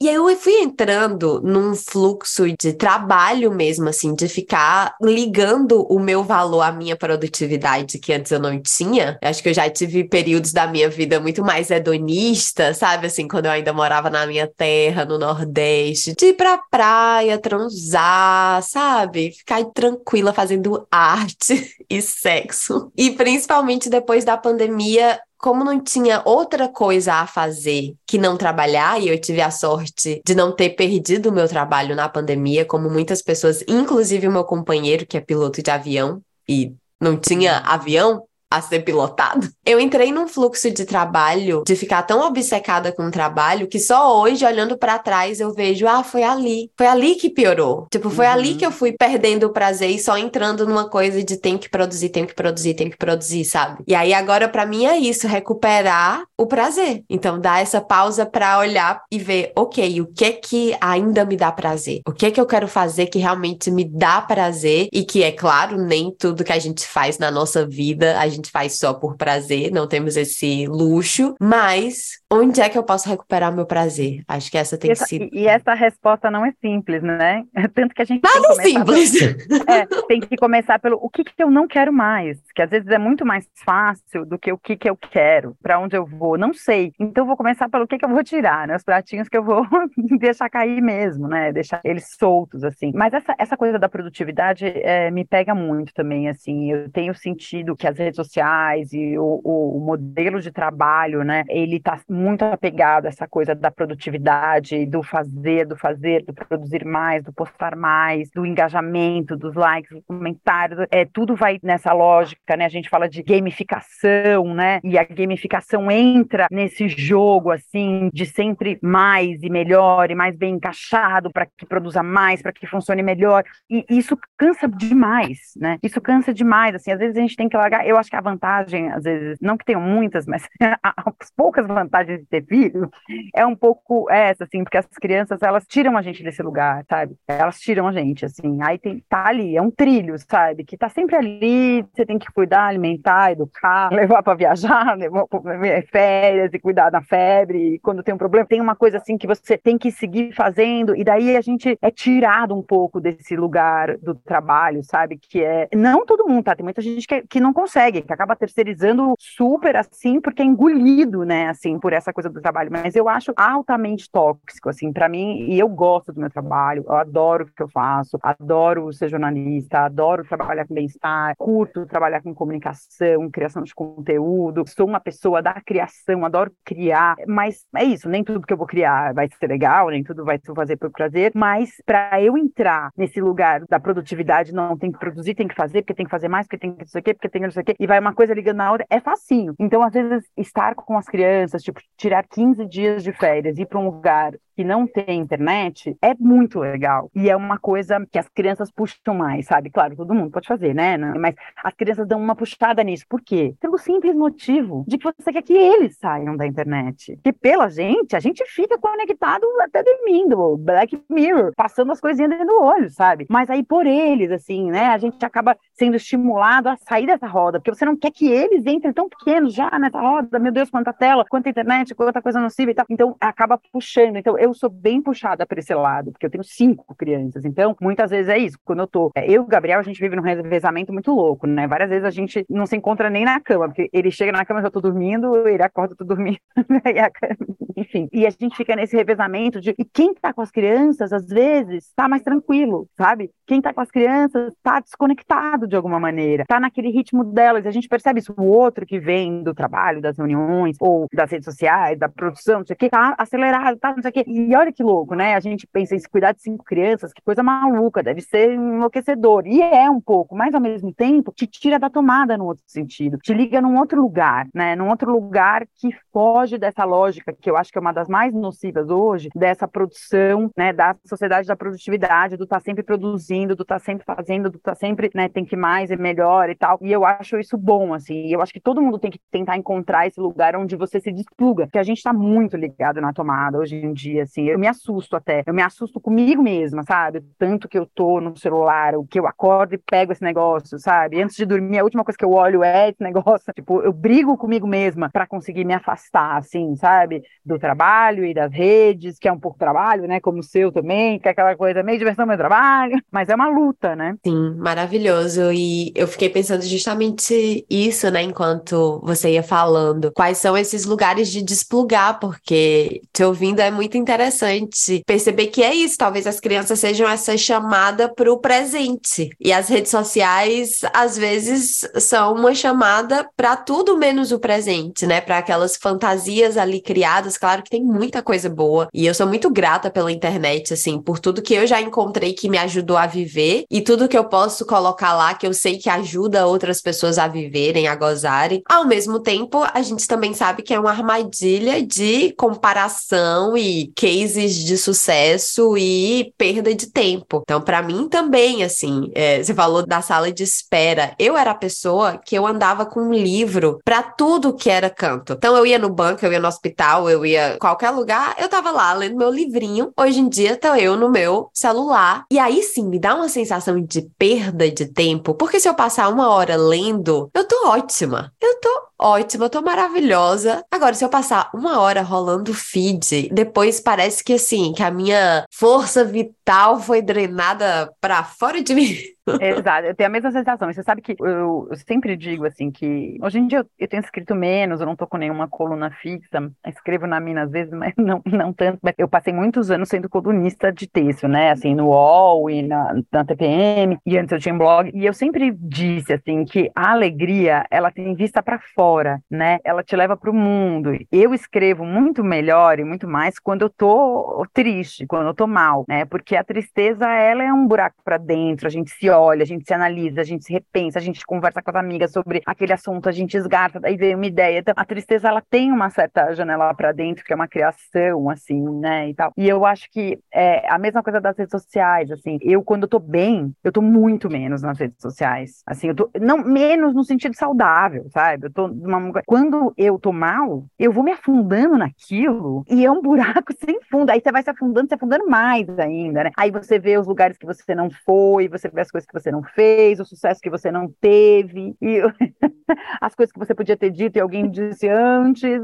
e 0.00 0.08
aí 0.08 0.14
eu 0.14 0.36
fui 0.36 0.54
entrando 0.54 1.40
num 1.42 1.74
fluxo 1.74 2.44
de 2.58 2.72
trabalho 2.72 3.50
mesmo, 3.50 3.88
assim, 3.88 4.14
de 4.14 4.28
ficar 4.28 4.94
ligando 5.02 5.82
o 5.82 5.98
meu 5.98 6.22
valor 6.22 6.62
à 6.62 6.72
minha 6.72 6.96
produtividade, 6.96 7.98
que 7.98 8.12
antes 8.12 8.32
eu 8.32 8.38
não 8.38 8.60
tinha. 8.60 9.18
Eu 9.22 9.28
acho 9.28 9.42
que 9.42 9.48
eu 9.48 9.54
já 9.54 9.68
tive 9.68 10.04
períodos 10.04 10.52
da 10.52 10.66
minha 10.66 10.88
vida 10.88 11.20
muito 11.20 11.42
mais 11.42 11.70
hedonista, 11.70 12.74
sabe? 12.74 13.06
Assim, 13.06 13.26
quando 13.26 13.46
eu 13.46 13.52
ainda 13.52 13.72
morava 13.72 14.10
na 14.10 14.26
minha 14.26 14.46
terra, 14.46 15.04
no 15.04 15.18
Nordeste, 15.18 16.14
de 16.14 16.26
ir 16.26 16.34
pra 16.34 16.58
praia, 16.70 17.38
transar, 17.38 18.62
sabe? 18.62 19.32
Ficar 19.32 19.64
tranquila 19.66 20.32
fazendo 20.32 20.86
arte 20.90 21.76
e 21.88 22.00
sexo. 22.00 22.92
E 22.96 23.10
principalmente 23.10 23.88
depois 23.88 24.24
da 24.24 24.36
pandemia, 24.36 25.18
como 25.38 25.64
não 25.64 25.80
tinha 25.80 26.20
outra 26.24 26.68
coisa 26.68 27.14
a 27.14 27.26
fazer 27.26 27.94
que 28.06 28.18
não 28.18 28.36
trabalhar, 28.36 29.00
e 29.00 29.08
eu 29.08 29.18
tive 29.20 29.40
a 29.40 29.50
sorte 29.50 30.20
de 30.26 30.34
não 30.34 30.50
ter 30.54 30.70
perdido 30.70 31.30
o 31.30 31.32
meu 31.32 31.48
trabalho 31.48 31.94
na 31.94 32.08
pandemia, 32.08 32.64
como 32.64 32.90
muitas 32.90 33.22
pessoas, 33.22 33.62
inclusive 33.68 34.26
o 34.26 34.32
meu 34.32 34.44
companheiro, 34.44 35.06
que 35.06 35.16
é 35.16 35.20
piloto 35.20 35.62
de 35.62 35.70
avião, 35.70 36.20
e 36.48 36.74
não 37.00 37.16
tinha 37.16 37.58
avião, 37.58 38.24
a 38.50 38.60
ser 38.60 38.80
pilotado. 38.80 39.48
Eu 39.64 39.78
entrei 39.78 40.10
num 40.12 40.26
fluxo 40.26 40.70
de 40.70 40.84
trabalho, 40.84 41.62
de 41.66 41.76
ficar 41.76 42.02
tão 42.02 42.26
obcecada 42.26 42.92
com 42.92 43.06
o 43.06 43.10
trabalho, 43.10 43.68
que 43.68 43.78
só 43.78 44.20
hoje, 44.20 44.44
olhando 44.44 44.78
para 44.78 44.98
trás, 44.98 45.40
eu 45.40 45.52
vejo, 45.52 45.86
ah, 45.86 46.02
foi 46.02 46.22
ali. 46.22 46.70
Foi 46.76 46.86
ali 46.86 47.14
que 47.14 47.30
piorou. 47.30 47.86
Tipo, 47.90 48.10
foi 48.10 48.26
uhum. 48.26 48.32
ali 48.32 48.54
que 48.54 48.64
eu 48.64 48.70
fui 48.70 48.92
perdendo 48.92 49.44
o 49.44 49.52
prazer 49.52 49.90
e 49.90 49.98
só 49.98 50.16
entrando 50.16 50.66
numa 50.66 50.88
coisa 50.88 51.22
de 51.22 51.36
tem 51.36 51.58
que 51.58 51.68
produzir, 51.68 52.08
tem 52.08 52.26
que 52.26 52.34
produzir, 52.34 52.74
tem 52.74 52.90
que 52.90 52.96
produzir, 52.96 53.44
sabe? 53.44 53.82
E 53.86 53.94
aí 53.94 54.14
agora 54.14 54.48
para 54.48 54.66
mim 54.66 54.86
é 54.86 54.96
isso, 54.96 55.26
recuperar 55.26 56.22
o 56.36 56.46
prazer. 56.46 57.04
Então 57.08 57.38
dar 57.38 57.60
essa 57.60 57.80
pausa 57.80 58.24
para 58.24 58.58
olhar 58.58 59.02
e 59.10 59.18
ver, 59.18 59.52
OK, 59.56 60.00
o 60.00 60.06
que 60.06 60.24
é 60.24 60.32
que 60.32 60.76
ainda 60.80 61.24
me 61.24 61.36
dá 61.36 61.52
prazer? 61.52 62.00
O 62.06 62.12
que 62.12 62.26
é 62.26 62.30
que 62.30 62.40
eu 62.40 62.46
quero 62.46 62.68
fazer 62.68 63.06
que 63.06 63.18
realmente 63.18 63.70
me 63.70 63.84
dá 63.84 64.20
prazer 64.20 64.88
e 64.92 65.04
que 65.04 65.22
é 65.22 65.32
claro, 65.32 65.76
nem 65.76 66.14
tudo 66.18 66.44
que 66.44 66.52
a 66.52 66.58
gente 66.58 66.86
faz 66.86 67.18
na 67.18 67.30
nossa 67.30 67.66
vida 67.66 68.18
a 68.18 68.28
gente 68.28 68.37
faz 68.44 68.78
só 68.78 68.94
por 68.94 69.16
prazer, 69.16 69.70
não 69.70 69.86
temos 69.86 70.16
esse 70.16 70.66
luxo, 70.66 71.34
mas 71.40 72.18
onde 72.30 72.60
é 72.60 72.68
que 72.68 72.76
eu 72.76 72.82
posso 72.82 73.08
recuperar 73.08 73.52
meu 73.52 73.66
prazer? 73.66 74.22
Acho 74.28 74.50
que 74.50 74.58
essa 74.58 74.76
tem 74.76 74.90
essa, 74.90 75.04
que 75.04 75.18
ser. 75.18 75.28
E 75.32 75.46
essa 75.46 75.74
resposta 75.74 76.30
não 76.30 76.44
é 76.44 76.52
simples, 76.60 77.02
né? 77.02 77.44
Tanto 77.74 77.94
que 77.94 78.02
a 78.02 78.04
gente. 78.04 78.22
Nada 78.22 78.54
tem 78.56 78.74
simples! 78.74 79.46
Pelo, 79.46 79.64
é, 79.70 79.86
tem 80.06 80.20
que 80.20 80.36
começar 80.36 80.78
pelo 80.78 80.98
o 81.00 81.08
que, 81.08 81.24
que 81.24 81.42
eu 81.42 81.50
não 81.50 81.66
quero 81.66 81.92
mais, 81.92 82.40
que 82.54 82.62
às 82.62 82.70
vezes 82.70 82.88
é 82.88 82.98
muito 82.98 83.24
mais 83.24 83.48
fácil 83.64 84.26
do 84.26 84.38
que 84.38 84.52
o 84.52 84.58
que, 84.58 84.76
que 84.76 84.88
eu 84.88 84.96
quero, 84.96 85.56
para 85.62 85.78
onde 85.78 85.96
eu 85.96 86.04
vou, 86.04 86.36
não 86.36 86.52
sei. 86.52 86.92
Então 86.98 87.26
vou 87.26 87.36
começar 87.36 87.68
pelo 87.68 87.86
que, 87.86 87.96
que 87.96 88.04
eu 88.04 88.10
vou 88.10 88.22
tirar, 88.22 88.68
né? 88.68 88.76
Os 88.76 88.84
pratinhos 88.84 89.28
que 89.28 89.36
eu 89.36 89.42
vou 89.42 89.64
deixar 90.18 90.50
cair 90.50 90.82
mesmo, 90.82 91.28
né? 91.28 91.52
Deixar 91.52 91.80
eles 91.84 92.14
soltos, 92.18 92.62
assim. 92.62 92.92
Mas 92.94 93.14
essa, 93.14 93.34
essa 93.38 93.56
coisa 93.56 93.78
da 93.78 93.88
produtividade 93.88 94.66
é, 94.66 95.10
me 95.10 95.24
pega 95.24 95.54
muito 95.54 95.94
também, 95.94 96.28
assim. 96.28 96.70
Eu 96.72 96.90
tenho 96.90 97.14
sentido 97.14 97.76
que 97.76 97.86
as 97.86 97.96
redes 97.96 98.16
sociais 98.16 98.92
e 98.92 99.18
o, 99.18 99.40
o, 99.42 99.78
o 99.78 99.80
modelo 99.80 100.40
de 100.40 100.50
trabalho, 100.50 101.24
né? 101.24 101.44
Ele 101.48 101.80
tá 101.80 101.98
muito 102.18 102.44
apegado 102.44 103.06
a 103.06 103.08
essa 103.08 103.26
coisa 103.26 103.54
da 103.54 103.70
produtividade, 103.70 104.84
do 104.86 105.02
fazer, 105.02 105.66
do 105.66 105.76
fazer, 105.76 106.24
do 106.24 106.34
produzir 106.34 106.84
mais, 106.84 107.24
do 107.24 107.32
postar 107.32 107.76
mais, 107.76 108.30
do 108.30 108.44
engajamento, 108.44 109.36
dos 109.36 109.54
likes, 109.54 109.90
dos 109.90 110.04
comentários, 110.04 110.86
é, 110.90 111.04
tudo 111.04 111.34
vai 111.36 111.58
nessa 111.62 111.92
lógica, 111.92 112.56
né? 112.56 112.64
A 112.64 112.68
gente 112.68 112.88
fala 112.88 113.08
de 113.08 113.22
gamificação, 113.22 114.54
né? 114.54 114.80
E 114.82 114.98
a 114.98 115.04
gamificação 115.04 115.90
entra 115.90 116.46
nesse 116.50 116.88
jogo, 116.88 117.50
assim, 117.50 118.10
de 118.12 118.26
sempre 118.26 118.78
mais 118.82 119.42
e 119.42 119.48
melhor 119.48 120.10
e 120.10 120.14
mais 120.14 120.36
bem 120.36 120.54
encaixado 120.54 121.30
para 121.30 121.46
que 121.46 121.66
produza 121.66 122.02
mais, 122.02 122.42
para 122.42 122.52
que 122.52 122.66
funcione 122.66 123.02
melhor. 123.02 123.44
E 123.70 123.84
isso 123.88 124.18
cansa 124.36 124.68
demais, 124.68 125.52
né? 125.56 125.78
Isso 125.82 126.00
cansa 126.00 126.32
demais, 126.34 126.74
assim, 126.74 126.90
às 126.90 126.98
vezes 126.98 127.16
a 127.16 127.20
gente 127.20 127.36
tem 127.36 127.48
que 127.48 127.56
largar. 127.56 127.86
Eu 127.86 127.96
acho 127.96 128.10
que 128.10 128.16
a 128.16 128.20
vantagem, 128.20 128.90
às 128.90 129.04
vezes, 129.04 129.38
não 129.40 129.56
que 129.56 129.64
tenham 129.64 129.80
muitas, 129.80 130.26
mas 130.26 130.48
as 130.82 131.30
poucas 131.36 131.66
vantagens 131.66 132.07
de 132.16 132.24
ter 132.26 132.44
filho 132.44 132.90
é 133.34 133.44
um 133.44 133.54
pouco 133.54 134.10
essa, 134.10 134.44
assim, 134.44 134.62
porque 134.64 134.78
as 134.78 134.86
crianças, 134.86 135.42
elas 135.42 135.66
tiram 135.66 135.96
a 135.96 136.02
gente 136.02 136.22
desse 136.22 136.42
lugar, 136.42 136.84
sabe? 136.88 137.14
Elas 137.26 137.58
tiram 137.60 137.86
a 137.86 137.92
gente, 137.92 138.24
assim. 138.24 138.58
Aí 138.62 138.78
tem, 138.78 139.02
tá 139.08 139.26
ali, 139.26 139.56
é 139.56 139.62
um 139.62 139.70
trilho, 139.70 140.16
sabe? 140.18 140.64
Que 140.64 140.76
tá 140.76 140.88
sempre 140.88 141.16
ali, 141.16 141.82
você 141.92 142.04
tem 142.06 142.18
que 142.18 142.30
cuidar, 142.32 142.66
alimentar, 142.66 143.32
educar, 143.32 143.90
levar 143.92 144.22
para 144.22 144.34
viajar, 144.34 144.96
levar 144.96 145.26
para 145.26 145.82
férias 145.90 146.52
e 146.52 146.58
cuidar 146.58 146.90
da 146.90 147.02
febre. 147.02 147.74
E 147.74 147.78
quando 147.78 148.02
tem 148.02 148.14
um 148.14 148.18
problema, 148.18 148.46
tem 148.46 148.60
uma 148.60 148.76
coisa 148.76 148.98
assim 148.98 149.16
que 149.18 149.26
você 149.26 149.56
tem 149.56 149.76
que 149.76 149.90
seguir 149.90 150.32
fazendo, 150.32 150.96
e 150.96 151.04
daí 151.04 151.36
a 151.36 151.40
gente 151.40 151.78
é 151.80 151.90
tirado 151.90 152.54
um 152.54 152.62
pouco 152.62 153.00
desse 153.00 153.36
lugar 153.36 153.96
do 153.98 154.14
trabalho, 154.14 154.82
sabe? 154.82 155.18
Que 155.18 155.42
é. 155.42 155.68
Não 155.74 156.04
todo 156.04 156.26
mundo, 156.28 156.44
tá? 156.44 156.56
Tem 156.56 156.64
muita 156.64 156.80
gente 156.80 157.06
que, 157.06 157.22
que 157.22 157.40
não 157.40 157.52
consegue, 157.52 158.02
que 158.02 158.12
acaba 158.12 158.36
terceirizando 158.36 159.14
super 159.18 159.76
assim, 159.76 160.20
porque 160.20 160.42
é 160.42 160.44
engolido, 160.44 161.24
né? 161.24 161.48
Assim, 161.48 161.78
por 161.78 161.92
essa 161.98 162.12
coisa 162.12 162.28
do 162.28 162.40
trabalho. 162.40 162.70
Mas 162.72 162.96
eu 162.96 163.08
acho 163.08 163.32
altamente 163.36 164.10
tóxico, 164.10 164.68
assim, 164.68 164.92
para 164.92 165.08
mim, 165.08 165.46
e 165.48 165.58
eu 165.58 165.68
gosto 165.68 166.12
do 166.12 166.20
meu 166.20 166.30
trabalho, 166.30 166.84
eu 166.86 166.94
adoro 166.94 167.44
o 167.44 167.46
que 167.54 167.62
eu 167.62 167.68
faço, 167.68 168.18
adoro 168.22 168.92
ser 168.92 169.08
jornalista, 169.08 169.80
adoro 169.80 170.24
trabalhar 170.24 170.66
com 170.66 170.74
bem-estar, 170.74 171.34
curto 171.36 171.86
trabalhar 171.86 172.22
com 172.22 172.34
comunicação, 172.34 173.30
criação 173.30 173.62
de 173.62 173.74
conteúdo, 173.74 174.64
sou 174.66 174.86
uma 174.86 175.00
pessoa 175.00 175.42
da 175.42 175.60
criação, 175.60 176.24
adoro 176.24 176.52
criar, 176.64 177.16
mas 177.26 177.64
é 177.76 177.84
isso, 177.84 178.08
nem 178.08 178.24
tudo 178.24 178.46
que 178.46 178.52
eu 178.52 178.56
vou 178.56 178.66
criar 178.66 179.12
vai 179.14 179.28
ser 179.28 179.46
legal, 179.46 179.88
nem 179.88 180.02
tudo 180.02 180.24
vai 180.24 180.38
se 180.38 180.54
fazer 180.54 180.76
por 180.76 180.90
prazer, 180.90 181.32
mas 181.34 181.70
para 181.84 182.22
eu 182.22 182.36
entrar 182.36 182.90
nesse 182.96 183.20
lugar 183.20 183.64
da 183.68 183.80
produtividade, 183.80 184.52
não, 184.52 184.76
tem 184.76 184.92
que 184.92 184.98
produzir, 184.98 185.34
tem 185.34 185.48
que 185.48 185.54
fazer, 185.54 185.82
porque 185.82 185.94
tem 185.94 186.04
que 186.04 186.10
fazer 186.10 186.28
mais, 186.28 186.46
porque 186.46 186.58
tem 186.58 186.72
que 186.72 186.80
não 186.80 186.86
sei 186.86 187.00
o 187.00 187.04
quê, 187.04 187.14
porque 187.14 187.28
tem 187.28 187.40
que 187.40 187.46
não 187.46 187.52
sei 187.52 187.62
o 187.62 187.64
quê, 187.64 187.74
e 187.78 187.86
vai 187.86 187.98
uma 187.98 188.14
coisa 188.14 188.34
ligando 188.34 188.58
na 188.58 188.70
outra, 188.70 188.86
é 188.90 189.00
facinho. 189.00 189.54
Então, 189.58 189.82
às 189.82 189.92
vezes, 189.92 190.24
estar 190.36 190.74
com 190.74 190.96
as 190.96 191.06
crianças, 191.06 191.62
tipo, 191.62 191.80
tirar 191.96 192.26
15 192.28 192.66
dias 192.66 193.02
de 193.02 193.12
férias, 193.12 193.58
ir 193.58 193.66
para 193.66 193.78
um 193.78 193.84
lugar 193.84 194.38
que 194.58 194.64
não 194.64 194.88
tem 194.88 195.20
internet 195.20 195.96
é 196.02 196.14
muito 196.18 196.58
legal. 196.58 197.08
E 197.14 197.30
é 197.30 197.36
uma 197.36 197.60
coisa 197.60 198.04
que 198.10 198.18
as 198.18 198.28
crianças 198.28 198.72
puxam 198.72 199.14
mais, 199.14 199.46
sabe? 199.46 199.70
Claro, 199.70 199.94
todo 199.94 200.12
mundo 200.12 200.32
pode 200.32 200.48
fazer, 200.48 200.74
né? 200.74 200.98
Mas 200.98 201.36
as 201.62 201.72
crianças 201.74 202.08
dão 202.08 202.20
uma 202.20 202.34
puxada 202.34 202.82
nisso. 202.82 203.04
Por 203.08 203.20
quê? 203.22 203.54
Pelo 203.60 203.78
simples 203.78 204.16
motivo 204.16 204.84
de 204.88 204.98
que 204.98 205.04
você 205.16 205.32
quer 205.32 205.42
que 205.42 205.52
eles 205.52 205.96
saiam 205.96 206.36
da 206.36 206.44
internet. 206.44 207.20
Que 207.22 207.32
pela 207.32 207.68
gente, 207.68 208.16
a 208.16 208.18
gente 208.18 208.44
fica 208.46 208.76
conectado 208.76 209.46
até 209.60 209.80
dormindo. 209.80 210.56
Black 210.56 211.00
Mirror, 211.08 211.52
passando 211.54 211.92
as 211.92 212.00
coisinhas 212.00 212.30
dentro 212.30 212.46
do 212.46 212.60
olho, 212.60 212.90
sabe? 212.90 213.26
Mas 213.30 213.48
aí 213.48 213.62
por 213.62 213.86
eles, 213.86 214.32
assim, 214.32 214.72
né? 214.72 214.86
A 214.86 214.98
gente 214.98 215.24
acaba 215.24 215.56
sendo 215.74 215.94
estimulado 215.94 216.68
a 216.68 216.76
sair 216.78 217.06
dessa 217.06 217.28
roda, 217.28 217.60
porque 217.60 217.72
você 217.72 217.84
não 217.84 217.96
quer 217.96 218.10
que 218.10 218.28
eles 218.28 218.66
entrem 218.66 218.92
tão 218.92 219.08
pequenos 219.08 219.54
já 219.54 219.70
nessa 219.78 220.00
roda. 220.00 220.36
Meu 220.40 220.50
Deus, 220.50 220.68
quanta 220.68 220.92
tela, 220.92 221.24
quanta 221.30 221.48
internet, 221.48 221.94
quanta 221.94 222.20
coisa 222.20 222.40
nociva 222.40 222.72
e 222.72 222.74
tal. 222.74 222.86
Então 222.90 223.14
acaba 223.20 223.56
puxando. 223.72 224.16
Então 224.16 224.36
eu 224.36 224.47
eu 224.48 224.54
sou 224.54 224.70
bem 224.70 225.00
puxada 225.00 225.46
para 225.46 225.58
esse 225.60 225.74
lado, 225.74 226.12
porque 226.12 226.26
eu 226.26 226.30
tenho 226.30 226.44
cinco 226.44 226.94
crianças. 226.94 227.44
Então, 227.44 227.76
muitas 227.80 228.10
vezes 228.10 228.28
é 228.28 228.38
isso. 228.38 228.58
Quando 228.64 228.80
eu 228.80 228.86
tô. 228.86 229.10
É, 229.14 229.26
eu 229.26 229.34
e 229.34 229.38
o 229.38 229.46
Gabriel, 229.46 229.80
a 229.80 229.82
gente 229.82 230.00
vive 230.00 230.16
num 230.16 230.22
revezamento 230.22 230.92
muito 230.92 231.12
louco, 231.12 231.46
né? 231.46 231.66
Várias 231.66 231.88
vezes 231.90 232.04
a 232.04 232.10
gente 232.10 232.44
não 232.48 232.66
se 232.66 232.76
encontra 232.76 233.10
nem 233.10 233.24
na 233.24 233.40
cama, 233.40 233.68
porque 233.68 233.88
ele 233.92 234.10
chega 234.10 234.32
na 234.32 234.44
cama, 234.44 234.60
eu 234.60 234.70
tô 234.70 234.80
dormindo, 234.80 235.46
ele 235.46 235.62
acorda, 235.62 235.92
eu 235.92 235.96
tô 235.96 236.04
dormindo. 236.04 236.38
Enfim. 237.76 238.08
E 238.12 238.26
a 238.26 238.30
gente 238.30 238.56
fica 238.56 238.74
nesse 238.74 238.96
revezamento 238.96 239.60
de. 239.60 239.74
E 239.78 239.84
quem 239.84 240.14
tá 240.14 240.32
com 240.32 240.40
as 240.42 240.50
crianças, 240.50 241.12
às 241.12 241.26
vezes, 241.26 241.92
tá 241.94 242.08
mais 242.08 242.22
tranquilo, 242.22 242.88
sabe? 242.96 243.30
Quem 243.46 243.60
tá 243.60 243.72
com 243.72 243.80
as 243.80 243.90
crianças 243.90 244.52
tá 244.62 244.80
desconectado 244.80 245.66
de 245.66 245.76
alguma 245.76 246.00
maneira, 246.00 246.44
tá 246.46 246.58
naquele 246.58 246.90
ritmo 246.90 247.24
delas. 247.24 247.66
A 247.66 247.70
gente 247.70 247.88
percebe 247.88 248.20
isso. 248.20 248.34
O 248.36 248.44
outro 248.44 248.84
que 248.84 248.98
vem 248.98 249.42
do 249.42 249.54
trabalho, 249.54 250.00
das 250.00 250.18
reuniões, 250.18 250.76
ou 250.80 251.06
das 251.12 251.30
redes 251.30 251.44
sociais, 251.44 251.98
da 251.98 252.08
produção, 252.08 252.60
não 252.60 252.66
sei 252.66 252.74
o 252.74 252.76
quê, 252.76 252.88
tá 252.88 253.14
acelerado, 253.16 253.78
tá 253.78 253.94
não 253.94 254.02
sei 254.02 254.10
o 254.10 254.14
quê. 254.14 254.24
E 254.26 254.37
olha 254.54 254.72
que 254.72 254.82
louco, 254.82 255.14
né? 255.14 255.34
A 255.34 255.40
gente 255.40 255.66
pensa 255.66 255.94
em 255.94 255.98
se 255.98 256.08
cuidar 256.08 256.32
de 256.32 256.42
cinco 256.42 256.64
crianças, 256.64 257.12
que 257.12 257.22
coisa 257.22 257.42
maluca, 257.42 258.02
deve 258.02 258.20
ser 258.20 258.52
enlouquecedor. 258.52 259.46
E 259.46 259.60
é 259.60 259.90
um 259.90 260.00
pouco, 260.00 260.36
mas 260.36 260.54
ao 260.54 260.60
mesmo 260.60 260.92
tempo 260.92 261.32
te 261.32 261.46
tira 261.46 261.78
da 261.78 261.90
tomada 261.90 262.36
no 262.36 262.46
outro 262.46 262.64
sentido, 262.66 263.18
te 263.18 263.32
liga 263.32 263.60
num 263.60 263.78
outro 263.78 264.00
lugar, 264.00 264.46
né? 264.54 264.76
Num 264.76 264.88
outro 264.88 265.10
lugar 265.10 265.66
que 265.76 265.90
foge 266.12 266.58
dessa 266.58 266.84
lógica, 266.84 267.32
que 267.32 267.50
eu 267.50 267.56
acho 267.56 267.72
que 267.72 267.78
é 267.78 267.80
uma 267.80 267.92
das 267.92 268.08
mais 268.08 268.34
nocivas 268.34 268.90
hoje, 268.90 269.28
dessa 269.34 269.66
produção, 269.66 270.50
né? 270.56 270.72
Da 270.72 270.96
sociedade 271.04 271.46
da 271.46 271.56
produtividade, 271.56 272.36
do 272.36 272.46
tá 272.46 272.60
sempre 272.60 272.82
produzindo, 272.82 273.54
do 273.54 273.64
tá 273.64 273.78
sempre 273.78 274.04
fazendo, 274.04 274.50
do 274.50 274.58
tá 274.58 274.74
sempre, 274.74 275.10
né? 275.14 275.28
Tem 275.28 275.44
que 275.44 275.56
mais 275.56 275.90
e 275.90 275.96
melhor 275.96 276.50
e 276.50 276.54
tal. 276.54 276.78
E 276.82 276.92
eu 276.92 277.04
acho 277.04 277.38
isso 277.38 277.56
bom, 277.56 277.94
assim. 277.94 278.26
E 278.26 278.32
eu 278.32 278.42
acho 278.42 278.52
que 278.52 278.60
todo 278.60 278.82
mundo 278.82 278.98
tem 278.98 279.10
que 279.10 279.20
tentar 279.30 279.56
encontrar 279.56 280.06
esse 280.06 280.20
lugar 280.20 280.56
onde 280.56 280.76
você 280.76 281.00
se 281.00 281.12
despluga, 281.12 281.66
porque 281.66 281.78
a 281.78 281.82
gente 281.82 281.98
está 281.98 282.12
muito 282.12 282.56
ligado 282.56 283.00
na 283.00 283.12
tomada 283.12 283.58
hoje 283.58 283.76
em 283.76 283.92
dia, 283.92 284.26
assim, 284.28 284.44
eu 284.44 284.58
me 284.58 284.66
assusto 284.66 285.16
até. 285.16 285.42
Eu 285.46 285.54
me 285.54 285.62
assusto 285.62 286.00
comigo 286.00 286.42
mesma, 286.42 286.82
sabe? 286.86 287.22
Tanto 287.38 287.68
que 287.68 287.78
eu 287.78 287.86
tô 287.86 288.20
no 288.20 288.36
celular, 288.36 288.94
o 288.94 289.04
que 289.04 289.18
eu 289.18 289.26
acordo 289.26 289.74
e 289.74 289.78
pego 289.78 290.12
esse 290.12 290.22
negócio, 290.22 290.78
sabe? 290.78 291.20
Antes 291.20 291.36
de 291.36 291.44
dormir, 291.44 291.78
a 291.78 291.84
última 291.84 292.04
coisa 292.04 292.16
que 292.16 292.24
eu 292.24 292.32
olho 292.32 292.62
é 292.62 292.90
esse 292.90 293.02
negócio. 293.02 293.52
Tipo, 293.58 293.82
eu 293.82 293.92
brigo 293.92 294.36
comigo 294.36 294.66
mesma 294.66 295.10
para 295.10 295.26
conseguir 295.26 295.64
me 295.64 295.74
afastar, 295.74 296.36
assim, 296.36 296.76
sabe? 296.76 297.22
Do 297.44 297.58
trabalho 297.58 298.24
e 298.24 298.32
das 298.32 298.52
redes, 298.52 299.18
que 299.18 299.26
é 299.26 299.32
um 299.32 299.40
pouco 299.40 299.58
trabalho, 299.58 300.06
né? 300.06 300.20
Como 300.20 300.38
o 300.38 300.42
seu 300.42 300.70
também, 300.70 301.18
que 301.18 301.26
é 301.26 301.30
aquela 301.32 301.56
coisa 301.56 301.82
meio 301.82 301.98
diversão, 301.98 302.26
meu 302.26 302.36
trabalho. 302.36 303.02
Mas 303.10 303.28
é 303.28 303.34
uma 303.34 303.48
luta, 303.48 303.96
né? 303.96 304.14
Sim, 304.24 304.54
maravilhoso. 304.56 305.50
E 305.52 305.92
eu 305.96 306.06
fiquei 306.06 306.28
pensando 306.28 306.62
justamente 306.62 307.66
isso, 307.68 308.10
né? 308.10 308.22
Enquanto 308.22 309.00
você 309.02 309.32
ia 309.32 309.42
falando. 309.42 310.12
Quais 310.12 310.38
são 310.38 310.56
esses 310.56 310.84
lugares 310.84 311.28
de 311.30 311.42
desplugar? 311.42 312.20
Porque 312.20 313.02
te 313.12 313.24
ouvindo 313.24 313.60
é 313.60 313.70
muito 313.70 313.96
interessante 313.96 314.17
interessante 314.18 315.02
perceber 315.06 315.46
que 315.46 315.62
é 315.62 315.72
isso. 315.72 315.96
Talvez 315.96 316.26
as 316.26 316.40
crianças 316.40 316.80
sejam 316.80 317.08
essa 317.08 317.36
chamada 317.36 318.12
para 318.12 318.32
o 318.32 318.38
presente. 318.38 319.30
E 319.40 319.52
as 319.52 319.68
redes 319.68 319.90
sociais, 319.90 320.80
às 320.92 321.16
vezes, 321.16 321.88
são 322.00 322.34
uma 322.34 322.54
chamada 322.54 323.28
para 323.36 323.56
tudo 323.56 323.96
menos 323.96 324.32
o 324.32 324.38
presente, 324.38 325.06
né? 325.06 325.20
Para 325.20 325.38
aquelas 325.38 325.76
fantasias 325.76 326.56
ali 326.56 326.80
criadas, 326.80 327.38
claro 327.38 327.62
que 327.62 327.70
tem 327.70 327.82
muita 327.82 328.22
coisa 328.22 328.48
boa. 328.48 328.88
E 328.92 329.06
eu 329.06 329.14
sou 329.14 329.26
muito 329.26 329.48
grata 329.50 329.90
pela 329.90 330.10
internet, 330.10 330.74
assim, 330.74 331.00
por 331.00 331.18
tudo 331.18 331.42
que 331.42 331.54
eu 331.54 331.66
já 331.66 331.80
encontrei 331.80 332.32
que 332.32 332.48
me 332.48 332.58
ajudou 332.58 332.96
a 332.96 333.06
viver 333.06 333.64
e 333.70 333.80
tudo 333.80 334.08
que 334.08 334.18
eu 334.18 334.24
posso 334.24 334.66
colocar 334.66 335.14
lá 335.14 335.34
que 335.34 335.46
eu 335.46 335.54
sei 335.54 335.78
que 335.78 335.88
ajuda 335.88 336.46
outras 336.46 336.80
pessoas 336.80 337.18
a 337.18 337.28
viverem, 337.28 337.86
a 337.86 337.94
gozarem. 337.94 338.62
Ao 338.68 338.86
mesmo 338.86 339.20
tempo, 339.20 339.64
a 339.72 339.82
gente 339.82 340.06
também 340.06 340.34
sabe 340.34 340.62
que 340.62 340.74
é 340.74 340.80
uma 340.80 340.90
armadilha 340.90 341.82
de 341.82 342.32
comparação 342.32 343.56
e 343.56 343.92
cases 343.98 344.54
de 344.54 344.78
sucesso 344.78 345.76
e 345.76 346.32
perda 346.38 346.72
de 346.72 346.86
tempo. 346.86 347.40
Então, 347.42 347.60
para 347.60 347.82
mim 347.82 348.08
também, 348.08 348.62
assim, 348.62 349.10
é, 349.12 349.42
você 349.42 349.52
falou 349.52 349.84
da 349.84 350.00
sala 350.00 350.30
de 350.30 350.44
espera. 350.44 351.16
Eu 351.18 351.36
era 351.36 351.50
a 351.50 351.54
pessoa 351.54 352.16
que 352.16 352.36
eu 352.36 352.46
andava 352.46 352.86
com 352.86 353.00
um 353.00 353.12
livro 353.12 353.80
para 353.84 354.00
tudo 354.00 354.54
que 354.54 354.70
era 354.70 354.88
canto. 354.88 355.32
Então, 355.32 355.56
eu 355.56 355.66
ia 355.66 355.80
no 355.80 355.90
banco, 355.90 356.24
eu 356.24 356.32
ia 356.32 356.38
no 356.38 356.46
hospital, 356.46 357.10
eu 357.10 357.26
ia 357.26 357.56
qualquer 357.58 357.90
lugar, 357.90 358.36
eu 358.38 358.48
tava 358.48 358.70
lá 358.70 358.92
lendo 358.92 359.16
meu 359.16 359.30
livrinho. 359.30 359.90
Hoje 359.98 360.20
em 360.20 360.28
dia, 360.28 360.56
tô 360.56 360.76
eu 360.76 360.96
no 360.96 361.10
meu 361.10 361.50
celular. 361.52 362.24
E 362.30 362.38
aí 362.38 362.62
sim, 362.62 362.88
me 362.88 363.00
dá 363.00 363.16
uma 363.16 363.28
sensação 363.28 363.82
de 363.82 364.02
perda 364.16 364.70
de 364.70 364.86
tempo, 364.86 365.34
porque 365.34 365.58
se 365.58 365.68
eu 365.68 365.74
passar 365.74 366.08
uma 366.08 366.30
hora 366.30 366.54
lendo, 366.54 367.28
eu 367.34 367.44
tô 367.44 367.66
ótima. 367.66 368.32
Eu 368.40 368.60
tô 368.60 368.88
ótima, 368.98 369.46
eu 369.46 369.50
tô 369.50 369.62
maravilhosa. 369.62 370.64
Agora, 370.70 370.94
se 370.94 371.04
eu 371.04 371.08
passar 371.08 371.50
uma 371.54 371.80
hora 371.80 372.02
rolando 372.02 372.52
feed, 372.52 373.30
depois 373.32 373.80
parece 373.88 374.22
que 374.22 374.34
assim, 374.34 374.74
que 374.74 374.82
a 374.82 374.90
minha 374.90 375.46
força 375.50 376.04
vital 376.04 376.78
foi 376.78 377.00
drenada 377.00 377.90
para 378.02 378.22
fora 378.22 378.62
de 378.62 378.74
mim. 378.74 378.94
Exato, 379.40 379.86
eu 379.86 379.94
tenho 379.94 380.08
a 380.08 380.12
mesma 380.12 380.32
sensação. 380.32 380.72
você 380.72 380.82
sabe 380.82 381.02
que 381.02 381.14
eu, 381.18 381.68
eu 381.70 381.76
sempre 381.76 382.16
digo 382.16 382.44
assim 382.46 382.70
que 382.70 383.18
hoje 383.22 383.38
em 383.38 383.46
dia 383.46 383.60
eu, 383.60 383.66
eu, 383.78 383.88
tenho 383.88 384.02
escrito 384.02 384.34
menos, 384.34 384.80
eu 384.80 384.86
não 384.86 384.96
tô 384.96 385.06
com 385.06 385.16
nenhuma 385.16 385.48
coluna 385.48 385.90
fixa, 385.90 386.50
escrevo 386.66 387.06
na 387.06 387.20
mina 387.20 387.42
às 387.42 387.50
vezes, 387.50 387.72
mas 387.74 387.94
não, 387.96 388.20
não 388.26 388.52
tanto. 388.52 388.78
Mas 388.82 388.94
eu 388.98 389.08
passei 389.08 389.32
muitos 389.32 389.70
anos 389.70 389.88
sendo 389.88 390.08
colunista 390.08 390.72
de 390.72 390.86
texto, 390.86 391.28
né? 391.28 391.50
Assim, 391.50 391.74
no 391.74 391.88
UOL 391.88 392.50
e 392.50 392.62
na, 392.62 392.94
na 393.10 393.24
TPM, 393.24 393.98
e 394.04 394.18
antes 394.18 394.32
eu 394.32 394.38
tinha 394.38 394.54
um 394.54 394.58
blog, 394.58 394.90
e 394.94 395.06
eu 395.06 395.12
sempre 395.12 395.54
disse 395.58 396.12
assim 396.12 396.44
que 396.44 396.70
a 396.74 396.92
alegria, 396.92 397.64
ela 397.70 397.90
tem 397.90 398.14
vista 398.14 398.42
para 398.42 398.58
fora 398.74 399.18
né? 399.30 399.58
Ela 399.64 399.82
te 399.82 399.94
leva 399.96 400.16
para 400.16 400.30
o 400.30 400.34
mundo. 400.34 400.90
Eu 401.10 401.34
escrevo 401.34 401.84
muito 401.84 402.24
melhor 402.24 402.78
e 402.78 402.84
muito 402.84 403.08
mais 403.08 403.38
quando 403.38 403.62
eu 403.62 403.70
tô 403.70 404.46
triste, 404.52 405.06
quando 405.06 405.26
eu 405.28 405.34
tô 405.34 405.46
mal, 405.46 405.84
né? 405.88 406.04
Porque 406.04 406.36
a 406.36 406.44
tristeza, 406.44 407.08
ela 407.08 407.42
é 407.42 407.52
um 407.52 407.66
buraco 407.66 407.96
para 408.04 408.18
dentro, 408.18 408.66
a 408.66 408.70
gente 408.70 408.90
se 408.90 409.08
olha, 409.18 409.42
a 409.42 409.46
gente 409.46 409.66
se 409.66 409.74
analisa, 409.74 410.20
a 410.20 410.24
gente 410.24 410.44
se 410.44 410.52
repensa, 410.52 410.98
a 410.98 411.02
gente 411.02 411.24
conversa 411.24 411.62
com 411.62 411.70
as 411.70 411.76
amigas 411.76 412.12
sobre 412.12 412.42
aquele 412.46 412.72
assunto, 412.72 413.08
a 413.08 413.12
gente 413.12 413.36
esgarça, 413.36 413.80
daí 413.80 413.96
vem 413.96 414.14
uma 414.14 414.26
ideia. 414.26 414.58
Então, 414.58 414.74
a 414.76 414.84
tristeza, 414.84 415.28
ela 415.28 415.42
tem 415.42 415.72
uma 415.72 415.90
certa 415.90 416.32
janela 416.34 416.72
para 416.74 416.92
dentro, 416.92 417.24
que 417.24 417.32
é 417.32 417.36
uma 417.36 417.48
criação, 417.48 418.30
assim, 418.30 418.60
né? 418.78 419.08
E 419.10 419.14
tal. 419.14 419.32
E 419.36 419.48
eu 419.48 419.64
acho 419.64 419.88
que 419.90 420.18
é 420.32 420.68
a 420.68 420.78
mesma 420.78 421.02
coisa 421.02 421.20
das 421.20 421.36
redes 421.36 421.50
sociais, 421.50 422.10
assim. 422.10 422.38
Eu, 422.40 422.62
quando 422.62 422.82
eu 422.82 422.88
tô 422.88 422.98
bem, 422.98 423.54
eu 423.62 423.72
tô 423.72 423.82
muito 423.82 424.30
menos 424.30 424.62
nas 424.62 424.78
redes 424.78 425.00
sociais. 425.00 425.62
Assim, 425.66 425.88
eu 425.88 425.94
tô, 425.94 426.10
não 426.20 426.38
menos 426.38 426.94
no 426.94 427.04
sentido 427.04 427.34
saudável, 427.34 428.06
sabe? 428.10 428.46
Eu 428.46 428.52
tô 428.52 428.66
uma... 428.66 429.22
Quando 429.26 429.72
eu 429.76 429.98
tô 429.98 430.12
mal, 430.12 430.64
eu 430.78 430.92
vou 430.92 431.04
me 431.04 431.12
afundando 431.12 431.76
naquilo 431.76 432.64
e 432.68 432.84
é 432.84 432.90
um 432.90 433.02
buraco 433.02 433.52
sem 433.58 433.80
fundo. 433.90 434.10
Aí 434.10 434.20
você 434.20 434.32
vai 434.32 434.42
se 434.42 434.50
afundando, 434.50 434.88
se 434.88 434.94
afundando 434.94 435.28
mais 435.28 435.68
ainda, 435.78 436.24
né? 436.24 436.30
Aí 436.36 436.50
você 436.50 436.78
vê 436.78 436.98
os 436.98 437.06
lugares 437.06 437.36
que 437.36 437.46
você 437.46 437.74
não 437.74 437.90
foi, 437.90 438.48
você 438.48 438.68
vê 438.68 438.80
as 438.80 438.90
coisas 438.90 439.07
que 439.08 439.18
você 439.18 439.30
não 439.30 439.42
fez, 439.42 439.98
o 439.98 440.04
sucesso 440.04 440.40
que 440.40 440.50
você 440.50 440.70
não 440.70 440.88
teve, 441.00 441.74
e 441.80 442.00
as 443.00 443.14
coisas 443.14 443.32
que 443.32 443.38
você 443.38 443.54
podia 443.54 443.76
ter 443.76 443.90
dito 443.90 444.16
e 444.16 444.20
alguém 444.20 444.50
disse 444.50 444.88
antes, 444.88 445.62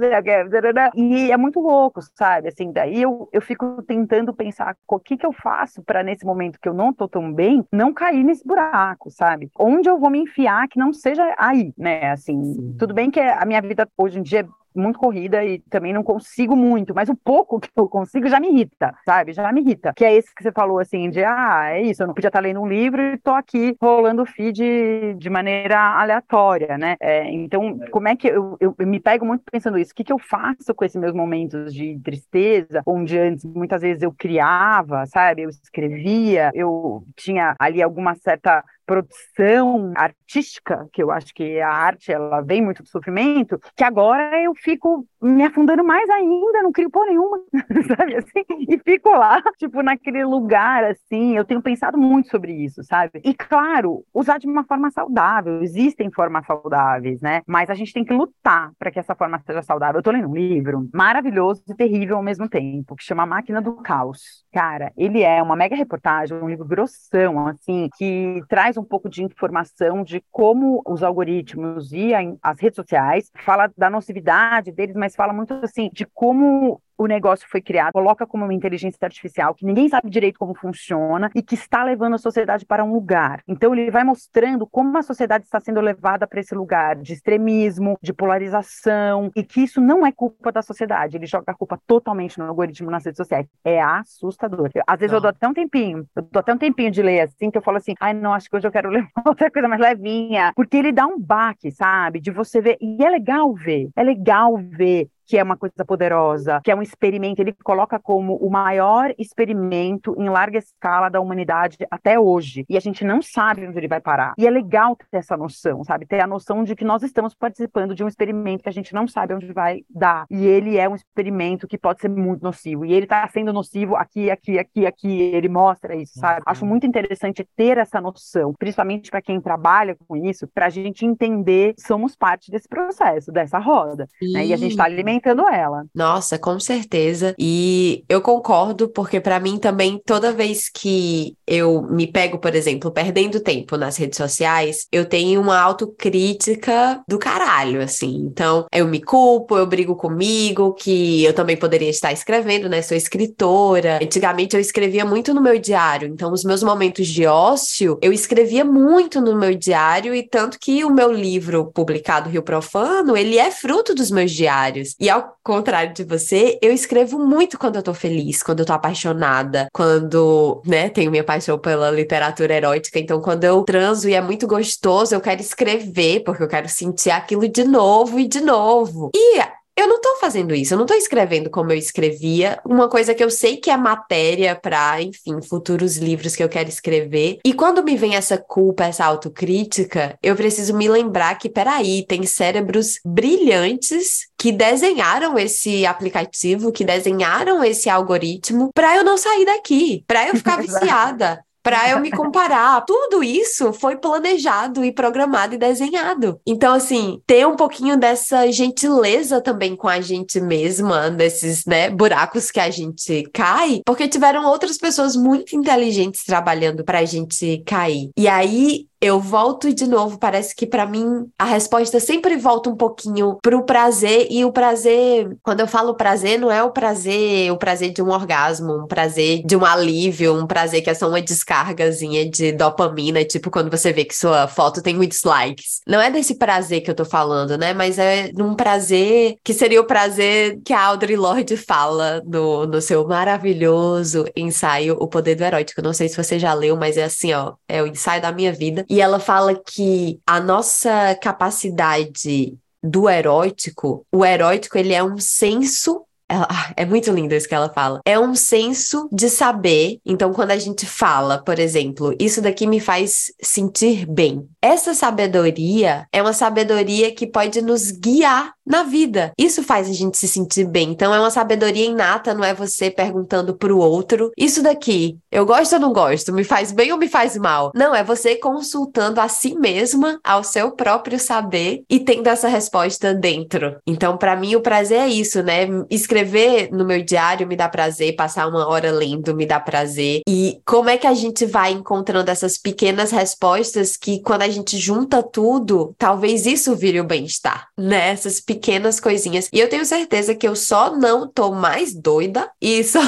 e 0.95 1.31
é 1.31 1.37
muito 1.37 1.61
louco, 1.61 2.01
sabe? 2.17 2.49
Assim, 2.49 2.73
daí 2.73 3.03
eu, 3.03 3.29
eu 3.33 3.43
fico 3.43 3.83
tentando 3.83 4.35
pensar 4.35 4.77
o 4.89 4.99
que 4.99 5.17
que 5.17 5.27
eu 5.27 5.33
faço 5.33 5.83
para 5.83 6.03
nesse 6.03 6.25
momento 6.25 6.59
que 6.61 6.69
eu 6.69 6.75
não 6.75 6.93
tô 6.93 7.09
tão 7.09 7.33
bem, 7.33 7.65
não 7.71 7.93
cair 7.93 8.25
nesse 8.25 8.47
buraco, 8.47 9.11
sabe? 9.11 9.51
Onde 9.59 9.89
eu 9.89 9.99
vou 9.99 10.11
me 10.11 10.21
enfiar 10.21 10.67
que 10.69 10.79
não 10.79 10.93
seja 10.93 11.35
aí, 11.39 11.73
né? 11.77 12.11
Assim, 12.11 12.75
tudo 12.79 12.95
bem 12.95 13.11
que 13.11 13.21
a 13.21 13.45
minha 13.45 13.61
vida 13.61 13.89
hoje 13.97 14.19
em 14.19 14.23
dia 14.23 14.41
é 14.41 14.64
muito 14.75 14.99
corrida 14.99 15.45
e 15.45 15.59
também 15.71 15.93
não 15.93 16.03
consigo 16.03 16.57
muito, 16.57 16.95
mas 16.95 17.09
o 17.09 17.17
pouco 17.17 17.61
que 17.61 17.69
eu 17.77 17.89
consigo 17.89 18.29
já 18.29 18.41
me 18.41 18.49
irrita, 18.49 18.95
sabe? 19.05 19.33
Já 19.33 19.53
me 19.53 19.61
irrita. 19.61 19.93
Que 19.95 20.05
é 20.05 20.15
esse 20.15 20.35
que 20.35 20.43
você 20.43 20.53
falou 20.53 20.79
assim, 20.79 21.11
de 21.11 21.25
ah, 21.25 21.71
é 21.71 21.83
isso, 21.83 22.03
eu 22.03 22.07
não 22.07 22.15
podia 22.15 22.29
estar 22.29 22.41
lendo 22.41 22.61
um 22.61 22.67
livro 22.67 23.01
e 23.01 23.19
tô 23.19 23.31
aqui 23.31 23.77
rolando 23.81 24.23
o 24.23 24.27
feed 24.27 25.15
de 25.17 25.31
maneira 25.31 25.79
aleatória, 25.79 26.77
né? 26.77 26.97
É, 27.01 27.31
então, 27.31 27.79
como 27.91 28.09
é 28.09 28.17
que 28.17 28.29
eu, 28.29 28.57
eu, 28.61 28.75
eu, 28.79 28.87
me 28.87 29.01
pego 29.01 29.25
muito 29.25 29.45
pensando 29.51 29.79
isso? 29.79 29.93
O 29.93 29.95
que, 29.95 30.05
que 30.05 30.13
eu 30.13 30.19
faço 30.19 30.75
com 30.75 30.85
esses 30.85 31.01
meus 31.01 31.15
momentos 31.15 31.73
de 31.73 31.99
tristeza, 32.03 32.83
onde 32.87 33.19
antes 33.19 33.45
muitas 33.45 33.83
vezes 33.83 34.03
eu 34.03 34.13
criava, 34.13 35.07
sabe? 35.07 35.43
Eu 35.43 35.51
escrevia, 35.51 36.51
eu 36.55 37.05
tinha 37.17 37.55
ali 37.59 37.83
alguma 37.83 38.15
certa 38.15 38.65
produção 38.87 39.93
artística, 39.97 40.89
que 40.93 41.03
eu 41.03 41.11
acho 41.11 41.33
que 41.35 41.61
a 41.61 41.71
arte 41.71 42.13
ela 42.13 42.41
vem 42.41 42.63
muito 42.63 42.83
do 42.83 42.89
sofrimento, 42.89 43.61
que 43.77 43.85
agora 43.85 44.43
eu 44.43 44.55
fico 44.55 45.07
me 45.23 45.45
afundando 45.45 45.83
mais 45.85 46.09
ainda, 46.11 46.63
não 46.63 46.73
crio 46.73 46.91
por 46.91 47.07
nenhuma, 47.07 47.39
sabe 47.97 48.17
assim? 48.17 48.45
E 48.69 48.79
fico 48.79 49.09
lá, 49.11 49.43
tipo, 49.59 49.83
naquele 49.83 50.25
lugar 50.25 50.85
assim. 50.85 51.37
Eu 51.37 51.45
tenho 51.45 51.63
pensado 51.63 51.97
muito 51.99 52.29
sobre 52.29 52.53
isso, 52.53 52.83
sabe? 52.85 53.21
E 53.25 53.35
claro, 53.35 54.05
usar 54.13 54.39
de 54.39 54.47
uma 54.47 54.65
forma 54.65 54.91
saudável. 54.91 55.63
Existem 55.63 56.11
formas 56.11 56.47
saudáveis, 56.47 57.21
né? 57.21 57.43
Mas 57.47 57.71
a 57.71 57.75
gente 57.75 57.93
tem 57.93 58.05
que 58.05 58.13
lutar 58.13 58.73
para 58.79 58.91
que 58.91 58.99
essa 58.99 59.15
forma 59.15 59.41
seja 59.41 59.63
saudável. 59.63 59.99
Eu 59.99 60.03
tô 60.03 60.11
lendo 60.11 60.29
um 60.29 60.35
livro 60.35 60.89
maravilhoso 60.93 61.63
e 61.69 61.75
terrível 61.75 62.17
ao 62.17 62.23
mesmo 62.23 62.49
tempo, 62.49 62.97
que 62.97 63.05
chama 63.05 63.27
Máquina 63.27 63.61
do 63.61 63.75
Caos. 63.77 64.45
Cara, 64.53 64.93
ele 64.97 65.23
é 65.23 65.43
uma 65.43 65.57
mega 65.57 65.75
reportagem, 65.75 66.37
um 66.37 66.49
livro 66.49 66.67
grossão, 66.67 67.49
assim, 67.49 67.89
que 67.97 68.43
traz 68.49 68.74
traz 68.75 68.77
um 68.77 68.85
pouco 68.85 69.09
de 69.09 69.23
informação 69.23 70.03
de 70.03 70.23
como 70.31 70.83
os 70.87 71.03
algoritmos 71.03 71.93
e 71.93 72.11
as 72.43 72.61
redes 72.61 72.77
sociais 72.77 73.31
fala 73.45 73.71
da 73.77 73.89
nocividade 73.89 74.73
deles, 74.73 74.97
mas 74.97 75.15
fala 75.15 75.33
muito 75.33 75.55
assim 75.63 75.89
de 75.93 76.05
como 76.07 76.81
o 76.97 77.07
negócio 77.07 77.47
foi 77.49 77.61
criado, 77.61 77.93
coloca 77.93 78.27
como 78.27 78.45
uma 78.45 78.55
inteligência 78.55 78.99
artificial 79.03 79.55
que 79.55 79.65
ninguém 79.65 79.89
sabe 79.89 80.11
direito 80.11 80.39
como 80.39 80.55
funciona 80.55 81.31
e 81.35 81.43
que 81.43 81.55
está 81.55 81.83
levando 81.85 82.15
a 82.15 82.19
sociedade 82.19 82.65
para 82.65 82.85
um 82.85 82.93
lugar. 82.93 83.43
Então 83.47 83.75
ele 83.75 83.91
vai 83.91 84.05
mostrando 84.05 84.67
como 84.67 84.97
a 84.97 85.03
sociedade 85.03 85.45
está 85.45 85.61
sendo 85.61 85.81
levada 85.81 86.27
para 86.27 86.41
esse 86.41 86.55
lugar 86.55 86.97
de 86.97 87.13
extremismo, 87.13 87.99
de 88.03 88.13
polarização 88.13 89.31
e 89.35 89.43
que 89.43 89.63
isso 89.63 89.81
não 89.81 90.07
é 90.07 90.13
culpa 90.13 90.53
da 90.53 90.63
sociedade. 90.63 91.17
Ele 91.17 91.27
joga 91.27 91.53
a 91.53 91.55
culpa 91.55 91.79
totalmente 91.87 92.39
no 92.39 92.47
algoritmo 92.47 92.91
nas 92.91 93.05
redes 93.05 93.17
sociais. 93.17 93.47
É 93.65 93.81
assustador. 93.83 94.71
Às 94.87 94.99
vezes 94.99 95.13
não. 95.13 95.19
eu 95.19 95.23
dou 95.23 95.31
até 95.31 95.49
um 95.49 95.55
tempinho, 95.55 96.07
eu 96.15 96.23
dou 96.23 96.41
até 96.41 96.53
um 96.53 96.59
tempinho 96.59 96.91
de 96.91 97.03
ler 97.03 97.21
assim 97.21 97.51
que 97.51 97.59
eu 97.59 97.63
falo 97.63 97.77
assim, 97.77 97.95
ai 98.01 98.15
não, 98.15 98.33
acho 98.33 98.49
que 98.49 98.57
hoje 98.57 98.67
eu 98.67 98.73
quero 98.73 98.91
ler 98.91 99.07
outra 99.27 99.51
coisa 99.51 99.69
mais 99.69 99.81
levinha, 99.81 100.53
porque 100.55 100.77
ele 100.77 100.93
dá 100.93 101.07
um 101.07 101.19
baque, 101.19 101.71
sabe? 101.71 102.21
De 102.21 102.31
você 102.31 102.61
ver 102.61 102.77
e 102.81 103.05
é 103.05 103.09
legal 103.09 103.53
ver, 103.55 103.89
é 103.97 104.03
legal 104.03 104.57
ver 104.57 105.09
que 105.27 105.39
é 105.39 105.43
uma 105.43 105.57
coisa 105.57 105.85
poderosa, 105.87 106.61
que 106.63 106.71
é 106.71 106.75
um 106.75 106.83
experimento, 106.83 107.41
ele 107.41 107.55
coloca 107.65 107.99
como 107.99 108.37
o 108.37 108.51
maior 108.51 109.13
experimento 109.19 110.15
em 110.19 110.29
larga 110.29 110.59
escala 110.59 111.09
da 111.09 111.21
humanidade 111.21 111.79
até 111.91 112.19
hoje. 112.19 112.65
E 112.69 112.77
a 112.77 112.81
gente 112.81 113.05
não 113.05 113.23
sabe 113.23 113.67
onde 113.67 113.79
ele 113.79 113.89
vai 113.89 114.01
parar. 114.01 114.35
E 114.39 114.47
é 114.47 114.51
legal 114.51 114.97
ter 114.97 115.19
essa 115.19 115.37
noção, 115.37 115.83
sabe? 115.85 116.07
Ter 116.07 116.21
a 116.21 116.27
noção 116.27 116.63
de 116.63 116.77
que 116.77 116.85
nós 116.85 117.03
estamos 117.03 117.35
participando 117.35 117.95
de 117.95 118.05
um 118.05 118.09
experimento 118.09 118.63
que 118.63 118.69
a 118.69 118.73
gente 118.73 118.93
não 118.95 119.07
sabe 119.07 119.35
onde 119.35 119.53
vai 119.53 119.83
dar. 119.89 120.27
E 120.31 120.47
ele 120.47 120.77
é 120.77 120.89
um 120.89 120.95
experimento 120.95 121.67
que 121.67 121.79
pode 121.79 122.01
ser 122.01 122.09
muito 122.09 122.43
nocivo. 122.43 122.85
E 122.85 122.93
ele 122.93 123.05
está 123.05 123.27
sendo 123.29 123.53
nocivo 123.53 123.97
aqui, 123.97 124.31
aqui, 124.31 124.59
aqui, 124.59 124.87
aqui. 124.87 125.23
Ele 125.23 125.49
mostra 125.49 125.95
isso, 125.97 126.19
sabe? 126.19 126.41
Uhum. 126.41 126.45
Acho 126.47 126.67
muito 126.67 126.87
interessante 126.87 127.47
ter 127.57 127.79
essa 127.79 128.01
noção, 128.01 128.53
principalmente 128.59 129.11
para 129.11 129.23
quem 129.23 129.41
trabalha 129.41 129.97
com 130.07 130.17
isso, 130.17 130.47
para 130.55 130.67
a 130.67 130.71
gente 130.71 131.07
entender 131.07 131.75
que 131.75 131.83
somos 131.83 132.15
parte 132.15 132.51
desse 132.51 132.69
processo, 132.69 133.33
dessa 133.33 133.59
roda. 133.59 134.07
Né? 134.21 134.47
E 134.47 134.53
a 134.53 134.57
gente 134.57 134.73
está 134.73 134.85
alimentando 134.85 135.14
alimentando 135.15 135.49
ela. 135.49 135.85
Nossa, 135.95 136.39
com 136.39 136.59
certeza. 136.59 137.35
E 137.39 138.05
eu 138.09 138.21
concordo, 138.21 138.89
porque 138.89 139.21
para 139.21 139.41
mim 139.41 139.59
também, 139.59 140.01
toda 140.05 140.33
vez 140.33 140.69
que 140.69 141.37
eu 141.47 141.83
me 141.83 142.07
pego, 142.07 142.39
por 142.39 142.55
exemplo, 142.55 142.91
perdendo 142.91 143.41
tempo 143.41 143.77
nas 143.77 143.97
redes 143.97 144.17
sociais, 144.17 144.87
eu 144.91 145.05
tenho 145.05 145.41
uma 145.41 145.59
autocrítica 145.59 147.03
do 147.09 147.19
caralho, 147.19 147.83
assim. 147.83 148.17
Então, 148.27 148.67
eu 148.73 148.87
me 148.87 149.01
culpo, 149.01 149.57
eu 149.57 149.67
brigo 149.67 149.95
comigo, 149.97 150.75
que 150.75 151.25
eu 151.25 151.33
também 151.33 151.57
poderia 151.57 151.91
estar 151.91 152.13
escrevendo, 152.13 152.69
né? 152.69 152.83
Sou 152.83 152.97
escritora. 152.97 153.99
Antigamente 154.03 154.55
eu 154.55 154.61
escrevia 154.61 155.05
muito 155.05 155.33
no 155.35 155.43
meu 155.43 155.59
diário, 155.59 156.09
então 156.09 156.33
os 156.33 156.45
meus 156.45 156.63
momentos 156.63 157.07
de 157.07 157.27
ócio, 157.27 157.99
eu 158.03 158.13
escrevia 158.13 158.65
muito 158.65 159.21
no 159.21 159.37
meu 159.37 159.55
diário, 159.55 160.15
e 160.15 160.23
tanto 160.23 160.59
que 160.59 160.85
o 160.85 160.91
meu 160.91 161.13
livro 161.13 161.71
publicado 161.73 162.31
Rio 162.31 162.43
Profano, 162.43 163.17
ele 163.17 163.39
é 163.39 163.51
fruto 163.51 163.95
dos 163.95 164.11
meus 164.11 164.33
diários. 164.33 164.95
E 165.05 165.11
ao 165.11 165.37
contrário 165.43 165.93
de 165.93 166.03
você, 166.03 166.59
eu 166.63 166.73
escrevo 166.73 167.19
muito 167.19 167.59
quando 167.59 167.77
eu 167.77 167.83
tô 167.83 167.93
feliz, 167.93 168.43
quando 168.43 168.61
eu 168.61 168.65
tô 168.65 168.73
apaixonada, 168.73 169.69
quando, 169.71 170.63
né, 170.65 170.89
tenho 170.89 171.11
minha 171.11 171.23
paixão 171.23 171.59
pela 171.59 171.91
literatura 171.91 172.55
erótica. 172.55 172.99
Então, 172.99 173.21
quando 173.21 173.45
eu 173.45 173.63
transo 173.65 174.09
e 174.09 174.15
é 174.15 174.23
muito 174.23 174.47
gostoso, 174.47 175.15
eu 175.15 175.21
quero 175.21 175.43
escrever, 175.43 176.25
porque 176.25 176.43
eu 176.43 176.49
quero 176.49 176.71
sentir 176.71 177.11
aquilo 177.11 177.47
de 177.47 177.65
novo 177.65 178.19
e 178.19 178.27
de 178.27 178.41
novo. 178.41 179.11
E 179.15 179.43
eu 179.77 179.89
não 179.89 180.01
tô 180.01 180.17
fazendo 180.21 180.55
isso, 180.55 180.75
eu 180.75 180.79
não 180.79 180.87
tô 180.87 180.95
escrevendo 180.95 181.51
como 181.51 181.73
eu 181.73 181.77
escrevia, 181.77 182.61
uma 182.65 182.89
coisa 182.89 183.15
que 183.15 183.23
eu 183.23 183.31
sei 183.31 183.57
que 183.57 183.71
é 183.71 183.77
matéria 183.77 184.55
para, 184.55 185.03
enfim, 185.03 185.43
futuros 185.43 185.97
livros 185.97 186.37
que 186.37 186.43
eu 186.43 186.49
quero 186.49 186.69
escrever. 186.69 187.39
E 187.45 187.53
quando 187.53 187.83
me 187.83 187.97
vem 187.97 188.15
essa 188.15 188.39
culpa, 188.39 188.85
essa 188.85 189.05
autocrítica, 189.05 190.17
eu 190.23 190.37
preciso 190.37 190.77
me 190.77 190.89
lembrar 190.89 191.37
que, 191.37 191.49
peraí, 191.49 192.07
tem 192.07 192.25
cérebros 192.25 193.01
brilhantes 193.05 194.29
que 194.39 194.53
desenharam 194.53 195.39
esse 195.39 195.85
aplicativo, 195.87 196.71
que 196.71 196.85
desenharam 196.85 197.65
esse 197.65 197.89
algoritmo 197.89 198.71
para 198.75 198.97
eu 198.97 199.05
não 199.05 199.17
sair 199.17 199.45
daqui, 199.45 200.05
para 200.07 200.29
eu 200.29 200.37
ficar 200.37 200.57
viciada 200.63 201.45
para 201.65 201.91
eu 201.91 201.99
me 201.99 202.11
comparar. 202.11 202.85
Tudo 202.85 203.25
isso 203.25 203.73
foi 203.73 203.97
planejado 203.97 204.85
e 204.85 204.93
programado 204.93 205.55
e 205.55 205.59
desenhado. 205.59 206.39
Então, 206.47 206.75
assim, 206.75 207.21
ter 207.27 207.47
um 207.47 207.57
pouquinho 207.57 207.97
dessa 207.97 208.53
gentileza 208.53 209.41
também 209.41 209.75
com 209.75 209.89
a 209.89 210.01
gente 210.01 210.39
mesma, 210.41 211.11
desses, 211.11 211.65
né, 211.65 211.89
buracos 211.89 212.51
que 212.51 212.61
a 212.61 212.71
gente 212.71 213.29
cai, 213.33 213.81
porque 213.87 214.07
tiveram 214.07 214.45
outras 214.45 214.77
pessoas 214.77 215.17
muito 215.17 215.57
inteligentes 215.57 216.23
trabalhando 216.25 216.85
para 216.85 216.99
a 216.99 217.05
gente 217.07 217.63
cair. 217.65 218.11
E 218.17 218.29
aí 218.29 218.87
eu 219.05 219.21
volto 219.21 219.71
de 219.71 219.87
novo, 219.87 220.19
parece 220.19 220.57
que 220.57 220.67
para 220.67 220.87
mim 220.87 221.27
a 221.39 221.45
resposta 221.45 222.01
sempre 222.01 222.39
volta 222.39 222.71
um 222.71 222.75
pouquinho 222.75 223.37
pro 223.43 223.63
prazer 223.63 224.29
e 224.31 224.47
o 224.47 224.51
prazer, 224.51 225.37
quando 225.43 225.61
eu 225.61 225.67
falo 225.67 225.95
prazer, 225.95 226.41
não 226.41 226.51
é 226.51 226.63
o 226.63 226.71
prazer, 226.71 227.53
o 227.53 227.59
prazer 227.59 227.93
de 227.93 228.01
um 228.01 228.09
orgasmo, 228.09 228.85
um 228.85 228.87
prazer 228.87 229.43
de 229.45 229.55
um 229.55 229.63
alívio, 229.63 230.35
um 230.35 230.47
prazer 230.47 230.81
que 230.81 230.89
é 230.89 230.95
só 230.95 231.07
uma 231.07 231.21
descargazinha 231.21 232.31
de 232.31 232.53
dopamina, 232.53 233.23
tipo 233.27 233.51
quando 233.51 233.71
você 233.71 233.93
vê 233.93 234.07
que 234.07 234.17
sua 234.17 234.49
foto 234.49 234.81
tem 234.81 234.95
muitos 234.95 235.23
likes. 235.23 235.83
Não 235.87 236.01
é 236.01 236.11
desse 236.11 236.37
prazer 236.37 236.81
que 236.81 236.91
eu 236.91 236.95
tô 236.95 237.05
falando, 237.05 237.59
né? 237.59 237.75
Mas 237.75 237.99
é 237.99 238.31
num 238.33 238.55
prazer 238.55 239.37
que 239.45 239.53
seria 239.53 239.83
o 239.83 239.87
prazer 239.87 240.59
que 240.65 240.73
a 240.73 240.83
Audre 240.83 241.15
Lorde 241.15 241.59
fala 241.59 242.23
no, 242.25 242.67
no 242.67 242.81
seu 242.81 243.07
maravilhoso 243.07 244.25
ensaio 244.35 244.97
O 244.99 245.07
Poder 245.07 245.35
do 245.35 245.45
Erótico. 245.45 245.83
Não 245.83 245.93
sei 245.93 246.09
se 246.09 246.17
você 246.17 246.39
já 246.39 246.55
leu, 246.55 246.75
mas 246.75 246.97
é 246.97 247.05
assim, 247.05 247.35
ó, 247.35 247.53
é 247.69 247.83
o 247.83 247.87
ensaio 247.87 248.23
da 248.23 248.33
minha 248.33 248.51
vida. 248.51 248.87
E 248.95 249.01
ela 249.01 249.19
fala 249.19 249.57
que 249.57 250.21
a 250.25 250.39
nossa 250.39 251.17
capacidade 251.21 252.57
do 252.81 253.09
erótico, 253.09 254.07
o 254.13 254.25
erótico 254.25 254.79
ele 254.79 254.93
é 254.93 255.03
um 255.03 255.19
senso 255.19 256.07
ela, 256.35 256.49
ah, 256.51 256.73
é 256.77 256.85
muito 256.85 257.13
lindo 257.13 257.35
isso 257.35 257.49
que 257.49 257.55
ela 257.55 257.73
fala. 257.73 258.01
É 258.05 258.19
um 258.19 258.35
senso 258.35 259.09
de 259.13 259.31
saber. 259.31 259.99
Então, 260.05 260.33
quando 260.33 260.51
a 260.51 260.59
gente 260.59 260.85
fala, 260.85 261.39
por 261.39 261.59
exemplo, 261.61 262.15
isso 262.19 262.43
daqui 262.43 262.67
me 262.67 262.81
faz 262.81 263.33
sentir 263.41 264.05
bem. 264.07 264.45
Essa 264.61 264.95
sabedoria 264.95 266.07
é 266.13 266.21
uma 266.21 266.33
sabedoria 266.33 267.15
que 267.15 267.27
pode 267.27 267.63
nos 267.63 267.93
guiar 267.93 268.53
na 268.67 268.83
vida. 268.83 269.33
Isso 269.39 269.63
faz 269.63 269.89
a 269.89 269.93
gente 269.93 270.19
se 270.19 270.27
sentir 270.27 270.67
bem. 270.67 270.91
Então, 270.91 271.15
é 271.15 271.21
uma 271.21 271.31
sabedoria 271.31 271.85
inata, 271.85 272.35
não 272.35 272.43
é 272.43 272.53
você 272.53 272.91
perguntando 272.91 273.55
pro 273.55 273.79
outro: 273.79 274.33
Isso 274.37 274.63
daqui, 274.63 275.17
eu 275.31 275.47
gosto 275.47 275.75
ou 275.75 275.81
não 275.81 275.93
gosto? 275.93 276.33
Me 276.33 276.43
faz 276.43 276.73
bem 276.73 276.91
ou 276.91 276.99
me 276.99 277.09
faz 277.09 277.37
mal? 277.37 277.71
Não, 277.75 277.95
é 277.95 278.03
você 278.03 278.35
consultando 278.37 279.21
a 279.21 279.29
si 279.29 279.55
mesma, 279.55 280.19
ao 280.25 280.43
seu 280.43 280.73
próprio 280.73 281.21
saber 281.21 281.85
e 281.89 282.01
tendo 282.01 282.27
essa 282.27 282.49
resposta 282.49 283.15
dentro. 283.15 283.77
Então, 283.87 284.17
para 284.17 284.35
mim, 284.35 284.57
o 284.57 284.63
prazer 284.63 285.01
é 285.01 285.09
isso, 285.09 285.43
né? 285.43 285.67
Escrever 285.91 286.24
escrever 286.25 286.71
no 286.73 286.85
meu 286.85 287.03
diário 287.03 287.47
me 287.47 287.55
dá 287.57 287.69
prazer, 287.69 288.17
passar 288.17 288.49
uma 288.49 288.67
hora 288.67 288.91
lendo 288.91 289.35
me 289.35 289.47
dá 289.47 289.61
prazer. 289.61 290.23
E 290.27 290.61
como 290.65 290.89
é 290.89 290.97
que 290.97 291.07
a 291.07 291.15
gente 291.15 291.45
vai 291.45 291.73
encontrando 291.73 292.31
essas 292.31 292.57
pequenas 292.57 293.11
respostas 293.11 293.97
que, 293.97 294.21
quando 294.21 294.43
a 294.43 294.49
gente 294.49 294.79
junta 294.79 295.23
tudo, 295.23 295.95
talvez 295.99 296.47
isso 296.47 296.75
vire 296.75 297.01
o 297.01 297.05
bem-estar, 297.05 297.69
né? 297.77 298.09
Essas 298.09 298.41
pequenas 298.41 298.99
coisinhas. 298.99 299.49
E 299.53 299.61
eu 299.61 299.69
tenho 299.69 299.85
certeza 299.85 300.35
que 300.35 300.49
eu 300.49 300.57
só 300.57 300.97
não 300.97 301.29
tô 301.29 301.53
mais 301.53 301.95
doida 301.95 302.51
e 302.61 302.83
só. 302.83 303.01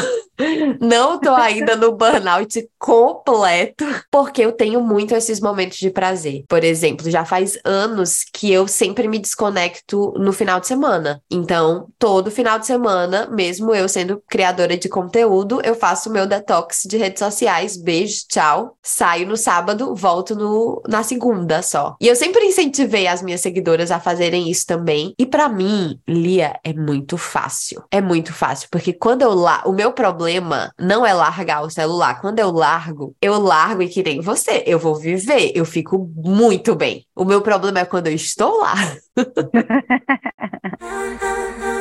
Não 0.80 1.18
tô 1.18 1.34
ainda 1.34 1.76
no 1.76 1.92
burnout 1.92 2.68
completo, 2.78 3.84
porque 4.10 4.42
eu 4.42 4.52
tenho 4.52 4.80
muito 4.80 5.14
esses 5.14 5.40
momentos 5.40 5.78
de 5.78 5.90
prazer. 5.90 6.44
Por 6.48 6.62
exemplo, 6.62 7.10
já 7.10 7.24
faz 7.24 7.58
anos 7.64 8.24
que 8.32 8.52
eu 8.52 8.68
sempre 8.68 9.08
me 9.08 9.18
desconecto 9.18 10.12
no 10.18 10.32
final 10.32 10.60
de 10.60 10.66
semana. 10.66 11.20
Então, 11.30 11.88
todo 11.98 12.30
final 12.30 12.58
de 12.58 12.66
semana 12.66 13.28
mesmo 13.30 13.74
eu 13.74 13.88
sendo 13.88 14.22
criadora 14.28 14.76
de 14.76 14.88
conteúdo, 14.88 15.60
eu 15.64 15.74
faço 15.74 16.10
meu 16.10 16.26
detox 16.26 16.82
de 16.86 16.96
redes 16.96 17.18
sociais. 17.18 17.76
Beijo, 17.76 18.24
tchau. 18.28 18.76
Saio 18.82 19.26
no 19.26 19.36
sábado, 19.36 19.94
volto 19.94 20.34
no, 20.34 20.82
na 20.88 21.02
segunda 21.02 21.62
só. 21.62 21.96
E 22.00 22.08
eu 22.08 22.16
sempre 22.16 22.44
incentivei 22.44 23.06
as 23.06 23.22
minhas 23.22 23.40
seguidoras 23.40 23.90
a 23.90 24.00
fazerem 24.00 24.50
isso 24.50 24.66
também. 24.66 25.14
E 25.18 25.26
para 25.26 25.48
mim, 25.48 25.98
Lia, 26.08 26.58
é 26.62 26.72
muito 26.72 27.16
fácil. 27.16 27.82
É 27.90 28.00
muito 28.00 28.32
fácil, 28.32 28.68
porque 28.70 28.92
quando 28.92 29.22
eu 29.22 29.34
lá, 29.34 29.62
o 29.64 29.72
meu 29.72 29.92
problema 29.92 30.25
não 30.78 31.06
é 31.06 31.12
largar 31.12 31.62
o 31.62 31.70
celular. 31.70 32.20
Quando 32.20 32.38
eu 32.38 32.50
largo, 32.50 33.14
eu 33.20 33.38
largo 33.38 33.82
e 33.82 33.88
que 33.88 34.02
nem 34.02 34.20
você, 34.20 34.62
eu 34.66 34.78
vou 34.78 34.94
viver, 34.94 35.52
eu 35.54 35.64
fico 35.64 36.10
muito 36.14 36.74
bem. 36.74 37.04
O 37.14 37.24
meu 37.24 37.40
problema 37.40 37.80
é 37.80 37.84
quando 37.84 38.08
eu 38.08 38.14
estou 38.14 38.60
lá. 38.60 38.74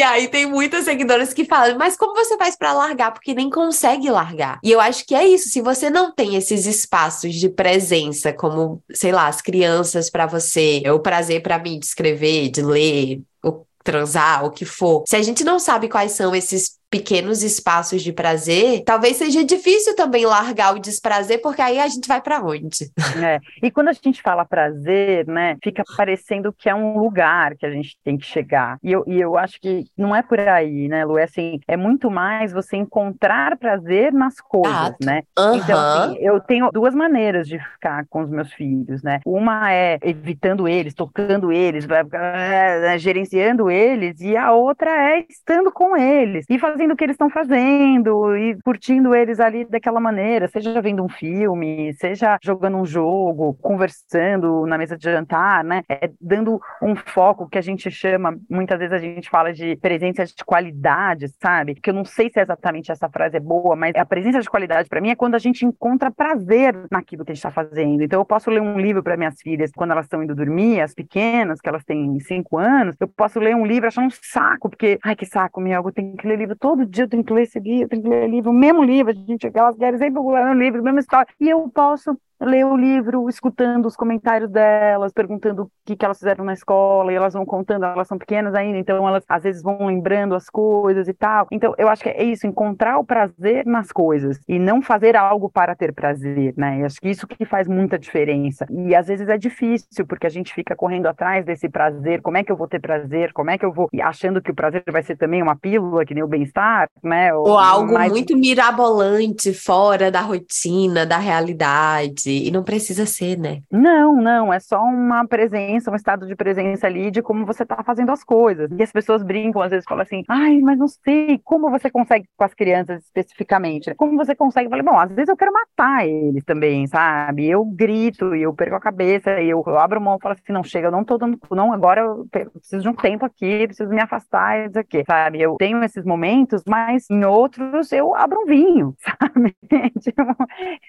E 0.00 0.02
aí 0.02 0.28
tem 0.28 0.46
muitas 0.46 0.86
seguidoras 0.86 1.34
que 1.34 1.44
falam, 1.44 1.76
mas 1.76 1.94
como 1.94 2.14
você 2.14 2.34
faz 2.38 2.56
para 2.56 2.72
largar? 2.72 3.12
Porque 3.12 3.34
nem 3.34 3.50
consegue 3.50 4.08
largar. 4.08 4.58
E 4.64 4.72
eu 4.72 4.80
acho 4.80 5.04
que 5.04 5.14
é 5.14 5.26
isso. 5.26 5.50
Se 5.50 5.60
você 5.60 5.90
não 5.90 6.10
tem 6.10 6.36
esses 6.36 6.64
espaços 6.64 7.34
de 7.34 7.50
presença, 7.50 8.32
como, 8.32 8.82
sei 8.94 9.12
lá, 9.12 9.28
as 9.28 9.42
crianças 9.42 10.08
para 10.08 10.24
você, 10.24 10.80
é 10.82 10.90
o 10.90 11.00
prazer 11.00 11.42
para 11.42 11.58
mim 11.58 11.78
de 11.78 11.84
escrever, 11.84 12.48
de 12.48 12.62
ler, 12.62 13.20
ou 13.42 13.66
transar, 13.84 14.46
o 14.46 14.50
que 14.50 14.64
for. 14.64 15.04
Se 15.06 15.16
a 15.16 15.22
gente 15.22 15.44
não 15.44 15.58
sabe 15.58 15.86
quais 15.86 16.12
são 16.12 16.34
esses 16.34 16.79
pequenos 16.90 17.42
espaços 17.42 18.02
de 18.02 18.12
prazer, 18.12 18.82
talvez 18.84 19.16
seja 19.16 19.44
difícil 19.44 19.94
também 19.94 20.26
largar 20.26 20.74
o 20.74 20.80
desprazer, 20.80 21.40
porque 21.40 21.62
aí 21.62 21.78
a 21.78 21.86
gente 21.86 22.08
vai 22.08 22.20
para 22.20 22.42
onde? 22.42 22.90
É. 23.20 23.38
E 23.62 23.70
quando 23.70 23.88
a 23.88 23.92
gente 23.92 24.22
fala 24.22 24.46
prazer, 24.46 25.26
né, 25.26 25.56
fica 25.62 25.82
parecendo 25.94 26.54
que 26.56 26.70
é 26.70 26.74
um 26.74 26.98
lugar 26.98 27.54
que 27.54 27.66
a 27.66 27.70
gente 27.70 27.98
tem 28.02 28.16
que 28.16 28.24
chegar. 28.24 28.78
E 28.82 28.90
eu, 28.90 29.04
e 29.06 29.20
eu 29.20 29.36
acho 29.36 29.60
que 29.60 29.84
não 29.96 30.16
é 30.16 30.22
por 30.22 30.40
aí, 30.40 30.88
né, 30.88 31.04
Lu? 31.04 31.18
É 31.18 31.24
assim, 31.24 31.60
é 31.68 31.76
muito 31.76 32.10
mais 32.10 32.50
você 32.50 32.78
encontrar 32.78 33.58
prazer 33.58 34.10
nas 34.12 34.40
coisas, 34.40 34.96
né? 35.04 35.22
Uhum. 35.38 35.54
Então, 35.56 35.78
assim, 35.78 36.16
eu 36.18 36.40
tenho 36.40 36.70
duas 36.72 36.94
maneiras 36.94 37.46
de 37.46 37.58
ficar 37.58 38.06
com 38.08 38.22
os 38.22 38.30
meus 38.30 38.50
filhos, 38.54 39.02
né? 39.02 39.20
Uma 39.26 39.70
é 39.70 39.98
evitando 40.02 40.66
eles, 40.66 40.94
tocando 40.94 41.52
eles, 41.52 41.86
é, 42.12 42.96
gerenciando 42.96 43.70
eles, 43.70 44.20
e 44.20 44.34
a 44.34 44.52
outra 44.52 44.90
é 44.90 45.26
estando 45.28 45.70
com 45.70 45.94
eles 45.94 46.46
e 46.48 46.58
fazendo 46.58 46.79
fazendo 46.80 46.92
o 46.92 46.96
que 46.96 47.04
eles 47.04 47.14
estão 47.14 47.28
fazendo 47.28 48.34
e 48.36 48.56
curtindo 48.62 49.14
eles 49.14 49.38
ali 49.38 49.66
daquela 49.66 50.00
maneira, 50.00 50.48
seja 50.48 50.80
vendo 50.80 51.04
um 51.04 51.08
filme, 51.10 51.92
seja 51.94 52.38
jogando 52.42 52.78
um 52.78 52.86
jogo, 52.86 53.54
conversando 53.60 54.64
na 54.66 54.78
mesa 54.78 54.96
de 54.96 55.04
jantar, 55.04 55.62
né? 55.62 55.82
É 55.90 56.10
dando 56.18 56.58
um 56.82 56.96
foco 56.96 57.48
que 57.48 57.58
a 57.58 57.60
gente 57.60 57.90
chama, 57.90 58.34
muitas 58.48 58.78
vezes 58.78 58.94
a 58.94 58.98
gente 58.98 59.28
fala 59.28 59.52
de 59.52 59.76
presença 59.76 60.24
de 60.24 60.42
qualidade, 60.42 61.28
sabe? 61.38 61.74
Que 61.74 61.90
eu 61.90 61.94
não 61.94 62.04
sei 62.04 62.30
se 62.30 62.38
é 62.38 62.42
exatamente 62.42 62.90
essa 62.90 63.10
frase 63.10 63.36
é 63.36 63.40
boa, 63.40 63.76
mas 63.76 63.94
a 63.94 64.06
presença 64.06 64.40
de 64.40 64.48
qualidade 64.48 64.88
para 64.88 65.02
mim 65.02 65.10
é 65.10 65.14
quando 65.14 65.34
a 65.34 65.38
gente 65.38 65.66
encontra 65.66 66.10
prazer 66.10 66.74
naquilo 66.90 67.26
que 67.26 67.32
a 67.32 67.34
gente 67.34 67.44
está 67.44 67.50
fazendo. 67.50 68.02
Então 68.02 68.20
eu 68.20 68.24
posso 68.24 68.50
ler 68.50 68.62
um 68.62 68.78
livro 68.78 69.02
para 69.02 69.18
minhas 69.18 69.38
filhas 69.42 69.70
quando 69.76 69.90
elas 69.90 70.06
estão 70.06 70.22
indo 70.22 70.34
dormir, 70.34 70.80
as 70.80 70.94
pequenas, 70.94 71.60
que 71.60 71.68
elas 71.68 71.84
têm 71.84 72.18
cinco 72.20 72.56
anos, 72.56 72.96
eu 72.98 73.08
posso 73.08 73.38
ler 73.38 73.54
um 73.54 73.66
livro 73.66 73.86
achar 73.86 74.02
um 74.02 74.10
saco, 74.10 74.70
porque, 74.70 74.98
ai 75.04 75.14
que 75.14 75.26
saco, 75.26 75.60
meu, 75.60 75.82
eu 75.84 75.92
tenho 75.92 76.16
que 76.16 76.26
ler 76.26 76.38
livro 76.38 76.56
todo 76.56 76.69
todo 76.70 76.86
dia 76.86 77.04
eu 77.04 77.08
tenho 77.08 77.24
que 77.24 77.32
ler 77.32 77.42
esse 77.42 77.58
livro, 77.58 77.84
eu 77.84 77.88
tenho 77.88 78.02
que 78.02 78.08
ler 78.08 78.28
livro, 78.28 78.50
o 78.50 78.54
mesmo 78.54 78.82
livro, 78.84 79.10
a 79.10 79.14
gente, 79.14 79.46
aquelas 79.46 79.76
querem 79.76 79.98
sempre 79.98 80.20
ler 80.22 80.46
o 80.46 80.54
livro, 80.54 80.82
mesma 80.82 81.00
história. 81.00 81.26
E 81.40 81.48
eu 81.48 81.68
posso 81.68 82.16
ler 82.40 82.64
o 82.64 82.76
livro 82.76 83.28
escutando 83.28 83.86
os 83.86 83.96
comentários 83.96 84.50
delas, 84.50 85.12
perguntando 85.12 85.64
o 85.64 85.70
que, 85.84 85.94
que 85.94 86.04
elas 86.04 86.18
fizeram 86.18 86.44
na 86.44 86.54
escola, 86.54 87.12
e 87.12 87.16
elas 87.16 87.34
vão 87.34 87.44
contando, 87.44 87.84
elas 87.84 88.08
são 88.08 88.18
pequenas 88.18 88.54
ainda, 88.54 88.78
então 88.78 89.06
elas 89.06 89.24
às 89.28 89.42
vezes 89.42 89.62
vão 89.62 89.86
lembrando 89.86 90.34
as 90.34 90.48
coisas 90.48 91.06
e 91.08 91.12
tal. 91.12 91.46
Então 91.50 91.74
eu 91.76 91.88
acho 91.88 92.02
que 92.02 92.08
é 92.08 92.22
isso, 92.22 92.46
encontrar 92.46 92.98
o 92.98 93.04
prazer 93.04 93.66
nas 93.66 93.92
coisas 93.92 94.40
e 94.48 94.58
não 94.58 94.80
fazer 94.80 95.16
algo 95.16 95.50
para 95.50 95.74
ter 95.74 95.92
prazer, 95.92 96.54
né? 96.56 96.80
Eu 96.80 96.86
acho 96.86 97.00
que 97.00 97.08
isso 97.08 97.26
que 97.26 97.44
faz 97.44 97.68
muita 97.68 97.98
diferença. 97.98 98.66
E 98.70 98.94
às 98.94 99.06
vezes 99.06 99.28
é 99.28 99.36
difícil, 99.36 100.06
porque 100.06 100.26
a 100.26 100.30
gente 100.30 100.54
fica 100.54 100.74
correndo 100.74 101.06
atrás 101.06 101.44
desse 101.44 101.68
prazer, 101.68 102.22
como 102.22 102.38
é 102.38 102.44
que 102.44 102.50
eu 102.50 102.56
vou 102.56 102.68
ter 102.68 102.80
prazer, 102.80 103.32
como 103.32 103.50
é 103.50 103.58
que 103.58 103.64
eu 103.64 103.72
vou, 103.72 103.88
e 103.92 104.00
achando 104.00 104.40
que 104.40 104.50
o 104.50 104.54
prazer 104.54 104.82
vai 104.90 105.02
ser 105.02 105.16
também 105.16 105.42
uma 105.42 105.56
pílula, 105.56 106.04
que 106.04 106.14
nem 106.14 106.22
o 106.22 106.28
bem-estar, 106.28 106.88
né? 107.02 107.34
Ou, 107.34 107.48
Ou 107.48 107.58
algo 107.58 107.92
mais... 107.92 108.10
muito 108.10 108.36
mirabolante, 108.36 109.52
fora 109.52 110.10
da 110.10 110.20
rotina, 110.20 111.04
da 111.04 111.18
realidade 111.18 112.29
esse. 112.30 112.48
E 112.48 112.50
não 112.50 112.62
precisa 112.62 113.04
ser, 113.04 113.38
né? 113.38 113.62
Não, 113.70 114.14
não. 114.16 114.52
É 114.52 114.60
só 114.60 114.82
uma 114.82 115.26
presença, 115.26 115.90
um 115.90 115.96
estado 115.96 116.26
de 116.26 116.36
presença 116.36 116.86
ali 116.86 117.10
de 117.10 117.22
como 117.22 117.44
você 117.44 117.66
tá 117.66 117.82
fazendo 117.84 118.10
as 118.10 118.22
coisas. 118.22 118.70
E 118.78 118.82
as 118.82 118.92
pessoas 118.92 119.22
brincam, 119.22 119.60
às 119.60 119.70
vezes 119.70 119.84
falam 119.88 120.02
assim, 120.02 120.22
ai, 120.28 120.58
mas 120.60 120.78
não 120.78 120.88
sei 120.88 121.40
como 121.44 121.70
você 121.70 121.90
consegue 121.90 122.26
com 122.36 122.44
as 122.44 122.54
crianças 122.54 123.04
especificamente. 123.04 123.94
Como 123.94 124.16
você 124.16 124.34
consegue? 124.34 124.66
Eu 124.66 124.70
falei, 124.70 124.84
bom, 124.84 124.98
às 124.98 125.10
vezes 125.10 125.28
eu 125.28 125.36
quero 125.36 125.52
matar 125.52 126.06
eles 126.06 126.44
também, 126.44 126.86
sabe? 126.86 127.48
Eu 127.48 127.64
grito 127.64 128.34
e 128.34 128.42
eu 128.42 128.54
perco 128.54 128.76
a 128.76 128.80
cabeça 128.80 129.40
e 129.40 129.50
eu, 129.50 129.62
eu 129.66 129.78
abro 129.78 130.00
mão 130.00 130.16
e 130.16 130.22
falo 130.22 130.34
assim, 130.34 130.52
não, 130.52 130.62
chega, 130.62 130.88
eu 130.88 130.92
não 130.92 131.04
tô 131.04 131.18
dando, 131.18 131.38
não, 131.50 131.72
agora 131.72 132.02
eu 132.02 132.26
preciso 132.30 132.82
de 132.82 132.88
um 132.88 132.94
tempo 132.94 133.24
aqui, 133.24 133.66
preciso 133.66 133.90
me 133.90 134.00
afastar 134.00 134.66
isso 134.66 134.78
aqui, 134.78 135.04
sabe? 135.04 135.40
Eu 135.40 135.56
tenho 135.56 135.82
esses 135.82 136.04
momentos, 136.04 136.62
mas 136.66 137.08
em 137.10 137.24
outros 137.24 137.92
eu 137.92 138.14
abro 138.14 138.40
um 138.42 138.46
vinho, 138.46 138.94
sabe? 139.00 139.56
tipo, 140.00 140.22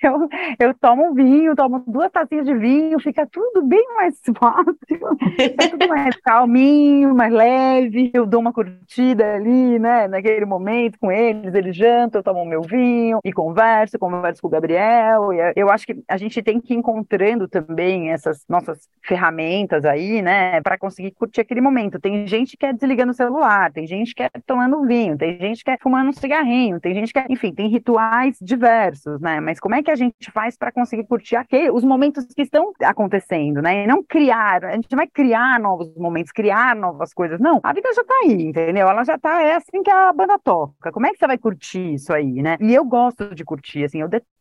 eu, 0.04 0.30
eu 0.60 0.74
tomo 0.76 1.10
um 1.10 1.14
vinho, 1.14 1.31
tomo 1.56 1.84
duas 1.88 2.12
tacinhas 2.12 2.46
de 2.46 2.54
vinho, 2.54 3.00
fica 3.00 3.28
tudo 3.28 3.64
bem 3.64 3.86
mais 3.96 4.20
fácil, 4.38 5.18
é 5.38 5.68
tudo 5.68 5.88
mais 5.88 6.16
calminho, 6.18 7.16
mais 7.16 7.32
leve, 7.32 8.12
eu 8.14 8.26
dou 8.26 8.42
uma 8.42 8.54
curtida 8.54 9.36
ali, 9.36 9.80
né, 9.80 10.08
naquele 10.08 10.46
momento 10.46 10.98
com 11.00 11.12
eles, 11.12 11.54
eles 11.54 11.76
jantam, 11.76 12.20
eu 12.20 12.24
tomo 12.24 12.46
meu 12.46 12.62
vinho 12.62 13.20
e 13.24 13.32
converso, 13.32 14.00
converso 14.00 14.42
com 14.42 14.48
o 14.48 14.52
Gabriel, 14.52 15.30
eu 15.56 15.70
acho 15.70 15.86
que 15.86 16.02
a 16.08 16.18
gente 16.18 16.42
tem 16.42 16.60
que 16.60 16.74
ir 16.74 16.78
encontrando 16.78 17.48
também 17.48 18.12
essas 18.12 18.44
nossas 18.48 18.88
ferramentas 19.04 19.86
aí, 19.86 20.22
né, 20.22 20.62
para 20.62 20.78
conseguir 20.78 21.12
curtir 21.12 21.42
aquele 21.42 21.62
momento. 21.62 22.00
Tem 22.00 22.26
gente 22.28 22.58
que 22.58 22.66
é 22.66 22.74
desligando 22.74 23.12
o 23.12 23.16
celular, 23.16 23.72
tem 23.72 23.86
gente 23.88 24.14
que 24.14 24.24
é 24.24 24.30
tomando 24.46 24.86
vinho, 24.86 25.18
tem 25.18 25.38
gente 25.40 25.64
que 25.64 25.72
é 25.72 25.78
fumando 25.78 26.10
um 26.10 26.14
cigarrinho, 26.14 26.80
tem 26.80 26.94
gente 26.94 27.14
que 27.14 27.20
é, 27.20 27.26
enfim, 27.30 27.54
tem 27.54 27.68
rituais 27.68 28.38
diversos, 28.42 29.20
né? 29.20 29.40
Mas 29.40 29.60
como 29.60 29.76
é 29.76 29.84
que 29.84 29.92
a 29.92 29.96
gente 29.96 30.32
faz 30.32 30.58
para 30.58 30.72
conseguir 30.72 31.06
curtir 31.06 31.21
aquele, 31.36 31.72
os 31.72 31.84
momentos 31.84 32.26
que 32.26 32.42
estão 32.42 32.72
acontecendo, 32.82 33.62
né? 33.62 33.84
E 33.84 33.88
não 33.88 34.04
criar, 34.04 34.64
a 34.66 34.76
gente 34.76 34.96
vai 34.96 35.08
criar 35.08 35.60
novos 35.60 35.94
momentos, 35.96 36.32
criar 36.32 36.76
novas 36.76 37.14
coisas. 37.14 37.40
Não, 37.40 37.60
a 37.64 37.74
vida 37.74 37.90
já 37.94 38.04
tá 38.04 38.14
aí, 38.24 38.44
entendeu? 38.44 38.88
Ela 38.90 39.04
já 39.04 39.18
tá, 39.18 39.42
é 39.42 39.56
assim 39.56 39.84
que 39.84 39.92
a 39.92 40.12
banda 40.14 40.38
toca. 40.40 40.92
Como 40.92 41.06
é 41.06 41.12
que 41.12 41.18
você 41.18 41.28
vai 41.28 41.38
curtir 41.38 41.94
isso 41.94 42.14
aí, 42.14 42.42
né? 42.42 42.58
E 42.60 42.74
eu 42.74 42.86
gosto 42.86 43.34
de 43.34 43.44
curtir, 43.44 43.84
assim, 43.84 44.02
eu 44.02 44.08
detesto 44.08 44.41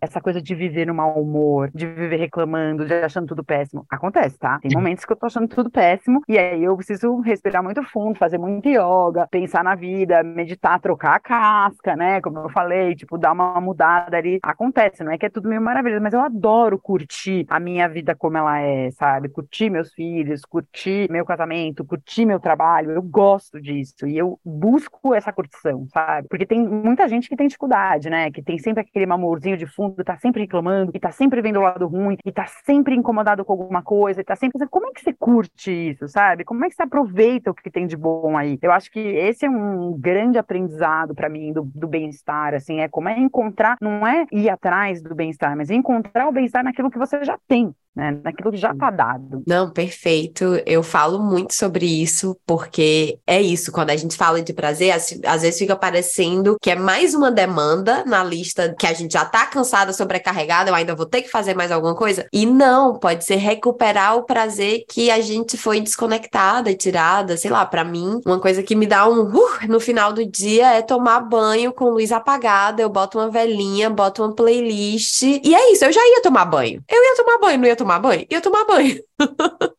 essa 0.00 0.20
coisa 0.20 0.40
de 0.40 0.54
viver 0.54 0.86
no 0.86 0.94
mau 0.94 1.20
humor, 1.20 1.70
de 1.74 1.86
viver 1.86 2.16
reclamando, 2.16 2.84
de 2.84 2.94
achando 2.94 3.26
tudo 3.26 3.44
péssimo. 3.44 3.84
Acontece, 3.90 4.38
tá? 4.38 4.58
Tem 4.60 4.70
momentos 4.74 5.04
que 5.04 5.12
eu 5.12 5.16
tô 5.16 5.26
achando 5.26 5.48
tudo 5.48 5.70
péssimo 5.70 6.22
e 6.28 6.38
aí 6.38 6.62
eu 6.64 6.76
preciso 6.76 7.20
respirar 7.20 7.62
muito 7.62 7.82
fundo, 7.84 8.18
fazer 8.18 8.38
muito 8.38 8.68
yoga, 8.68 9.26
pensar 9.30 9.62
na 9.62 9.74
vida, 9.74 10.22
meditar, 10.22 10.80
trocar 10.80 11.14
a 11.16 11.20
casca, 11.20 11.96
né? 11.96 12.20
Como 12.20 12.38
eu 12.38 12.48
falei, 12.48 12.94
tipo, 12.94 13.18
dar 13.18 13.32
uma 13.32 13.60
mudada 13.60 14.16
ali. 14.16 14.38
Acontece, 14.42 15.04
não 15.04 15.12
é 15.12 15.18
que 15.18 15.26
é 15.26 15.30
tudo 15.30 15.48
meio 15.48 15.60
maravilhoso, 15.60 16.02
mas 16.02 16.14
eu 16.14 16.20
adoro 16.20 16.78
curtir 16.78 17.46
a 17.48 17.60
minha 17.60 17.88
vida 17.88 18.14
como 18.14 18.36
ela 18.36 18.60
é, 18.60 18.90
sabe? 18.92 19.28
Curtir 19.28 19.70
meus 19.70 19.92
filhos, 19.92 20.42
curtir 20.42 21.10
meu 21.10 21.24
casamento, 21.24 21.84
curtir 21.84 22.24
meu 22.26 22.40
trabalho. 22.40 22.90
Eu 22.92 23.02
gosto 23.02 23.60
disso 23.60 24.06
e 24.06 24.16
eu 24.16 24.38
busco 24.44 25.14
essa 25.14 25.32
curtição, 25.32 25.86
sabe? 25.92 26.28
Porque 26.28 26.46
tem 26.46 26.66
muita 26.66 27.08
gente 27.08 27.28
que 27.28 27.36
tem 27.36 27.46
dificuldade, 27.46 28.08
né? 28.10 28.30
Que 28.30 28.42
tem 28.42 28.58
sempre 28.58 28.80
aquele 28.82 29.06
amorzinho 29.34 29.56
de 29.56 29.66
fundo, 29.66 30.02
tá 30.04 30.16
sempre 30.16 30.42
reclamando, 30.42 30.92
e 30.94 31.00
tá 31.00 31.10
sempre 31.10 31.42
vendo 31.42 31.58
o 31.58 31.62
lado 31.62 31.86
ruim, 31.86 32.16
e 32.24 32.32
tá 32.32 32.46
sempre 32.64 32.94
incomodado 32.94 33.44
com 33.44 33.52
alguma 33.52 33.82
coisa, 33.82 34.20
e 34.20 34.24
tá 34.24 34.36
sempre 34.36 34.66
como 34.68 34.86
é 34.86 34.92
que 34.92 35.00
você 35.00 35.12
curte 35.12 35.70
isso, 35.70 36.08
sabe? 36.08 36.44
Como 36.44 36.64
é 36.64 36.68
que 36.68 36.74
você 36.74 36.82
aproveita 36.82 37.50
o 37.50 37.54
que 37.54 37.70
tem 37.70 37.86
de 37.86 37.96
bom 37.96 38.36
aí? 38.36 38.58
Eu 38.62 38.72
acho 38.72 38.90
que 38.90 39.00
esse 39.00 39.44
é 39.44 39.50
um 39.50 39.98
grande 39.98 40.38
aprendizado 40.38 41.14
para 41.14 41.28
mim 41.28 41.52
do, 41.52 41.62
do 41.74 41.88
bem-estar, 41.88 42.54
assim, 42.54 42.80
é 42.80 42.88
como 42.88 43.08
é 43.08 43.18
encontrar, 43.18 43.76
não 43.80 44.06
é 44.06 44.26
ir 44.32 44.48
atrás 44.48 45.02
do 45.02 45.14
bem-estar, 45.14 45.56
mas 45.56 45.70
é 45.70 45.74
encontrar 45.74 46.28
o 46.28 46.32
bem-estar 46.32 46.64
naquilo 46.64 46.90
que 46.90 46.98
você 46.98 47.24
já 47.24 47.38
tem, 47.48 47.74
né? 47.94 48.18
Naquilo 48.22 48.50
que 48.50 48.56
já 48.56 48.72
está 48.72 48.90
dado. 48.90 49.42
Não, 49.46 49.70
perfeito. 49.70 50.60
Eu 50.66 50.82
falo 50.82 51.18
muito 51.18 51.54
sobre 51.54 51.86
isso, 51.86 52.36
porque 52.46 53.18
é 53.26 53.40
isso, 53.40 53.70
quando 53.70 53.90
a 53.90 53.96
gente 53.96 54.16
fala 54.16 54.42
de 54.42 54.52
prazer, 54.52 54.90
às, 54.90 55.18
às 55.24 55.42
vezes 55.42 55.58
fica 55.58 55.76
parecendo 55.76 56.56
que 56.60 56.70
é 56.70 56.76
mais 56.76 57.14
uma 57.14 57.30
demanda 57.30 58.04
na 58.04 58.22
lista 58.24 58.74
que 58.78 58.86
a 58.86 58.92
gente 58.92 59.12
já 59.12 59.22
está 59.22 59.46
cansada, 59.46 59.92
sobrecarregada, 59.92 60.70
eu 60.70 60.74
ainda 60.74 60.94
vou 60.94 61.06
ter 61.06 61.22
que 61.22 61.30
fazer 61.30 61.54
mais 61.54 61.70
alguma 61.70 61.94
coisa. 61.94 62.26
E 62.32 62.46
não, 62.46 62.98
pode 62.98 63.24
ser 63.24 63.36
recuperar 63.36 64.16
o 64.16 64.24
prazer 64.24 64.84
que 64.88 65.10
a 65.10 65.20
gente 65.20 65.56
foi 65.56 65.80
desconectada 65.80 66.70
e 66.70 66.76
tirada, 66.76 67.36
sei 67.36 67.50
lá, 67.50 67.64
para 67.64 67.84
mim, 67.84 68.20
uma 68.26 68.40
coisa 68.40 68.62
que 68.62 68.74
me 68.74 68.86
dá 68.86 69.08
um 69.08 69.28
uh, 69.28 69.68
no 69.68 69.78
final 69.78 70.12
do 70.12 70.24
dia 70.24 70.74
é 70.74 70.82
tomar 70.82 71.20
banho 71.20 71.72
com 71.72 71.90
luz 71.90 72.10
apagada, 72.10 72.82
eu 72.82 72.88
boto 72.88 73.18
uma 73.18 73.30
velhinha, 73.30 73.88
boto 73.90 74.22
uma 74.22 74.34
playlist, 74.34 75.22
e 75.22 75.54
é 75.54 75.72
isso, 75.72 75.84
eu 75.84 75.92
já 75.92 76.00
ia 76.00 76.22
tomar 76.22 76.44
banho. 76.44 76.82
Eu 76.88 77.02
ia 77.02 77.16
tomar 77.16 77.38
banho, 77.38 77.58
não 77.58 77.66
ia 77.66 77.76
tomar 77.76 77.83
tomar 77.84 77.98
banho? 77.98 78.26
Ia 78.30 78.40
tomar 78.40 78.64
banho. 78.64 78.98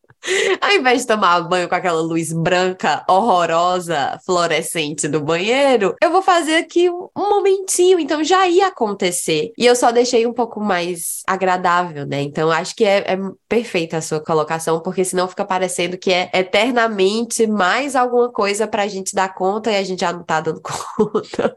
Ao 0.60 0.72
invés 0.72 1.02
de 1.02 1.06
tomar 1.06 1.40
banho 1.42 1.68
com 1.68 1.74
aquela 1.74 2.00
luz 2.00 2.32
branca, 2.32 3.04
horrorosa, 3.08 4.18
fluorescente 4.26 5.06
do 5.06 5.20
banheiro, 5.20 5.94
eu 6.02 6.10
vou 6.10 6.20
fazer 6.20 6.56
aqui 6.56 6.90
um, 6.90 7.08
momentinho. 7.16 8.00
Então 8.00 8.24
já 8.24 8.48
ia 8.48 8.66
acontecer. 8.66 9.52
E 9.56 9.64
eu 9.64 9.76
só 9.76 9.92
deixei 9.92 10.26
um 10.26 10.32
pouco 10.32 10.60
mais 10.60 11.22
agradável, 11.28 12.04
né? 12.06 12.22
Então 12.22 12.50
acho 12.50 12.74
que 12.74 12.84
é, 12.84 13.12
é 13.12 13.18
perfeita 13.48 13.98
a 13.98 14.02
sua 14.02 14.20
colocação, 14.20 14.80
porque 14.80 15.04
senão 15.04 15.28
fica 15.28 15.44
parecendo 15.44 15.96
que 15.96 16.12
é 16.12 16.28
eternamente 16.34 17.46
mais 17.46 17.94
alguma 17.94 18.30
coisa 18.32 18.66
pra 18.66 18.88
gente 18.88 19.14
dar 19.14 19.32
conta 19.32 19.70
e 19.70 19.76
a 19.76 19.84
gente 19.84 20.00
já 20.00 20.12
não 20.12 20.24
tá 20.24 20.40
dando 20.40 20.60
conta. 20.96 21.56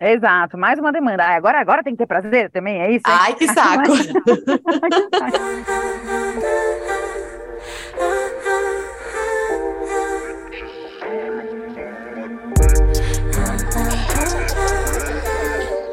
Exato, 0.00 0.56
mais 0.56 0.78
uma 0.78 0.92
demanda. 0.92 1.24
Ah, 1.24 1.34
agora, 1.34 1.60
agora 1.60 1.82
tem 1.82 1.92
que 1.92 1.98
ter 1.98 2.06
prazer 2.06 2.50
também, 2.50 2.80
é 2.80 2.92
isso? 2.92 3.02
Hein? 3.08 3.18
Ai, 3.20 3.34
que 3.34 3.48
saco! 3.48 3.92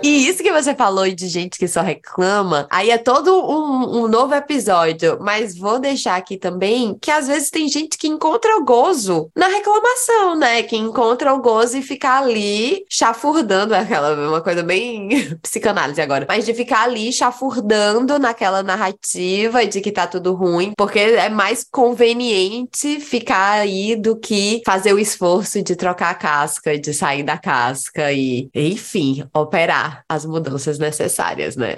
E 0.06 0.28
isso 0.28 0.44
que 0.44 0.52
você 0.52 0.76
falou 0.76 1.10
de 1.10 1.28
gente 1.28 1.58
que 1.58 1.68
só 1.68 1.82
reclama, 1.82 2.68
aí 2.70 2.92
é 2.92 2.98
todo 3.00 3.34
um, 3.34 4.04
um, 4.04 4.08
novo 4.08 4.36
episódio. 4.36 5.18
Mas 5.20 5.58
vou 5.58 5.80
deixar 5.80 6.16
aqui 6.16 6.38
também 6.38 6.96
que 7.02 7.10
às 7.10 7.26
vezes 7.26 7.50
tem 7.50 7.68
gente 7.68 7.98
que 7.98 8.08
encontra 8.08 8.56
o 8.56 8.64
gozo 8.64 9.32
na 9.36 9.48
reclamação, 9.48 10.36
né? 10.36 10.62
Que 10.62 10.78
encontra 10.78 11.34
o 11.34 11.42
gozo 11.42 11.80
e 11.80 11.82
ficar 11.82 12.22
ali 12.22 12.86
chafurdando, 12.88 13.74
é 13.74 13.80
aquela 13.80 14.14
uma 14.30 14.42
coisa 14.42 14.62
bem 14.62 15.10
psicanálise 15.42 16.00
agora, 16.00 16.28
mas 16.30 16.46
de 16.46 16.54
ficar 16.54 16.84
ali 16.84 17.12
chafurdando 17.12 18.20
naquela 18.20 18.62
narrativa 18.62 19.66
de 19.66 19.82
que 19.82 19.92
tá 19.92 20.06
tudo 20.06 20.36
ruim, 20.36 20.72
porque 20.78 21.00
é 21.00 21.30
mais 21.30 21.64
conveniente 21.64 23.00
ficar 23.00 23.54
aí 23.54 23.96
do 23.96 24.16
que 24.16 24.62
fazer 24.64 24.94
o 24.94 25.00
esforço 25.00 25.64
de 25.64 25.76
trocar 25.76 26.12
a 26.12 26.16
casca, 26.16 26.78
de 26.78 26.94
sair 26.94 27.24
da 27.24 27.40
casca 27.40 28.12
e, 28.12 28.52
enfim, 28.54 29.28
operar 29.34 29.95
as 30.10 30.26
mudanças 30.26 30.80
necessárias, 30.80 31.56
né? 31.56 31.76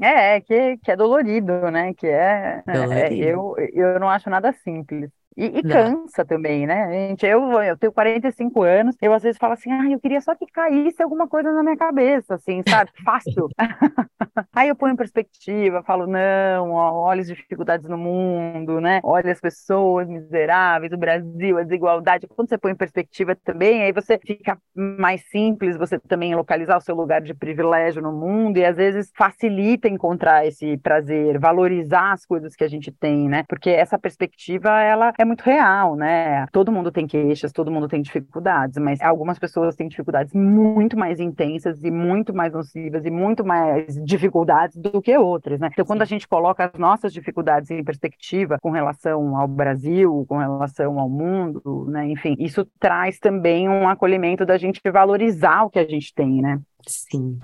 É, 0.00 0.40
que, 0.40 0.76
que 0.78 0.90
é 0.90 0.96
dolorido, 0.96 1.70
né? 1.70 1.94
Que 1.94 2.06
é, 2.06 2.62
é 2.66 3.00
é 3.00 3.14
eu, 3.14 3.54
eu 3.72 4.00
não 4.00 4.08
acho 4.10 4.28
nada 4.28 4.52
simples. 4.52 5.10
E, 5.36 5.46
e 5.46 5.62
cansa 5.62 6.24
também, 6.24 6.66
né, 6.66 7.08
gente? 7.08 7.26
Eu, 7.26 7.60
eu 7.60 7.76
tenho 7.76 7.92
45 7.92 8.62
anos, 8.62 8.96
eu 9.02 9.12
às 9.12 9.22
vezes 9.22 9.38
falo 9.38 9.54
assim, 9.54 9.70
ah, 9.72 9.90
eu 9.90 9.98
queria 9.98 10.20
só 10.20 10.34
que 10.34 10.46
caísse 10.46 11.02
alguma 11.02 11.26
coisa 11.26 11.52
na 11.52 11.62
minha 11.62 11.76
cabeça, 11.76 12.34
assim, 12.34 12.62
sabe? 12.68 12.90
Fácil. 13.04 13.48
Aí 14.54 14.68
eu 14.68 14.76
ponho 14.76 14.94
em 14.94 14.96
perspectiva, 14.96 15.82
falo, 15.82 16.06
não, 16.06 16.70
olha 16.70 17.20
as 17.20 17.26
dificuldades 17.26 17.88
no 17.88 17.98
mundo, 17.98 18.80
né? 18.80 19.00
Olha 19.02 19.32
as 19.32 19.40
pessoas 19.40 20.08
miseráveis, 20.08 20.92
o 20.92 20.96
Brasil, 20.96 21.58
a 21.58 21.62
desigualdade. 21.62 22.28
Quando 22.28 22.48
você 22.48 22.58
põe 22.58 22.72
em 22.72 22.76
perspectiva 22.76 23.36
também, 23.36 23.82
aí 23.82 23.92
você 23.92 24.18
fica 24.18 24.56
mais 24.74 25.22
simples, 25.30 25.76
você 25.76 25.98
também 25.98 26.34
localizar 26.34 26.76
o 26.76 26.80
seu 26.80 26.94
lugar 26.94 27.20
de 27.20 27.34
privilégio 27.34 28.02
no 28.02 28.12
mundo 28.12 28.58
e 28.58 28.64
às 28.64 28.76
vezes 28.76 29.10
facilita 29.16 29.88
encontrar 29.88 30.46
esse 30.46 30.76
prazer, 30.78 31.38
valorizar 31.38 32.12
as 32.12 32.24
coisas 32.24 32.54
que 32.54 32.64
a 32.64 32.68
gente 32.68 32.92
tem, 32.92 33.28
né? 33.28 33.44
Porque 33.48 33.70
essa 33.70 33.98
perspectiva, 33.98 34.80
ela 34.80 35.12
é 35.18 35.23
é 35.24 35.26
muito 35.26 35.42
real, 35.42 35.96
né? 35.96 36.46
Todo 36.52 36.70
mundo 36.70 36.92
tem 36.92 37.06
queixas, 37.06 37.52
todo 37.52 37.70
mundo 37.70 37.88
tem 37.88 38.00
dificuldades, 38.00 38.78
mas 38.78 39.00
algumas 39.00 39.38
pessoas 39.38 39.74
têm 39.74 39.88
dificuldades 39.88 40.32
muito 40.32 40.96
mais 40.96 41.18
intensas 41.18 41.82
e 41.82 41.90
muito 41.90 42.34
mais 42.34 42.52
nocivas 42.52 43.04
e 43.04 43.10
muito 43.10 43.44
mais 43.44 43.96
dificuldades 44.04 44.76
do 44.76 45.02
que 45.02 45.16
outras, 45.16 45.58
né? 45.58 45.70
Então, 45.72 45.84
quando 45.84 46.02
a 46.02 46.06
gente 46.06 46.28
coloca 46.28 46.64
as 46.66 46.78
nossas 46.78 47.12
dificuldades 47.12 47.70
em 47.70 47.82
perspectiva 47.82 48.58
com 48.60 48.70
relação 48.70 49.36
ao 49.36 49.48
Brasil, 49.48 50.24
com 50.28 50.38
relação 50.38 51.00
ao 51.00 51.08
mundo, 51.08 51.86
né? 51.88 52.06
Enfim, 52.06 52.36
isso 52.38 52.66
traz 52.78 53.18
também 53.18 53.68
um 53.68 53.88
acolhimento 53.88 54.44
da 54.46 54.56
gente 54.58 54.80
valorizar 54.92 55.64
o 55.64 55.70
que 55.70 55.78
a 55.78 55.88
gente 55.88 56.14
tem, 56.14 56.40
né? 56.42 56.60
Sim. 56.86 57.38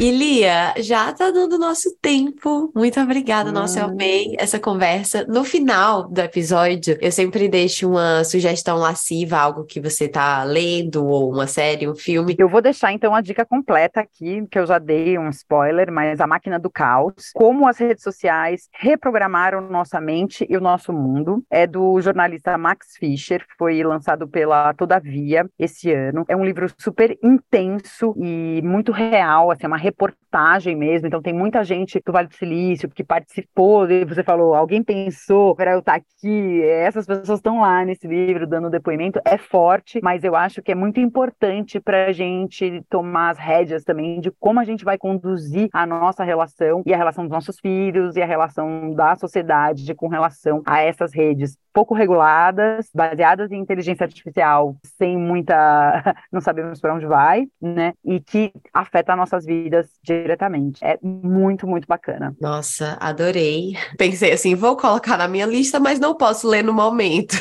E 0.00 0.10
Lia, 0.10 0.72
já 0.78 1.12
tá 1.12 1.30
dando 1.30 1.58
nosso 1.58 1.94
tempo. 2.00 2.72
Muito 2.74 2.98
obrigada, 2.98 3.52
nossa, 3.52 3.80
eu 3.80 3.84
amei 3.84 4.34
essa 4.38 4.58
conversa. 4.58 5.26
No 5.28 5.44
final 5.44 6.08
do 6.08 6.18
episódio, 6.22 6.96
eu 7.02 7.12
sempre 7.12 7.46
deixo 7.50 7.86
uma 7.86 8.24
sugestão 8.24 8.78
lasciva, 8.78 9.36
algo 9.36 9.66
que 9.66 9.78
você 9.78 10.08
tá 10.08 10.42
lendo, 10.42 11.04
ou 11.04 11.30
uma 11.30 11.46
série, 11.46 11.86
um 11.86 11.94
filme. 11.94 12.34
Eu 12.38 12.48
vou 12.48 12.62
deixar 12.62 12.94
então 12.94 13.14
a 13.14 13.20
dica 13.20 13.44
completa 13.44 14.00
aqui, 14.00 14.42
que 14.50 14.58
eu 14.58 14.64
já 14.64 14.78
dei 14.78 15.18
um 15.18 15.28
spoiler, 15.28 15.92
mas 15.92 16.18
a 16.18 16.26
máquina 16.26 16.58
do 16.58 16.70
caos, 16.70 17.30
como 17.34 17.68
as 17.68 17.76
redes 17.76 18.02
sociais 18.02 18.70
reprogramaram 18.72 19.60
nossa 19.60 20.00
mente 20.00 20.46
e 20.48 20.56
o 20.56 20.62
nosso 20.62 20.94
mundo, 20.94 21.44
é 21.50 21.66
do 21.66 22.00
jornalista 22.00 22.56
Max 22.56 22.96
Fischer, 22.98 23.44
foi 23.58 23.82
lançado 23.82 24.26
pela 24.26 24.72
Todavia 24.72 25.46
esse 25.58 25.92
ano. 25.92 26.24
É 26.26 26.34
um 26.34 26.44
livro 26.46 26.72
super 26.78 27.18
intenso 27.22 28.14
e 28.16 28.62
muito 28.64 28.92
real, 28.92 29.50
assim, 29.50 29.64
é 29.64 29.68
uma 29.68 29.89
reportagem 29.90 30.76
mesmo. 30.76 31.06
Então 31.06 31.20
tem 31.20 31.32
muita 31.32 31.62
gente 31.64 32.00
do 32.04 32.12
Vale 32.12 32.28
do 32.28 32.34
Silício 32.34 32.88
que 32.88 33.04
participou, 33.04 33.86
você 34.06 34.22
falou, 34.22 34.54
alguém 34.54 34.82
pensou 34.82 35.54
para 35.54 35.72
eu 35.72 35.80
estar 35.80 35.92
tá 35.92 35.98
aqui. 35.98 36.62
Essas 36.62 37.06
pessoas 37.06 37.38
estão 37.38 37.60
lá 37.60 37.84
nesse 37.84 38.06
livro 38.06 38.46
dando 38.46 38.70
depoimento. 38.70 39.20
É 39.24 39.36
forte, 39.36 40.00
mas 40.02 40.24
eu 40.24 40.34
acho 40.34 40.62
que 40.62 40.72
é 40.72 40.74
muito 40.74 41.00
importante 41.00 41.80
para 41.80 42.06
a 42.06 42.12
gente 42.12 42.82
tomar 42.88 43.30
as 43.30 43.38
rédeas 43.38 43.84
também 43.84 44.20
de 44.20 44.30
como 44.38 44.60
a 44.60 44.64
gente 44.64 44.84
vai 44.84 44.96
conduzir 44.96 45.68
a 45.72 45.86
nossa 45.86 46.24
relação 46.24 46.82
e 46.86 46.94
a 46.94 46.96
relação 46.96 47.24
dos 47.24 47.32
nossos 47.32 47.58
filhos 47.60 48.16
e 48.16 48.22
a 48.22 48.26
relação 48.26 48.94
da 48.94 49.16
sociedade 49.16 49.94
com 49.94 50.08
relação 50.08 50.62
a 50.66 50.80
essas 50.80 51.12
redes 51.12 51.58
pouco 51.72 51.94
reguladas, 51.94 52.90
baseadas 52.94 53.50
em 53.50 53.60
inteligência 53.60 54.04
artificial, 54.04 54.76
sem 54.84 55.16
muita, 55.16 55.54
não 56.32 56.40
sabemos 56.40 56.80
para 56.80 56.94
onde 56.94 57.06
vai, 57.06 57.46
né? 57.60 57.92
E 58.04 58.20
que 58.20 58.52
afeta 58.72 59.16
nossas 59.16 59.44
vidas 59.44 59.79
diretamente. 60.02 60.84
É 60.84 60.98
muito, 61.02 61.66
muito 61.66 61.86
bacana. 61.86 62.34
Nossa, 62.40 62.96
adorei. 63.00 63.74
Pensei 63.96 64.32
assim, 64.32 64.54
vou 64.54 64.76
colocar 64.76 65.16
na 65.16 65.28
minha 65.28 65.46
lista, 65.46 65.78
mas 65.78 65.98
não 65.98 66.14
posso 66.14 66.48
ler 66.48 66.62
no 66.64 66.72
momento. 66.72 67.36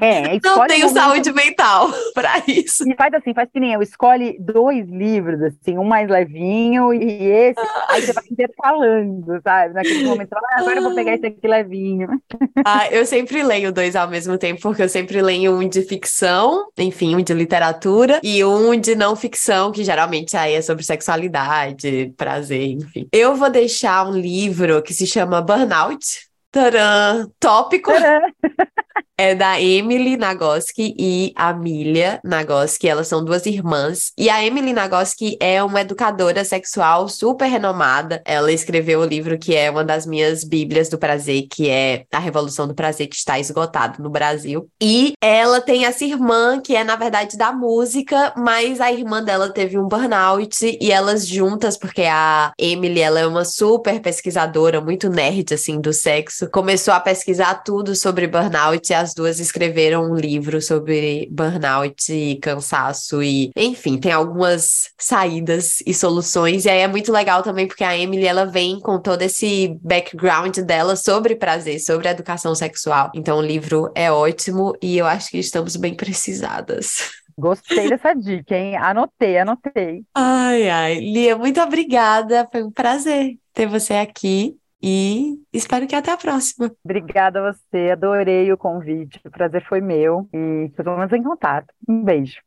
É, 0.00 0.38
não 0.42 0.66
tenho 0.66 0.86
um 0.86 0.90
saúde 0.90 1.32
mental 1.32 1.90
para 2.14 2.42
isso. 2.46 2.88
E 2.88 2.94
faz 2.94 3.12
assim, 3.14 3.34
faz 3.34 3.48
que 3.52 3.60
nem 3.60 3.72
eu, 3.72 3.82
escolhe 3.82 4.36
dois 4.38 4.86
livros, 4.88 5.40
assim, 5.42 5.78
um 5.78 5.84
mais 5.84 6.08
levinho 6.08 6.92
e 6.92 7.24
esse, 7.26 7.60
aí 7.88 8.02
você 8.02 8.12
vai 8.12 8.24
intercalando, 8.30 9.40
sabe? 9.42 9.74
Naquele 9.74 10.04
momento, 10.04 10.32
ah, 10.34 10.60
agora 10.60 10.76
eu 10.76 10.82
vou 10.82 10.94
pegar 10.94 11.14
esse 11.14 11.26
aqui 11.26 11.46
levinho. 11.46 12.08
Ah, 12.62 12.88
eu 12.90 13.06
sempre 13.06 13.42
leio 13.42 13.72
dois 13.72 13.96
ao 13.96 14.08
mesmo 14.08 14.36
tempo, 14.36 14.60
porque 14.60 14.82
eu 14.82 14.88
sempre 14.88 15.22
leio 15.22 15.56
um 15.56 15.66
de 15.66 15.82
ficção, 15.82 16.66
enfim, 16.76 17.16
um 17.16 17.22
de 17.22 17.32
literatura, 17.32 18.20
e 18.22 18.44
um 18.44 18.78
de 18.78 18.94
não 18.94 19.16
ficção, 19.16 19.72
que 19.72 19.82
geralmente 19.82 20.36
aí 20.36 20.54
é 20.54 20.62
sobre 20.62 20.84
sexualidade, 20.84 22.12
prazer, 22.16 22.72
enfim. 22.72 23.08
Eu 23.12 23.34
vou 23.34 23.50
deixar 23.50 24.06
um 24.06 24.12
livro 24.12 24.82
que 24.82 24.92
se 24.92 25.06
chama 25.06 25.40
Burnout, 25.40 26.29
Tcharam! 26.52 27.32
Tópico! 27.38 27.92
Tcharam. 27.92 28.32
é 29.20 29.34
da 29.34 29.60
Emily 29.60 30.16
Nagoski 30.16 30.94
e 30.98 31.34
a 31.36 31.50
Amelia 31.50 32.18
Nagoski. 32.24 32.88
Elas 32.88 33.06
são 33.06 33.22
duas 33.22 33.44
irmãs. 33.44 34.12
E 34.16 34.30
a 34.30 34.42
Emily 34.42 34.72
Nagoski 34.72 35.36
é 35.38 35.62
uma 35.62 35.82
educadora 35.82 36.42
sexual 36.42 37.06
super 37.06 37.46
renomada. 37.46 38.22
Ela 38.24 38.50
escreveu 38.50 39.00
o 39.00 39.04
livro 39.04 39.38
que 39.38 39.54
é 39.54 39.70
uma 39.70 39.84
das 39.84 40.06
minhas 40.06 40.42
bíblias 40.42 40.88
do 40.88 40.96
prazer, 40.96 41.48
que 41.50 41.68
é 41.68 42.04
A 42.10 42.18
Revolução 42.18 42.66
do 42.66 42.74
Prazer, 42.74 43.08
que 43.08 43.16
está 43.16 43.38
esgotado 43.38 44.02
no 44.02 44.08
Brasil. 44.08 44.66
E 44.82 45.12
ela 45.22 45.60
tem 45.60 45.84
essa 45.84 46.02
irmã, 46.02 46.58
que 46.58 46.74
é, 46.74 46.82
na 46.82 46.96
verdade, 46.96 47.36
da 47.36 47.52
música, 47.52 48.32
mas 48.38 48.80
a 48.80 48.90
irmã 48.90 49.22
dela 49.22 49.52
teve 49.52 49.76
um 49.78 49.86
burnout 49.86 50.78
e 50.80 50.90
elas 50.90 51.28
juntas, 51.28 51.76
porque 51.76 52.04
a 52.04 52.52
Emily, 52.58 53.00
ela 53.00 53.20
é 53.20 53.26
uma 53.26 53.44
super 53.44 54.00
pesquisadora, 54.00 54.80
muito 54.80 55.10
nerd, 55.10 55.52
assim, 55.52 55.78
do 55.78 55.92
sexo, 55.92 56.39
começou 56.48 56.94
a 56.94 57.00
pesquisar 57.00 57.56
tudo 57.56 57.94
sobre 57.94 58.26
burnout 58.26 58.90
e 58.90 58.94
as 58.94 59.10
as 59.10 59.14
duas 59.14 59.40
escreveram 59.40 60.08
um 60.08 60.14
livro 60.14 60.62
sobre 60.62 61.28
burnout 61.32 62.12
e 62.12 62.36
cansaço 62.36 63.20
e, 63.22 63.50
enfim, 63.56 63.98
tem 63.98 64.12
algumas 64.12 64.90
saídas 64.96 65.82
e 65.84 65.92
soluções. 65.92 66.64
E 66.64 66.70
aí 66.70 66.78
é 66.78 66.88
muito 66.88 67.10
legal 67.10 67.42
também 67.42 67.66
porque 67.66 67.82
a 67.82 67.96
Emily 67.96 68.24
ela 68.24 68.44
vem 68.44 68.78
com 68.78 69.00
todo 69.00 69.22
esse 69.22 69.76
background 69.82 70.58
dela 70.58 70.94
sobre 70.94 71.34
prazer, 71.34 71.80
sobre 71.80 72.08
educação 72.08 72.54
sexual. 72.54 73.10
Então 73.14 73.38
o 73.38 73.42
livro 73.42 73.90
é 73.96 74.12
ótimo 74.12 74.74
e 74.80 74.96
eu 74.96 75.06
acho 75.06 75.30
que 75.30 75.38
estamos 75.38 75.74
bem 75.74 75.94
precisadas. 75.94 77.10
Gostei 77.36 77.88
dessa 77.88 78.14
dica, 78.14 78.54
hein? 78.54 78.76
Anotei, 78.76 79.38
anotei. 79.38 80.04
Ai, 80.14 80.68
ai. 80.68 81.00
Lia, 81.00 81.36
muito 81.36 81.60
obrigada. 81.60 82.46
Foi 82.52 82.62
um 82.62 82.70
prazer 82.70 83.38
ter 83.54 83.66
você 83.66 83.94
aqui. 83.94 84.59
E 84.82 85.38
espero 85.52 85.86
que 85.86 85.94
até 85.94 86.12
a 86.12 86.16
próxima. 86.16 86.70
Obrigada 86.84 87.40
a 87.40 87.52
você, 87.52 87.90
adorei 87.90 88.50
o 88.52 88.56
convite. 88.56 89.20
O 89.24 89.30
prazer 89.30 89.64
foi 89.68 89.80
meu 89.80 90.28
e 90.32 90.70
ficamos 90.76 91.12
em 91.12 91.22
contato. 91.22 91.66
Um 91.88 92.02
beijo. 92.02 92.40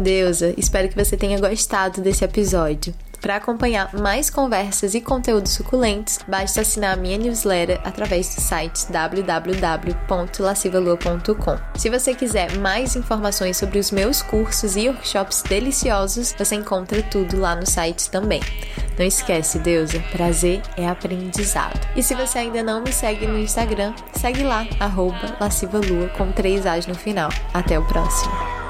Deusa, 0.00 0.54
espero 0.58 0.88
que 0.88 0.96
você 0.96 1.16
tenha 1.16 1.40
gostado 1.40 2.02
desse 2.02 2.24
episódio. 2.24 2.92
Para 3.20 3.36
acompanhar 3.36 3.92
mais 3.94 4.30
conversas 4.30 4.94
e 4.94 5.00
conteúdos 5.00 5.52
suculentos, 5.52 6.18
basta 6.28 6.60
assinar 6.60 6.94
a 6.94 7.00
minha 7.00 7.18
newsletter 7.18 7.80
através 7.84 8.34
do 8.34 8.40
site 8.40 8.90
www.lascivalua.com. 8.90 11.78
Se 11.78 11.90
você 11.90 12.14
quiser 12.14 12.56
mais 12.58 12.96
informações 12.96 13.56
sobre 13.56 13.78
os 13.78 13.90
meus 13.90 14.22
cursos 14.22 14.76
e 14.76 14.88
workshops 14.88 15.42
deliciosos, 15.42 16.34
você 16.38 16.54
encontra 16.54 17.02
tudo 17.02 17.40
lá 17.40 17.56
no 17.56 17.66
site 17.66 18.10
também. 18.10 18.40
Não 18.98 19.04
esquece, 19.04 19.58
deusa, 19.58 20.02
prazer 20.10 20.62
é 20.76 20.88
aprendizado. 20.88 21.86
E 21.94 22.02
se 22.02 22.14
você 22.14 22.38
ainda 22.38 22.62
não 22.62 22.82
me 22.82 22.92
segue 22.92 23.26
no 23.26 23.38
Instagram, 23.38 23.92
segue 24.12 24.42
lá, 24.42 24.66
arroba 24.80 25.36
lascivalua 25.38 26.08
com 26.16 26.32
três 26.32 26.64
As 26.64 26.86
no 26.86 26.94
final. 26.94 27.28
Até 27.52 27.78
o 27.78 27.86
próximo. 27.86 28.65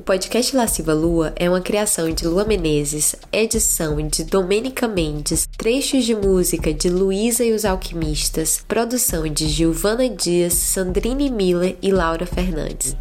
O 0.00 0.02
podcast 0.02 0.56
Lasciva 0.56 0.94
Lua 0.94 1.34
é 1.36 1.46
uma 1.46 1.60
criação 1.60 2.10
de 2.10 2.26
Lua 2.26 2.42
Menezes, 2.42 3.14
edição 3.30 4.08
de 4.08 4.24
Domênica 4.24 4.88
Mendes, 4.88 5.46
trechos 5.58 6.06
de 6.06 6.14
música 6.14 6.72
de 6.72 6.88
Luísa 6.88 7.44
e 7.44 7.52
os 7.52 7.66
Alquimistas, 7.66 8.64
produção 8.66 9.28
de 9.28 9.46
Gilvana 9.46 10.08
Dias, 10.08 10.54
Sandrine 10.54 11.28
Miller 11.28 11.76
e 11.82 11.92
Laura 11.92 12.24
Fernandes. 12.24 12.96